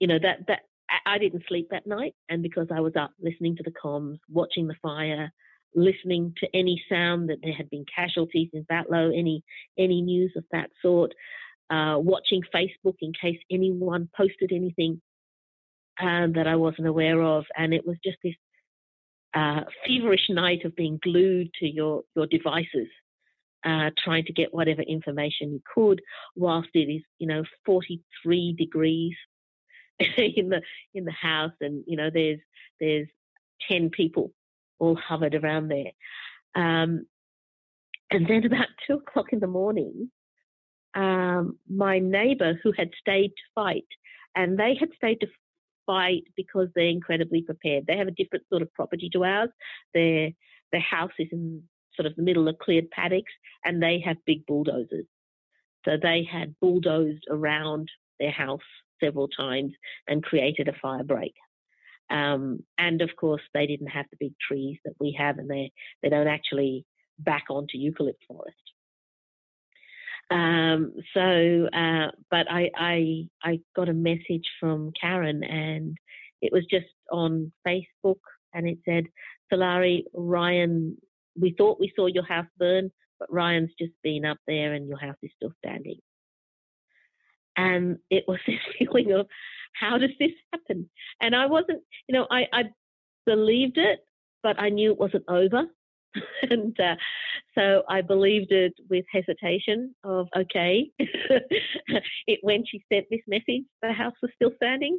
you 0.00 0.06
know 0.06 0.18
that 0.18 0.46
that 0.48 0.60
I 1.04 1.18
didn't 1.18 1.44
sleep 1.48 1.68
that 1.70 1.86
night, 1.86 2.14
and 2.28 2.42
because 2.42 2.68
I 2.74 2.80
was 2.80 2.94
up 2.96 3.12
listening 3.20 3.56
to 3.56 3.62
the 3.62 3.72
comms, 3.72 4.18
watching 4.28 4.66
the 4.66 4.76
fire, 4.82 5.32
listening 5.74 6.32
to 6.38 6.48
any 6.54 6.82
sound 6.88 7.28
that 7.28 7.38
there 7.42 7.52
had 7.52 7.68
been 7.70 7.84
casualties 7.94 8.50
in 8.52 8.64
Batlow, 8.64 9.16
any 9.16 9.42
any 9.78 10.00
news 10.00 10.32
of 10.36 10.44
that 10.52 10.70
sort, 10.82 11.12
uh, 11.70 11.96
watching 11.98 12.42
Facebook 12.54 12.96
in 13.00 13.12
case 13.20 13.38
anyone 13.50 14.08
posted 14.16 14.52
anything 14.52 15.00
uh, 16.00 16.28
that 16.34 16.46
I 16.46 16.56
wasn't 16.56 16.88
aware 16.88 17.20
of, 17.22 17.44
and 17.56 17.74
it 17.74 17.86
was 17.86 17.96
just 18.04 18.18
this 18.22 18.34
uh, 19.34 19.62
feverish 19.86 20.28
night 20.28 20.64
of 20.64 20.76
being 20.76 20.98
glued 21.02 21.50
to 21.60 21.66
your 21.66 22.02
your 22.14 22.26
devices 22.26 22.88
uh, 23.66 23.90
trying 24.02 24.24
to 24.24 24.32
get 24.32 24.54
whatever 24.54 24.82
information 24.82 25.52
you 25.52 25.60
could, 25.74 26.00
whilst 26.36 26.68
it 26.74 26.90
is, 26.90 27.02
you 27.18 27.26
know, 27.26 27.42
43 27.64 28.54
degrees 28.56 29.14
in 30.18 30.48
the 30.48 30.62
in 30.94 31.04
the 31.04 31.12
house, 31.12 31.52
and 31.60 31.84
you 31.86 31.96
know, 31.96 32.10
there's 32.12 32.40
there's 32.80 33.08
10 33.68 33.90
people 33.90 34.32
all 34.78 34.96
hovered 34.96 35.34
around 35.34 35.68
there. 35.68 35.92
Um, 36.54 37.06
and 38.10 38.26
then 38.26 38.44
about 38.44 38.68
two 38.86 38.94
o'clock 38.94 39.32
in 39.32 39.40
the 39.40 39.46
morning, 39.46 40.10
um, 40.94 41.58
my 41.68 41.98
neighbour 41.98 42.58
who 42.62 42.72
had 42.76 42.90
stayed 43.00 43.28
to 43.28 43.42
fight, 43.54 43.86
and 44.34 44.58
they 44.58 44.76
had 44.78 44.90
stayed 44.96 45.20
to 45.20 45.28
fight 45.86 46.24
because 46.36 46.68
they're 46.74 46.86
incredibly 46.86 47.42
prepared. 47.42 47.86
They 47.86 47.96
have 47.96 48.08
a 48.08 48.12
different 48.12 48.44
sort 48.48 48.62
of 48.62 48.72
property 48.74 49.08
to 49.12 49.24
ours. 49.24 49.50
Their 49.94 50.30
their 50.72 50.80
house 50.80 51.12
is 51.18 51.28
in 51.32 51.62
sort 51.94 52.06
of 52.06 52.16
the 52.16 52.22
middle 52.22 52.48
of 52.48 52.58
cleared 52.58 52.90
paddocks, 52.90 53.32
and 53.64 53.82
they 53.82 54.00
have 54.04 54.16
big 54.26 54.44
bulldozers. 54.46 55.06
So 55.84 55.92
they 56.00 56.26
had 56.30 56.56
bulldozed 56.60 57.24
around 57.30 57.88
their 58.18 58.32
house 58.32 58.60
several 59.02 59.28
times 59.28 59.72
and 60.08 60.22
created 60.22 60.68
a 60.68 60.78
fire 60.80 61.04
break. 61.04 61.34
Um, 62.10 62.60
and 62.78 63.02
of 63.02 63.10
course, 63.18 63.42
they 63.52 63.66
didn't 63.66 63.88
have 63.88 64.06
the 64.10 64.16
big 64.18 64.32
trees 64.46 64.78
that 64.84 64.94
we 65.00 65.16
have, 65.18 65.38
and 65.38 65.50
they 65.50 65.72
they 66.02 66.08
don't 66.08 66.28
actually 66.28 66.84
back 67.18 67.44
onto 67.50 67.78
eucalypt 67.78 68.22
forest. 68.28 68.56
Um, 70.30 70.92
so, 71.14 71.68
uh, 71.72 72.10
but 72.30 72.46
I, 72.50 72.70
I 72.76 73.28
I 73.42 73.60
got 73.74 73.88
a 73.88 73.94
message 73.94 74.46
from 74.60 74.92
Karen, 75.00 75.42
and 75.42 75.96
it 76.40 76.52
was 76.52 76.64
just 76.70 76.86
on 77.10 77.52
Facebook, 77.66 78.20
and 78.54 78.68
it 78.68 78.78
said, 78.84 79.06
"Sulari, 79.52 80.04
Ryan 80.14 80.96
we 81.38 81.54
thought 81.56 81.80
we 81.80 81.92
saw 81.94 82.06
your 82.06 82.24
house 82.24 82.46
burn, 82.58 82.90
but 83.18 83.32
Ryan's 83.32 83.70
just 83.78 83.92
been 84.02 84.24
up 84.24 84.38
there 84.46 84.74
and 84.74 84.88
your 84.88 84.98
house 84.98 85.16
is 85.22 85.30
still 85.36 85.52
standing. 85.64 85.98
And 87.56 87.98
it 88.10 88.24
was 88.26 88.38
this 88.46 88.60
feeling 88.78 89.12
of, 89.12 89.26
how 89.72 89.98
does 89.98 90.10
this 90.18 90.30
happen? 90.52 90.88
And 91.20 91.34
I 91.34 91.46
wasn't, 91.46 91.82
you 92.08 92.14
know, 92.14 92.26
I, 92.30 92.46
I 92.52 92.64
believed 93.26 93.78
it, 93.78 94.00
but 94.42 94.58
I 94.58 94.70
knew 94.70 94.92
it 94.92 94.98
wasn't 94.98 95.24
over. 95.28 95.64
and 96.50 96.78
uh, 96.80 96.96
so 97.54 97.82
I 97.88 98.00
believed 98.00 98.52
it 98.52 98.72
with 98.88 99.04
hesitation 99.12 99.94
of, 100.02 100.28
okay, 100.36 100.90
it 100.98 102.38
when 102.42 102.64
she 102.66 102.82
sent 102.90 103.06
this 103.10 103.20
message, 103.26 103.64
the 103.82 103.92
house 103.92 104.14
was 104.22 104.30
still 104.34 104.52
standing. 104.56 104.98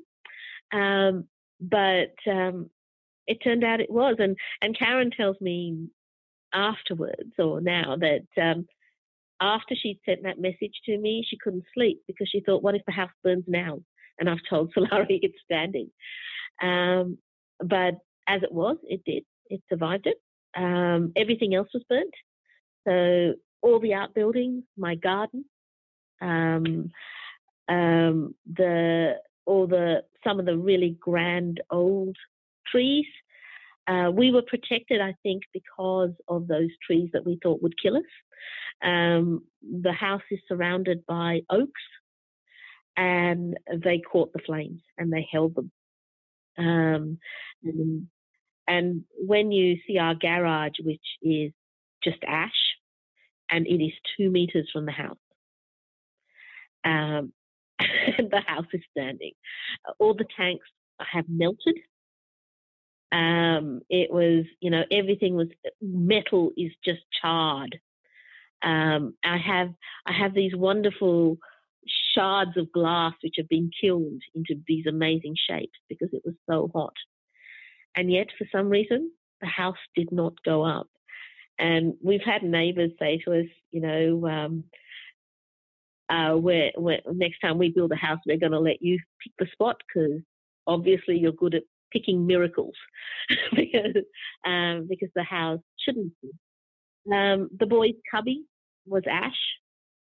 Um, 0.72 1.26
but 1.60 2.14
um, 2.30 2.70
it 3.26 3.39
turned 3.43 3.64
out 3.64 3.80
it 3.80 3.89
was. 3.91 4.18
And 4.20 4.38
and 4.62 4.78
Karen 4.78 5.12
tells 5.12 5.39
me 5.41 5.89
afterwards 6.53 7.34
or 7.38 7.62
now 7.62 7.97
that 7.97 8.26
um, 8.41 8.66
after 9.42 9.76
she'd 9.76 10.00
sent 10.06 10.24
that 10.24 10.40
message 10.40 10.74
to 10.86 10.98
me, 10.98 11.26
she 11.28 11.38
couldn't 11.38 11.66
sleep 11.74 12.02
because 12.08 12.28
she 12.30 12.42
thought, 12.42 12.64
what 12.64 12.76
if 12.76 12.82
the 12.86 12.92
house 12.92 13.12
burns 13.24 13.46
now? 13.48 13.80
And 14.20 14.30
I've 14.30 14.38
told 14.50 14.74
Sulari 14.78 15.20
it's 15.22 15.38
standing. 15.44 15.90
Um, 16.62 17.18
but 17.60 17.96
as 18.28 18.44
it 18.44 18.52
was, 18.52 18.78
it 18.84 19.02
did. 19.06 19.24
It 19.50 19.62
survived 19.70 20.08
it. 20.08 20.18
Um, 20.56 21.14
everything 21.16 21.56
else 21.56 21.70
was 21.74 21.84
burnt. 21.90 22.14
So 22.88 23.34
all 23.62 23.80
the 23.80 23.94
outbuildings, 23.94 24.64
my 24.78 24.96
garden, 24.96 25.46
um, 26.22 26.92
um, 27.70 28.36
the 28.52 29.16
all 29.46 29.68
the 29.68 30.04
some 30.24 30.40
of 30.40 30.46
the 30.46 30.58
really 30.58 30.98
grand 31.00 31.62
old 31.70 32.16
trees. 32.72 33.06
Uh, 33.88 34.12
we 34.12 34.32
were 34.32 34.42
protected, 34.42 35.00
I 35.00 35.16
think, 35.24 35.44
because 35.54 36.12
of 36.28 36.48
those 36.48 36.70
trees 36.86 37.10
that 37.14 37.26
we 37.26 37.40
thought 37.42 37.64
would 37.64 37.82
kill 37.82 37.96
us. 37.96 38.04
Um, 38.84 39.44
the 39.62 39.92
house 39.92 40.22
is 40.32 40.40
surrounded 40.48 41.06
by 41.08 41.42
oaks, 41.50 41.82
and 42.96 43.58
they 43.84 44.00
caught 44.00 44.34
the 44.34 44.40
flames 44.46 44.82
and 44.98 45.14
they 45.14 45.28
held 45.32 45.56
them. 45.56 45.72
Um, 46.58 47.20
and, 48.68 49.04
when 49.20 49.52
you 49.52 49.78
see 49.86 49.98
our 49.98 50.16
garage, 50.16 50.80
which 50.82 51.06
is 51.22 51.52
just 52.04 52.18
ash, 52.28 52.52
and 53.50 53.66
it 53.68 53.84
is 53.84 53.94
two 54.18 54.30
meters 54.30 54.70
from 54.74 54.86
the 54.86 54.92
house, 54.92 55.18
um, 56.84 57.32
the 57.80 58.42
house 58.46 58.66
is 58.74 58.82
standing. 58.92 59.34
All 60.00 60.16
the 60.16 60.26
tanks 60.36 60.66
have 61.00 61.26
melted. 61.30 61.78
Um, 63.12 63.82
it 63.90 64.12
was, 64.12 64.46
you 64.60 64.70
know, 64.70 64.84
everything 64.92 65.36
was 65.36 65.48
metal 65.82 66.52
is 66.58 66.72
just 66.84 67.02
charred. 67.22 67.80
Um, 68.64 69.14
I 69.24 69.38
have 69.38 69.70
I 70.05 70.14
have 70.14 70.34
these 70.34 70.55
wonderful 70.55 71.38
shards 72.14 72.58
of 72.58 72.72
glass 72.72 73.14
which 73.24 73.36
have 73.38 73.47
been 73.49 73.72
kilned 73.82 74.22
into 74.36 74.55
these 74.68 74.86
amazing 74.88 75.36
shapes 75.49 75.78
because 75.89 76.10
it 76.12 76.24
was 76.26 76.36
so 76.49 76.70
hot. 76.74 76.93
And 77.95 78.12
yet, 78.12 78.28
for 78.38 78.45
some 78.51 78.70
reason, 78.70 79.12
the 79.41 79.47
house 79.47 79.78
did 79.95 80.12
not 80.12 80.34
go 80.43 80.64
up. 80.64 80.88
And 81.60 81.93
we've 82.03 82.22
had 82.24 82.43
neighbours 82.43 82.91
say 82.99 83.20
to 83.26 83.39
us, 83.39 83.47
you 83.72 83.82
know, 83.82 84.28
um, 84.28 84.64
uh, 86.10 86.36
where, 86.36 86.72
where 86.76 86.99
next 87.12 87.39
time 87.39 87.58
we 87.58 87.70
build 87.70 87.91
a 87.91 87.95
house, 87.95 88.20
we're 88.26 88.38
going 88.38 88.51
to 88.51 88.60
let 88.60 88.82
you 88.82 88.99
pick 89.24 89.34
the 89.39 89.47
spot 89.51 89.82
because 89.88 90.22
obviously 90.68 91.18
you're 91.18 91.32
good 91.32 91.55
at 91.55 91.64
picking 91.91 92.28
miracles 92.28 92.76
because 93.55 93.95
um, 94.45 94.88
because 94.89 95.10
the 95.16 95.24
house 95.24 95.60
shouldn't 95.84 96.14
be. 96.22 96.30
Um, 97.12 97.49
the 97.58 97.66
boys' 97.66 97.93
cubby 98.12 98.45
was 98.86 99.03
ash, 99.10 99.38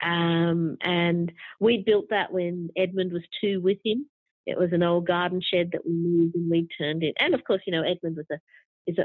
um, 0.03 0.77
and 0.81 1.31
we 1.59 1.83
built 1.85 2.09
that 2.09 2.31
when 2.31 2.69
Edmund 2.77 3.11
was 3.11 3.23
two 3.41 3.61
with 3.61 3.79
him. 3.83 4.07
It 4.45 4.57
was 4.57 4.71
an 4.71 4.83
old 4.83 5.07
garden 5.07 5.41
shed 5.41 5.71
that 5.73 5.85
we 5.85 5.91
moved 5.91 6.35
and 6.35 6.49
we 6.49 6.67
turned 6.77 7.03
it. 7.03 7.15
And 7.19 7.33
of 7.33 7.43
course, 7.43 7.61
you 7.67 7.73
know, 7.73 7.83
Edmund 7.83 8.15
was 8.17 8.25
a 8.31 8.38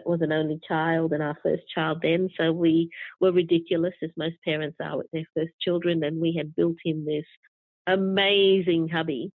was 0.06 0.20
an 0.22 0.30
only 0.30 0.60
child 0.68 1.12
and 1.12 1.22
our 1.22 1.36
first 1.42 1.64
child 1.74 1.98
then, 2.02 2.28
so 2.38 2.52
we 2.52 2.88
were 3.20 3.32
ridiculous 3.32 3.94
as 4.02 4.10
most 4.16 4.36
parents 4.44 4.76
are 4.80 4.98
with 4.98 5.10
their 5.12 5.26
first 5.34 5.52
children, 5.60 6.04
and 6.04 6.20
we 6.20 6.34
had 6.36 6.54
built 6.54 6.76
him 6.84 7.04
this 7.04 7.24
amazing 7.88 8.88
hubby 8.88 9.32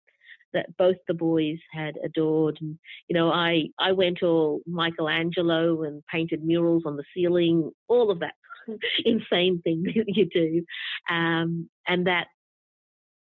that 0.54 0.76
both 0.78 0.96
the 1.06 1.14
boys 1.14 1.58
had 1.72 1.94
adored. 2.02 2.56
And 2.60 2.78
you 3.08 3.14
know, 3.14 3.30
I 3.30 3.64
I 3.78 3.92
went 3.92 4.22
all 4.22 4.60
Michelangelo 4.66 5.82
and 5.82 6.02
painted 6.10 6.44
murals 6.44 6.84
on 6.86 6.96
the 6.96 7.04
ceiling, 7.14 7.70
all 7.88 8.10
of 8.10 8.20
that 8.20 8.34
insane 9.04 9.60
thing 9.62 9.82
that 9.94 10.04
you 10.06 10.26
do, 10.26 10.64
um, 11.14 11.68
and 11.86 12.06
that 12.06 12.28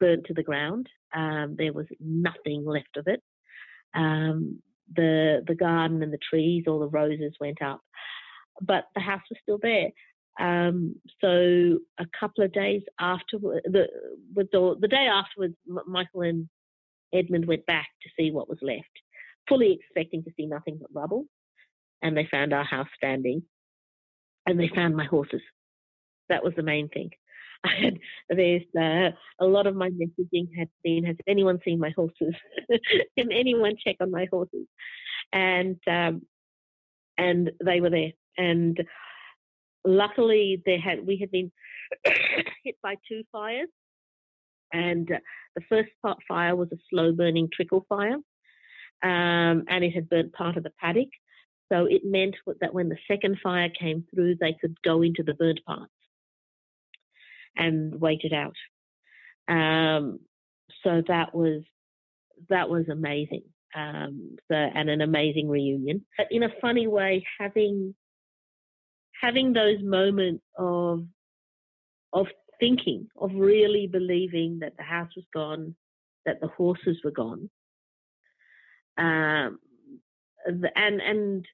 burnt 0.01 0.27
to 0.27 0.35
the 0.35 0.43
ground. 0.43 0.89
Um, 1.15 1.57
there 1.57 1.73
was 1.73 1.87
nothing 2.01 2.65
left 2.65 2.97
of 2.97 3.07
it. 3.07 3.23
Um, 3.95 4.61
the 4.95 5.43
the 5.47 5.55
garden 5.55 6.03
and 6.03 6.13
the 6.13 6.19
trees, 6.29 6.65
all 6.67 6.81
the 6.81 6.89
roses 6.89 7.35
went 7.41 7.63
up, 7.63 7.81
but 8.61 8.85
the 8.95 9.01
house 9.01 9.23
was 9.31 9.39
still 9.43 9.59
there. 9.63 9.89
Um, 10.41 10.97
so 11.21 11.79
a 11.99 12.07
couple 12.19 12.43
of 12.45 12.53
days 12.53 12.83
afterward, 12.99 13.63
the 13.65 13.87
the, 14.35 14.77
the 14.81 14.89
day 14.89 15.09
afterwards, 15.11 15.55
Michael 15.87 16.23
and 16.23 16.49
Edmund 17.13 17.47
went 17.47 17.67
back 17.67 17.89
to 18.03 18.11
see 18.19 18.31
what 18.31 18.49
was 18.49 18.59
left, 18.63 19.01
fully 19.49 19.73
expecting 19.73 20.23
to 20.25 20.31
see 20.37 20.47
nothing 20.47 20.79
but 20.81 20.91
rubble, 20.95 21.25
and 22.03 22.17
they 22.17 22.29
found 22.31 22.53
our 22.53 22.65
house 22.65 22.89
standing, 22.97 23.43
and 24.47 24.59
they 24.59 24.69
found 24.75 24.97
my 24.97 25.05
horses. 25.05 25.43
That 26.29 26.45
was 26.45 26.55
the 26.57 26.63
main 26.63 26.89
thing. 26.89 27.11
I 27.65 27.75
had 27.81 27.99
there's 28.29 28.63
uh, 28.77 29.15
a 29.41 29.47
lot 29.47 29.69
of 29.69 29.77
my 29.77 29.91
messaging 29.91 30.49
had 30.59 30.69
been 30.83 31.05
has 31.05 31.17
anyone 31.29 31.61
seen 31.65 31.79
my 31.79 31.93
horses? 31.95 32.35
Can 33.19 33.31
anyone 33.31 33.75
check 33.85 33.97
on 34.01 34.11
my 34.11 34.27
horses? 34.31 34.67
And 35.33 35.77
um, 35.87 36.23
and 37.19 37.51
they 37.65 37.81
were 37.81 37.91
there. 37.91 38.13
And 38.37 38.83
luckily, 39.85 40.63
they 40.65 40.79
had 40.79 41.07
we 41.07 41.19
had 41.19 41.31
been 41.31 41.53
hit 42.65 42.77
by 42.83 42.97
two 43.09 43.23
fires, 43.31 43.69
and 44.73 45.09
the 45.55 45.63
first 45.69 45.91
part 46.03 46.19
fire 46.27 46.57
was 46.57 46.69
a 46.73 46.79
slow 46.91 47.13
burning 47.13 47.49
trickle 47.53 47.85
fire, 47.89 48.17
um, 49.03 49.65
and 49.69 49.85
it 49.85 49.91
had 49.91 50.09
burnt 50.09 50.33
part 50.33 50.57
of 50.57 50.63
the 50.63 50.73
paddock. 50.81 51.09
So 51.71 51.87
it 51.87 52.03
meant 52.05 52.37
that 52.61 52.75
when 52.75 52.89
the 52.89 52.99
second 53.09 53.39
fire 53.43 53.71
came 53.71 54.05
through, 54.13 54.37
they 54.37 54.57
could 54.61 54.77
go 54.83 55.03
into 55.03 55.23
the 55.23 55.35
burnt 55.35 55.61
parts 55.65 55.93
and 57.57 58.01
wait 58.01 58.21
it 58.25 58.33
out. 58.33 58.57
Um, 59.49 60.21
so 60.83 61.03
that 61.09 61.35
was 61.35 61.63
that 62.49 62.69
was 62.69 62.89
amazing. 62.91 63.45
Um, 63.75 64.37
so, 64.51 64.55
and 64.55 64.91
an 64.91 65.01
amazing 65.01 65.49
reunion. 65.49 66.05
But 66.19 66.27
in 66.31 66.43
a 66.43 66.53
funny 66.61 66.87
way, 66.87 67.25
having 67.39 67.95
having 69.21 69.53
those 69.53 69.79
moments 69.83 70.45
of 70.59 71.07
of 72.13 72.27
thinking, 72.63 73.09
of 73.21 73.33
really 73.35 73.89
believing 73.89 74.61
that 74.61 74.77
the 74.77 74.85
house 74.85 75.11
was 75.17 75.25
gone, 75.35 75.75
that 76.25 76.41
the 76.41 76.47
horses 76.47 76.97
were 77.03 77.11
gone, 77.11 77.51
um, 78.99 79.59
and 80.47 81.01
and 81.03 81.45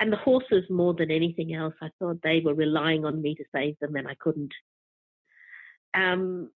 and 0.00 0.12
the 0.12 0.18
horses 0.18 0.64
more 0.68 0.92
than 0.92 1.10
anything 1.10 1.54
else, 1.54 1.72
I 1.80 1.88
thought 1.98 2.20
they 2.22 2.42
were 2.44 2.52
relying 2.52 3.06
on 3.06 3.22
me 3.22 3.34
to 3.36 3.44
save 3.54 3.78
them, 3.80 3.96
and 3.96 4.06
I 4.06 4.16
couldn't. 4.20 4.52
Um, 5.94 6.50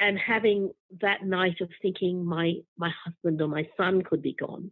and 0.00 0.18
having 0.18 0.72
that 1.00 1.24
night 1.24 1.62
of 1.62 1.70
thinking 1.80 2.22
my 2.22 2.54
my 2.76 2.90
husband 3.04 3.40
or 3.40 3.48
my 3.48 3.66
son 3.78 4.02
could 4.02 4.20
be 4.20 4.34
gone 4.34 4.70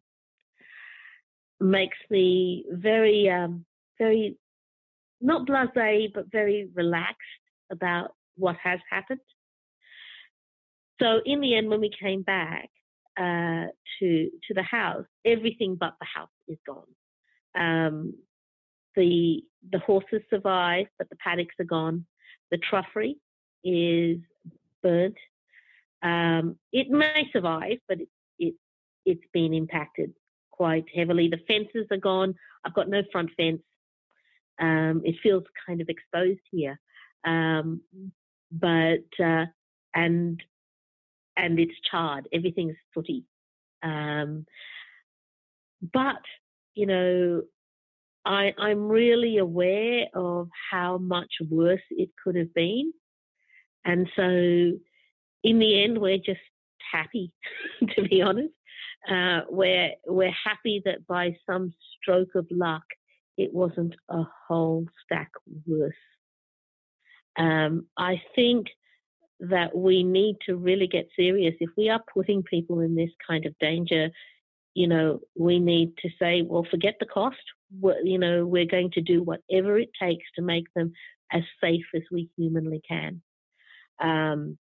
makes 1.58 1.98
me 2.10 2.66
very 2.70 3.30
um, 3.30 3.64
very 3.98 4.36
not 5.22 5.46
blasé 5.46 6.12
but 6.12 6.30
very 6.30 6.68
relaxed 6.74 7.44
about 7.70 8.12
what 8.39 8.57
has 8.62 8.80
happened. 8.91 9.20
So 11.01 11.20
in 11.24 11.41
the 11.41 11.55
end, 11.57 11.68
when 11.68 11.80
we 11.80 11.91
came 12.01 12.22
back 12.22 12.70
uh, 13.18 13.66
to 13.99 14.30
to 14.47 14.55
the 14.55 14.62
house, 14.62 15.07
everything 15.24 15.76
but 15.78 15.95
the 16.01 16.07
house 16.07 16.28
is 16.49 16.59
gone. 16.66 16.84
Um, 17.55 18.14
the 18.97 19.43
the 19.70 19.78
horses 19.80 20.22
survive, 20.30 20.86
but 20.99 21.09
the 21.09 21.16
paddocks 21.16 21.55
are 21.61 21.64
gone. 21.64 22.07
The 22.51 22.59
truffery 22.59 23.16
is 23.64 24.18
burnt. 24.82 25.16
Um, 26.03 26.57
it 26.72 26.89
may 26.91 27.28
survive, 27.32 27.78
but 27.89 28.01
it, 28.01 28.09
it 28.39 28.55
it's 29.05 29.24
been 29.32 29.53
impacted 29.55 30.12
quite 30.51 30.84
heavily. 30.95 31.28
The 31.28 31.41
fences 31.47 31.86
are 31.91 31.97
gone. 31.97 32.34
I've 32.64 32.74
got 32.74 32.89
no 32.89 33.03
front 33.12 33.30
fence. 33.36 33.62
Um, 34.61 35.03
it 35.05 35.14
feels 35.22 35.45
kind 35.66 35.80
of 35.80 35.89
exposed 35.89 36.41
here, 36.51 36.80
um, 37.24 37.80
but 38.51 39.07
uh, 39.22 39.46
and 39.94 40.42
and 41.36 41.59
it's 41.59 41.74
charred. 41.90 42.28
Everything's 42.32 42.76
footy. 42.94 43.24
Um, 43.82 44.46
but 45.92 46.22
you 46.74 46.86
know, 46.86 47.42
I, 48.24 48.53
I'm 48.59 48.88
really 48.88 49.38
aware 49.38 50.07
of 50.14 50.49
how 50.70 50.99
much 50.99 51.32
worse 51.51 51.80
it 51.90 52.11
could 52.22 52.36
have 52.36 52.53
been. 52.55 52.92
And 53.84 54.09
so 54.14 54.22
in 54.22 55.59
the 55.59 55.82
end, 55.82 55.99
we're 55.99 56.18
just 56.18 56.40
happy, 56.92 57.32
to 57.96 58.03
be 58.03 58.20
honest. 58.22 58.53
Uh, 59.11 59.40
we're, 59.49 59.92
we're 60.07 60.34
happy 60.44 60.82
that 60.84 61.07
by 61.07 61.36
some 61.51 61.72
stroke 61.96 62.34
of 62.34 62.46
luck, 62.51 62.82
it 63.38 63.53
wasn't 63.55 63.94
a 64.11 64.24
whole 64.46 64.84
stack 65.05 65.30
worse. 65.66 65.94
Um, 67.39 67.86
I 67.97 68.20
think 68.34 68.66
that 69.41 69.76
we 69.76 70.03
need 70.03 70.36
to 70.47 70.57
really 70.57 70.89
get 70.89 71.09
serious. 71.14 71.55
If 71.61 71.70
we 71.76 71.89
are 71.89 72.03
putting 72.12 72.43
people 72.43 72.80
in 72.80 72.97
this 72.97 73.11
kind 73.26 73.47
of 73.47 73.57
danger, 73.61 74.11
you 74.74 74.89
know, 74.89 75.20
we 75.36 75.59
need 75.59 75.97
to 75.99 76.09
say, 76.18 76.43
well, 76.43 76.66
forget 76.70 76.97
the 76.99 77.07
cost. 77.07 77.36
We're, 77.80 78.01
you 78.03 78.18
know, 78.18 78.45
we're 78.45 78.66
going 78.66 78.91
to 78.93 79.01
do 79.01 79.22
whatever 79.22 79.78
it 79.78 79.91
takes 80.01 80.24
to 80.34 80.43
make 80.43 80.66
them 80.74 80.93
as 81.32 81.43
safe 81.62 81.84
as 81.95 82.03
we 82.11 82.30
humanly 82.36 82.82
can. 82.89 83.22
Um, 84.01 84.59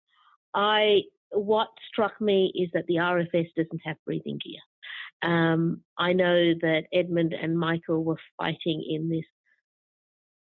I 0.54 1.02
what 1.30 1.68
struck 1.92 2.20
me 2.20 2.52
is 2.54 2.70
that 2.72 2.86
the 2.86 2.96
RFS 2.96 3.48
doesn't 3.56 3.82
have 3.84 3.96
breathing 4.06 4.38
gear. 4.42 5.30
Um, 5.30 5.82
I 5.98 6.12
know 6.12 6.54
that 6.60 6.84
Edmund 6.92 7.34
and 7.34 7.58
Michael 7.58 8.04
were 8.04 8.18
fighting 8.38 8.84
in 8.88 9.08
this 9.08 9.24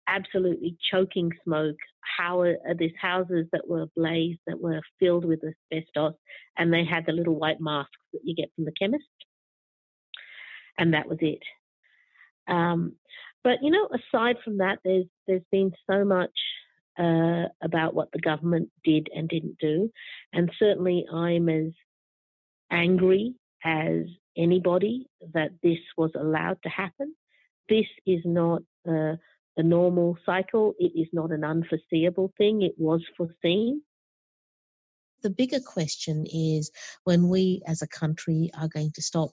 absolutely 0.09 0.77
choking 0.91 1.31
smoke. 1.43 1.77
How 2.17 2.41
are, 2.41 2.57
are 2.67 2.75
these 2.75 2.93
houses 2.99 3.45
that 3.51 3.67
were 3.67 3.83
ablaze, 3.83 4.37
that 4.47 4.59
were 4.59 4.81
filled 4.99 5.25
with 5.25 5.41
asbestos, 5.43 6.15
and 6.57 6.73
they 6.73 6.83
had 6.85 7.05
the 7.05 7.13
little 7.13 7.37
white 7.37 7.61
masks 7.61 7.91
that 8.13 8.21
you 8.23 8.35
get 8.35 8.51
from 8.55 8.65
the 8.65 8.73
chemist, 8.79 9.03
and 10.77 10.93
that 10.93 11.07
was 11.07 11.19
it. 11.21 11.43
Um, 12.47 12.95
but 13.43 13.59
you 13.61 13.71
know, 13.71 13.87
aside 13.87 14.37
from 14.43 14.57
that, 14.57 14.79
there's 14.83 15.05
there's 15.27 15.43
been 15.51 15.71
so 15.89 16.03
much 16.03 16.31
uh, 16.97 17.45
about 17.61 17.93
what 17.93 18.11
the 18.11 18.19
government 18.19 18.69
did 18.83 19.07
and 19.15 19.29
didn't 19.29 19.57
do, 19.59 19.91
and 20.33 20.51
certainly 20.59 21.05
I'm 21.11 21.47
as 21.49 21.71
angry 22.71 23.35
as 23.63 24.05
anybody 24.37 25.07
that 25.33 25.51
this 25.61 25.79
was 25.97 26.11
allowed 26.15 26.57
to 26.63 26.69
happen. 26.69 27.13
This 27.67 27.85
is 28.05 28.21
not 28.25 28.61
uh, 28.89 29.15
a 29.59 29.63
normal 29.63 30.17
cycle. 30.25 30.73
It 30.79 30.93
is 30.95 31.07
not 31.13 31.31
an 31.31 31.43
unforeseeable 31.43 32.33
thing. 32.37 32.61
It 32.61 32.75
was 32.77 33.01
foreseen. 33.15 33.81
The 35.21 35.29
bigger 35.29 35.59
question 35.59 36.25
is 36.25 36.71
when 37.03 37.27
we 37.27 37.61
as 37.67 37.81
a 37.81 37.87
country 37.87 38.49
are 38.57 38.69
going 38.69 38.91
to 38.93 39.01
stop 39.01 39.31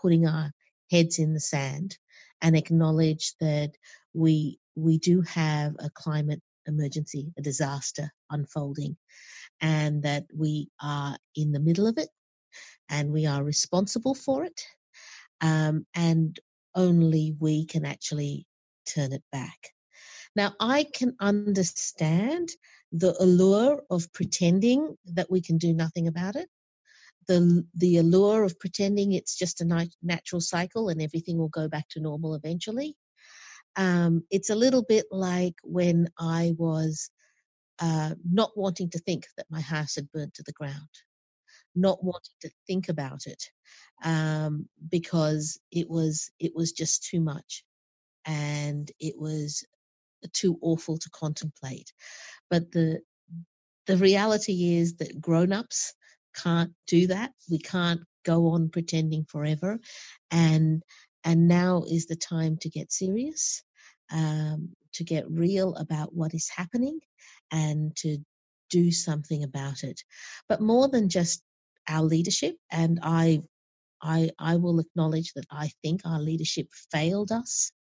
putting 0.00 0.26
our 0.26 0.50
heads 0.90 1.20
in 1.20 1.32
the 1.32 1.40
sand 1.40 1.96
and 2.42 2.56
acknowledge 2.56 3.34
that 3.40 3.70
we 4.12 4.58
we 4.74 4.98
do 4.98 5.20
have 5.22 5.76
a 5.78 5.90
climate 5.90 6.42
emergency, 6.66 7.32
a 7.38 7.42
disaster 7.42 8.10
unfolding, 8.30 8.96
and 9.60 10.02
that 10.02 10.24
we 10.34 10.68
are 10.80 11.16
in 11.36 11.52
the 11.52 11.60
middle 11.60 11.86
of 11.86 11.98
it 11.98 12.08
and 12.88 13.12
we 13.12 13.26
are 13.26 13.44
responsible 13.44 14.14
for 14.14 14.44
it. 14.44 14.60
Um, 15.40 15.86
and 15.94 16.38
only 16.74 17.36
we 17.38 17.64
can 17.66 17.84
actually 17.84 18.46
turn 18.86 19.12
it 19.12 19.22
back. 19.32 19.70
Now, 20.34 20.54
I 20.60 20.84
can 20.84 21.14
understand 21.20 22.50
the 22.90 23.14
allure 23.20 23.82
of 23.90 24.12
pretending 24.12 24.96
that 25.06 25.30
we 25.30 25.40
can 25.40 25.58
do 25.58 25.72
nothing 25.72 26.08
about 26.08 26.36
it. 26.36 26.48
The, 27.28 27.64
the 27.76 27.98
allure 27.98 28.44
of 28.44 28.58
pretending 28.58 29.12
it's 29.12 29.36
just 29.36 29.60
a 29.60 29.88
natural 30.02 30.40
cycle 30.40 30.88
and 30.88 31.00
everything 31.00 31.38
will 31.38 31.48
go 31.48 31.68
back 31.68 31.88
to 31.90 32.00
normal 32.00 32.34
eventually. 32.34 32.96
Um, 33.76 34.24
it's 34.30 34.50
a 34.50 34.54
little 34.54 34.82
bit 34.82 35.06
like 35.10 35.54
when 35.62 36.08
I 36.18 36.54
was 36.58 37.10
uh, 37.78 38.14
not 38.30 38.50
wanting 38.56 38.90
to 38.90 38.98
think 38.98 39.26
that 39.36 39.46
my 39.50 39.60
house 39.60 39.94
had 39.94 40.10
burnt 40.12 40.34
to 40.34 40.42
the 40.42 40.52
ground, 40.52 40.88
not 41.74 42.02
wanting 42.04 42.34
to 42.40 42.50
think 42.66 42.88
about 42.88 43.26
it 43.26 43.42
um, 44.04 44.68
because 44.90 45.58
it 45.70 45.88
was 45.88 46.30
it 46.38 46.52
was 46.54 46.72
just 46.72 47.04
too 47.04 47.20
much 47.20 47.64
and 48.26 48.90
it 49.00 49.14
was 49.18 49.64
too 50.32 50.58
awful 50.62 50.98
to 50.98 51.10
contemplate. 51.10 51.92
But 52.50 52.72
the 52.72 53.00
the 53.86 53.96
reality 53.96 54.76
is 54.76 54.94
that 54.96 55.20
grown-ups 55.20 55.92
can't 56.36 56.72
do 56.86 57.08
that. 57.08 57.32
We 57.50 57.58
can't 57.58 58.00
go 58.24 58.48
on 58.50 58.68
pretending 58.70 59.24
forever, 59.24 59.80
and 60.30 60.82
and 61.24 61.48
now 61.48 61.84
is 61.88 62.06
the 62.06 62.16
time 62.16 62.56
to 62.58 62.68
get 62.70 62.92
serious, 62.92 63.62
um, 64.10 64.70
to 64.94 65.04
get 65.04 65.30
real 65.30 65.74
about 65.76 66.14
what 66.14 66.34
is 66.34 66.48
happening, 66.48 67.00
and 67.50 67.94
to 67.96 68.18
do 68.70 68.90
something 68.92 69.44
about 69.44 69.84
it. 69.84 70.00
But 70.48 70.60
more 70.60 70.88
than 70.88 71.08
just 71.08 71.42
our 71.88 72.02
leadership, 72.02 72.56
and 72.70 73.00
I 73.02 73.42
I, 74.02 74.30
I 74.38 74.56
will 74.56 74.80
acknowledge 74.80 75.32
that 75.34 75.46
I 75.50 75.70
think 75.82 76.02
our 76.04 76.20
leadership 76.20 76.68
failed 76.90 77.32
us 77.32 77.72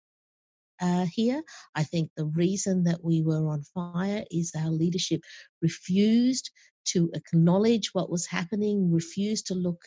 uh, 0.80 1.06
here. 1.12 1.42
I 1.74 1.84
think 1.84 2.10
the 2.16 2.26
reason 2.26 2.84
that 2.84 3.02
we 3.02 3.22
were 3.22 3.48
on 3.48 3.62
fire 3.74 4.24
is 4.30 4.52
our 4.56 4.70
leadership 4.70 5.20
refused 5.62 6.50
to 6.86 7.10
acknowledge 7.14 7.90
what 7.92 8.10
was 8.10 8.26
happening, 8.26 8.92
refused 8.92 9.46
to 9.46 9.54
look 9.54 9.82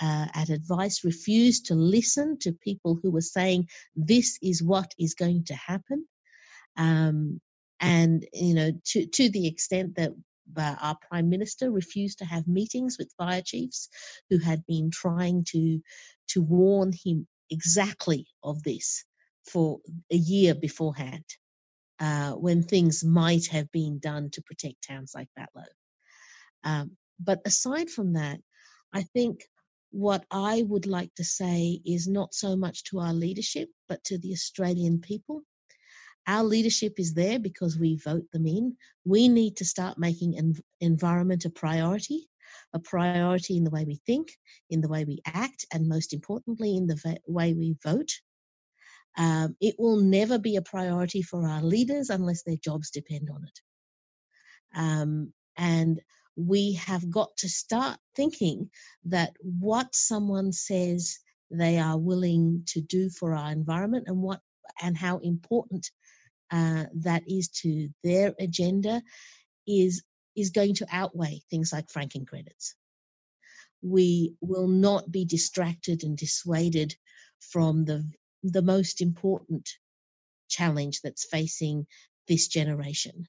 uh, 0.00 0.26
at 0.34 0.48
advice, 0.48 1.04
refused 1.04 1.66
to 1.66 1.74
listen 1.74 2.36
to 2.40 2.52
people 2.52 2.98
who 3.02 3.10
were 3.10 3.20
saying, 3.20 3.68
this 3.94 4.38
is 4.42 4.62
what 4.62 4.92
is 4.98 5.14
going 5.14 5.44
to 5.44 5.54
happen. 5.54 6.06
Um, 6.76 7.40
and, 7.80 8.26
you 8.32 8.54
know, 8.54 8.72
to, 8.86 9.06
to 9.06 9.28
the 9.28 9.46
extent 9.46 9.96
that 9.96 10.12
uh, 10.56 10.74
our 10.80 10.96
prime 11.08 11.28
minister 11.28 11.70
refused 11.70 12.18
to 12.18 12.24
have 12.24 12.46
meetings 12.48 12.96
with 12.98 13.14
fire 13.16 13.42
chiefs 13.42 13.88
who 14.30 14.38
had 14.38 14.64
been 14.66 14.90
trying 14.90 15.44
to 15.44 15.80
to 16.28 16.42
warn 16.42 16.92
him 17.04 17.26
exactly 17.50 18.26
of 18.42 18.62
this 18.62 19.04
for 19.46 19.80
a 20.10 20.16
year 20.16 20.54
beforehand 20.54 21.24
uh, 22.00 22.32
when 22.32 22.62
things 22.62 23.04
might 23.04 23.46
have 23.46 23.70
been 23.72 23.98
done 23.98 24.30
to 24.30 24.42
protect 24.42 24.86
towns 24.86 25.12
like 25.14 25.28
Batlow. 25.38 25.64
Um, 26.64 26.96
but 27.20 27.40
aside 27.44 27.90
from 27.90 28.14
that, 28.14 28.40
I 28.92 29.02
think 29.02 29.44
what 29.90 30.24
I 30.30 30.62
would 30.62 30.86
like 30.86 31.14
to 31.16 31.24
say 31.24 31.80
is 31.84 32.08
not 32.08 32.34
so 32.34 32.56
much 32.56 32.84
to 32.84 32.98
our 32.98 33.12
leadership, 33.12 33.68
but 33.88 34.02
to 34.04 34.18
the 34.18 34.32
Australian 34.32 35.00
people. 35.00 35.42
Our 36.26 36.44
leadership 36.44 36.94
is 36.98 37.14
there 37.14 37.38
because 37.38 37.78
we 37.78 37.96
vote 37.96 38.30
them 38.32 38.46
in. 38.46 38.76
We 39.04 39.28
need 39.28 39.56
to 39.58 39.64
start 39.64 39.98
making 39.98 40.34
env- 40.34 40.60
environment 40.80 41.44
a 41.44 41.50
priority, 41.50 42.28
a 42.72 42.78
priority 42.78 43.56
in 43.56 43.64
the 43.64 43.70
way 43.70 43.84
we 43.84 44.00
think, 44.06 44.28
in 44.70 44.80
the 44.80 44.88
way 44.88 45.04
we 45.04 45.20
act, 45.26 45.66
and 45.72 45.88
most 45.88 46.12
importantly, 46.12 46.76
in 46.76 46.86
the 46.86 46.96
va- 46.96 47.18
way 47.26 47.54
we 47.54 47.76
vote. 47.82 48.10
Um, 49.16 49.56
it 49.60 49.74
will 49.78 49.96
never 49.96 50.38
be 50.38 50.56
a 50.56 50.62
priority 50.62 51.22
for 51.22 51.46
our 51.46 51.62
leaders 51.62 52.10
unless 52.10 52.42
their 52.42 52.56
jobs 52.56 52.90
depend 52.90 53.28
on 53.30 53.44
it. 53.44 53.60
Um, 54.74 55.32
and 55.56 56.00
we 56.36 56.74
have 56.74 57.10
got 57.10 57.36
to 57.38 57.48
start 57.48 57.98
thinking 58.16 58.70
that 59.04 59.34
what 59.40 59.94
someone 59.94 60.52
says 60.52 61.18
they 61.50 61.78
are 61.78 61.98
willing 61.98 62.62
to 62.68 62.80
do 62.80 63.10
for 63.10 63.34
our 63.34 63.52
environment 63.52 64.04
and 64.06 64.22
what 64.22 64.40
and 64.80 64.96
how 64.96 65.18
important 65.18 65.90
uh, 66.50 66.84
that 66.94 67.22
is 67.28 67.48
to 67.48 67.88
their 68.02 68.34
agenda 68.40 69.02
is 69.66 70.02
is 70.34 70.50
going 70.50 70.74
to 70.74 70.86
outweigh 70.90 71.40
things 71.50 71.72
like 71.72 71.90
franking 71.90 72.24
credits. 72.24 72.74
We 73.82 74.34
will 74.40 74.68
not 74.68 75.12
be 75.12 75.26
distracted 75.26 76.04
and 76.04 76.16
dissuaded 76.16 76.94
from 77.40 77.84
the 77.84 78.08
the 78.42 78.62
most 78.62 79.00
important 79.00 79.68
challenge 80.48 81.00
that's 81.02 81.24
facing 81.24 81.86
this 82.28 82.48
generation 82.48 83.26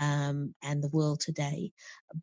um, 0.00 0.54
and 0.62 0.82
the 0.82 0.88
world 0.88 1.20
today 1.20 1.72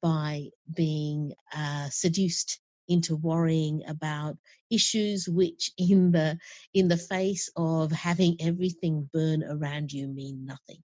by 0.01 0.45
being 0.73 1.33
uh, 1.55 1.87
seduced 1.89 2.59
into 2.89 3.15
worrying 3.17 3.83
about 3.87 4.37
issues 4.71 5.27
which 5.27 5.71
in 5.77 6.11
the 6.11 6.37
in 6.73 6.87
the 6.87 6.97
face 6.97 7.49
of 7.55 7.91
having 7.91 8.35
everything 8.39 9.09
burn 9.13 9.43
around 9.43 9.91
you 9.91 10.07
mean 10.07 10.45
nothing. 10.45 10.81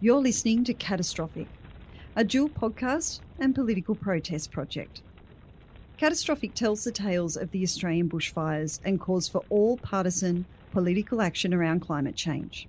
You're 0.00 0.20
listening 0.20 0.64
to 0.64 0.74
catastrophic 0.74 1.46
a 2.16 2.24
dual 2.24 2.48
podcast 2.48 3.20
and 3.40 3.54
political 3.54 3.94
protest 3.94 4.52
project 4.52 5.02
Catastrophic 6.04 6.52
tells 6.52 6.84
the 6.84 6.92
tales 6.92 7.34
of 7.34 7.50
the 7.50 7.62
Australian 7.62 8.10
bushfires 8.10 8.78
and 8.84 9.00
calls 9.00 9.26
for 9.26 9.42
all 9.48 9.78
partisan 9.78 10.44
political 10.70 11.22
action 11.22 11.54
around 11.54 11.80
climate 11.80 12.14
change. 12.14 12.68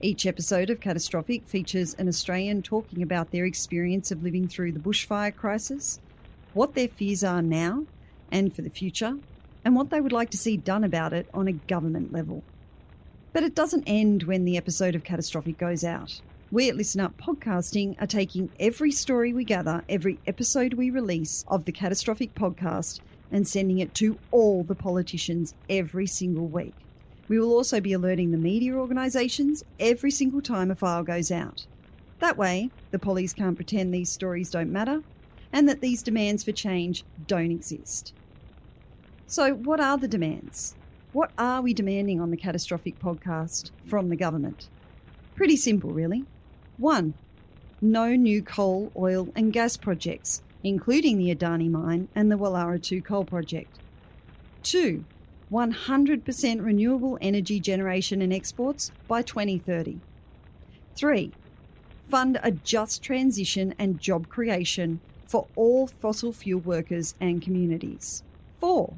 Each 0.00 0.24
episode 0.24 0.70
of 0.70 0.80
Catastrophic 0.80 1.46
features 1.46 1.92
an 1.92 2.08
Australian 2.08 2.62
talking 2.62 3.02
about 3.02 3.30
their 3.30 3.44
experience 3.44 4.10
of 4.10 4.22
living 4.22 4.48
through 4.48 4.72
the 4.72 4.80
bushfire 4.80 5.36
crisis, 5.36 6.00
what 6.54 6.72
their 6.72 6.88
fears 6.88 7.22
are 7.22 7.42
now 7.42 7.84
and 8.30 8.56
for 8.56 8.62
the 8.62 8.70
future, 8.70 9.18
and 9.66 9.76
what 9.76 9.90
they 9.90 10.00
would 10.00 10.10
like 10.10 10.30
to 10.30 10.38
see 10.38 10.56
done 10.56 10.82
about 10.82 11.12
it 11.12 11.28
on 11.34 11.48
a 11.48 11.52
government 11.52 12.10
level. 12.10 12.42
But 13.34 13.42
it 13.42 13.54
doesn't 13.54 13.84
end 13.86 14.22
when 14.22 14.46
the 14.46 14.56
episode 14.56 14.94
of 14.94 15.04
Catastrophic 15.04 15.58
goes 15.58 15.84
out. 15.84 16.22
We 16.52 16.68
at 16.68 16.76
Listen 16.76 17.00
Up 17.00 17.16
Podcasting 17.16 17.96
are 17.98 18.06
taking 18.06 18.50
every 18.60 18.90
story 18.90 19.32
we 19.32 19.42
gather, 19.42 19.82
every 19.88 20.18
episode 20.26 20.74
we 20.74 20.90
release 20.90 21.46
of 21.48 21.64
the 21.64 21.72
Catastrophic 21.72 22.34
podcast, 22.34 23.00
and 23.30 23.48
sending 23.48 23.78
it 23.78 23.94
to 23.94 24.18
all 24.30 24.62
the 24.62 24.74
politicians 24.74 25.54
every 25.70 26.06
single 26.06 26.46
week. 26.46 26.74
We 27.26 27.40
will 27.40 27.54
also 27.54 27.80
be 27.80 27.94
alerting 27.94 28.32
the 28.32 28.36
media 28.36 28.74
organisations 28.74 29.64
every 29.80 30.10
single 30.10 30.42
time 30.42 30.70
a 30.70 30.74
file 30.74 31.02
goes 31.02 31.32
out. 31.32 31.64
That 32.18 32.36
way, 32.36 32.68
the 32.90 32.98
police 32.98 33.32
can't 33.32 33.56
pretend 33.56 33.94
these 33.94 34.12
stories 34.12 34.50
don't 34.50 34.70
matter, 34.70 35.02
and 35.54 35.66
that 35.70 35.80
these 35.80 36.02
demands 36.02 36.44
for 36.44 36.52
change 36.52 37.02
don't 37.26 37.50
exist. 37.50 38.12
So, 39.26 39.54
what 39.54 39.80
are 39.80 39.96
the 39.96 40.06
demands? 40.06 40.74
What 41.14 41.30
are 41.38 41.62
we 41.62 41.72
demanding 41.72 42.20
on 42.20 42.30
the 42.30 42.36
Catastrophic 42.36 42.98
podcast 42.98 43.70
from 43.86 44.08
the 44.08 44.16
government? 44.16 44.68
Pretty 45.34 45.56
simple, 45.56 45.92
really. 45.92 46.26
One, 46.82 47.14
no 47.80 48.16
new 48.16 48.42
coal, 48.42 48.90
oil, 48.96 49.28
and 49.36 49.52
gas 49.52 49.76
projects, 49.76 50.42
including 50.64 51.16
the 51.16 51.32
Adani 51.32 51.70
mine 51.70 52.08
and 52.12 52.28
the 52.28 52.34
Wallarah 52.36 52.82
2 52.82 53.00
coal 53.02 53.24
project. 53.24 53.78
Two, 54.64 55.04
100% 55.52 56.64
renewable 56.64 57.18
energy 57.20 57.60
generation 57.60 58.20
and 58.20 58.32
exports 58.32 58.90
by 59.06 59.22
2030. 59.22 60.00
Three, 60.96 61.30
fund 62.10 62.40
a 62.42 62.50
just 62.50 63.00
transition 63.00 63.76
and 63.78 64.00
job 64.00 64.28
creation 64.28 64.98
for 65.28 65.46
all 65.54 65.86
fossil 65.86 66.32
fuel 66.32 66.62
workers 66.62 67.14
and 67.20 67.40
communities. 67.40 68.24
Four, 68.58 68.94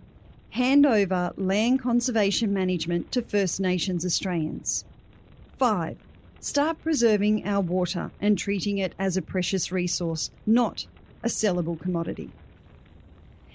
hand 0.52 0.86
over 0.86 1.34
land 1.36 1.82
conservation 1.82 2.50
management 2.50 3.12
to 3.12 3.20
First 3.20 3.60
Nations 3.60 4.06
Australians. 4.06 4.86
Five, 5.58 5.98
start 6.44 6.80
preserving 6.82 7.48
our 7.48 7.62
water 7.62 8.10
and 8.20 8.36
treating 8.36 8.76
it 8.76 8.94
as 8.98 9.16
a 9.16 9.22
precious 9.22 9.72
resource, 9.72 10.30
not 10.44 10.86
a 11.22 11.28
sellable 11.28 11.80
commodity. 11.80 12.30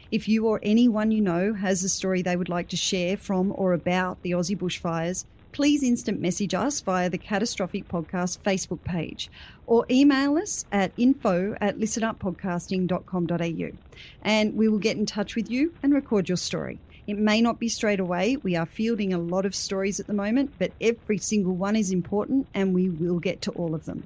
If 0.09 0.27
you 0.27 0.47
or 0.47 0.59
anyone 0.63 1.11
you 1.11 1.21
know 1.21 1.53
has 1.53 1.83
a 1.83 1.89
story 1.89 2.23
they 2.23 2.35
would 2.35 2.49
like 2.49 2.67
to 2.69 2.75
share 2.75 3.15
from 3.15 3.53
or 3.55 3.73
about 3.73 4.23
the 4.23 4.31
Aussie 4.31 4.57
bushfires, 4.57 5.25
please 5.51 5.83
instant 5.83 6.19
message 6.19 6.55
us 6.55 6.81
via 6.81 7.11
the 7.11 7.19
Catastrophic 7.19 7.87
Podcast 7.87 8.39
Facebook 8.39 8.83
page 8.83 9.29
or 9.67 9.85
email 9.91 10.39
us 10.39 10.65
at 10.71 10.91
info 10.97 11.55
at 11.61 11.77
listenuppodcasting.com.au 11.77 13.77
and 14.23 14.55
we 14.55 14.67
will 14.67 14.79
get 14.79 14.97
in 14.97 15.05
touch 15.05 15.35
with 15.35 15.51
you 15.51 15.75
and 15.83 15.93
record 15.93 16.27
your 16.27 16.37
story. 16.37 16.79
It 17.09 17.17
may 17.17 17.41
not 17.41 17.57
be 17.57 17.69
straight 17.69 17.99
away. 17.99 18.37
We 18.37 18.55
are 18.55 18.67
fielding 18.67 19.11
a 19.11 19.17
lot 19.17 19.43
of 19.43 19.55
stories 19.55 19.99
at 19.99 20.05
the 20.05 20.13
moment, 20.13 20.53
but 20.59 20.73
every 20.79 21.17
single 21.17 21.55
one 21.55 21.75
is 21.75 21.89
important 21.89 22.45
and 22.53 22.71
we 22.71 22.87
will 22.87 23.17
get 23.17 23.41
to 23.41 23.51
all 23.53 23.73
of 23.73 23.85
them. 23.85 24.03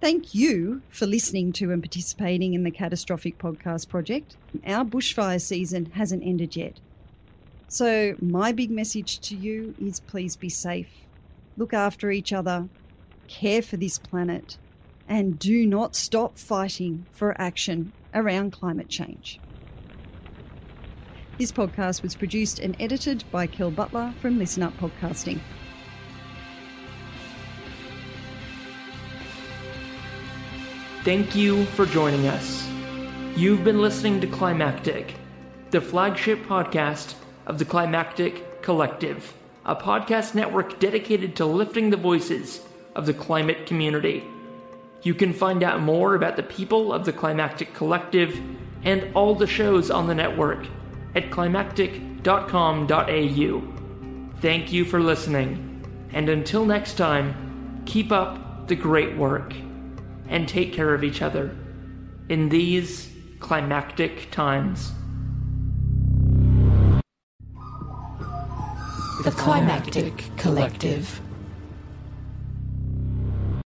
Thank 0.00 0.34
you 0.34 0.82
for 0.90 1.06
listening 1.06 1.52
to 1.52 1.70
and 1.70 1.80
participating 1.80 2.54
in 2.54 2.64
the 2.64 2.72
Catastrophic 2.72 3.38
Podcast 3.38 3.88
Project. 3.88 4.34
Our 4.66 4.84
bushfire 4.84 5.40
season 5.40 5.92
hasn't 5.92 6.24
ended 6.24 6.56
yet. 6.56 6.80
So, 7.68 8.16
my 8.20 8.50
big 8.50 8.72
message 8.72 9.20
to 9.20 9.36
you 9.36 9.76
is 9.80 10.00
please 10.00 10.34
be 10.34 10.48
safe, 10.48 11.06
look 11.56 11.72
after 11.72 12.10
each 12.10 12.32
other, 12.32 12.68
care 13.28 13.62
for 13.62 13.76
this 13.76 13.96
planet, 13.96 14.58
and 15.08 15.38
do 15.38 15.64
not 15.64 15.94
stop 15.94 16.36
fighting 16.36 17.06
for 17.12 17.40
action 17.40 17.92
around 18.12 18.50
climate 18.50 18.88
change. 18.88 19.38
This 21.40 21.52
podcast 21.52 22.02
was 22.02 22.14
produced 22.14 22.58
and 22.58 22.76
edited 22.78 23.24
by 23.30 23.46
Kel 23.46 23.70
Butler 23.70 24.12
from 24.20 24.38
Listen 24.38 24.62
Up 24.62 24.76
Podcasting. 24.76 25.40
Thank 31.02 31.34
you 31.34 31.64
for 31.64 31.86
joining 31.86 32.26
us. 32.26 32.68
You've 33.36 33.64
been 33.64 33.80
listening 33.80 34.20
to 34.20 34.26
Climactic, 34.26 35.14
the 35.70 35.80
flagship 35.80 36.44
podcast 36.44 37.14
of 37.46 37.58
the 37.58 37.64
Climactic 37.64 38.60
Collective, 38.60 39.32
a 39.64 39.74
podcast 39.74 40.34
network 40.34 40.78
dedicated 40.78 41.36
to 41.36 41.46
lifting 41.46 41.88
the 41.88 41.96
voices 41.96 42.60
of 42.94 43.06
the 43.06 43.14
climate 43.14 43.64
community. 43.64 44.22
You 45.00 45.14
can 45.14 45.32
find 45.32 45.62
out 45.62 45.80
more 45.80 46.14
about 46.16 46.36
the 46.36 46.42
people 46.42 46.92
of 46.92 47.06
the 47.06 47.14
Climactic 47.14 47.72
Collective 47.72 48.38
and 48.82 49.10
all 49.16 49.34
the 49.34 49.46
shows 49.46 49.90
on 49.90 50.06
the 50.06 50.14
network 50.14 50.66
at 51.14 51.30
climactic.com.au. 51.30 53.62
Thank 54.40 54.72
you 54.72 54.84
for 54.84 55.00
listening, 55.00 55.84
and 56.12 56.28
until 56.28 56.64
next 56.64 56.94
time, 56.94 57.82
keep 57.86 58.12
up 58.12 58.68
the 58.68 58.76
great 58.76 59.16
work 59.16 59.54
and 60.28 60.48
take 60.48 60.72
care 60.72 60.94
of 60.94 61.04
each 61.04 61.22
other 61.22 61.56
in 62.28 62.48
these 62.48 63.10
climactic 63.40 64.30
times. 64.30 64.92
The 69.24 69.32
Climactic 69.32 70.24
Collective. 70.38 71.20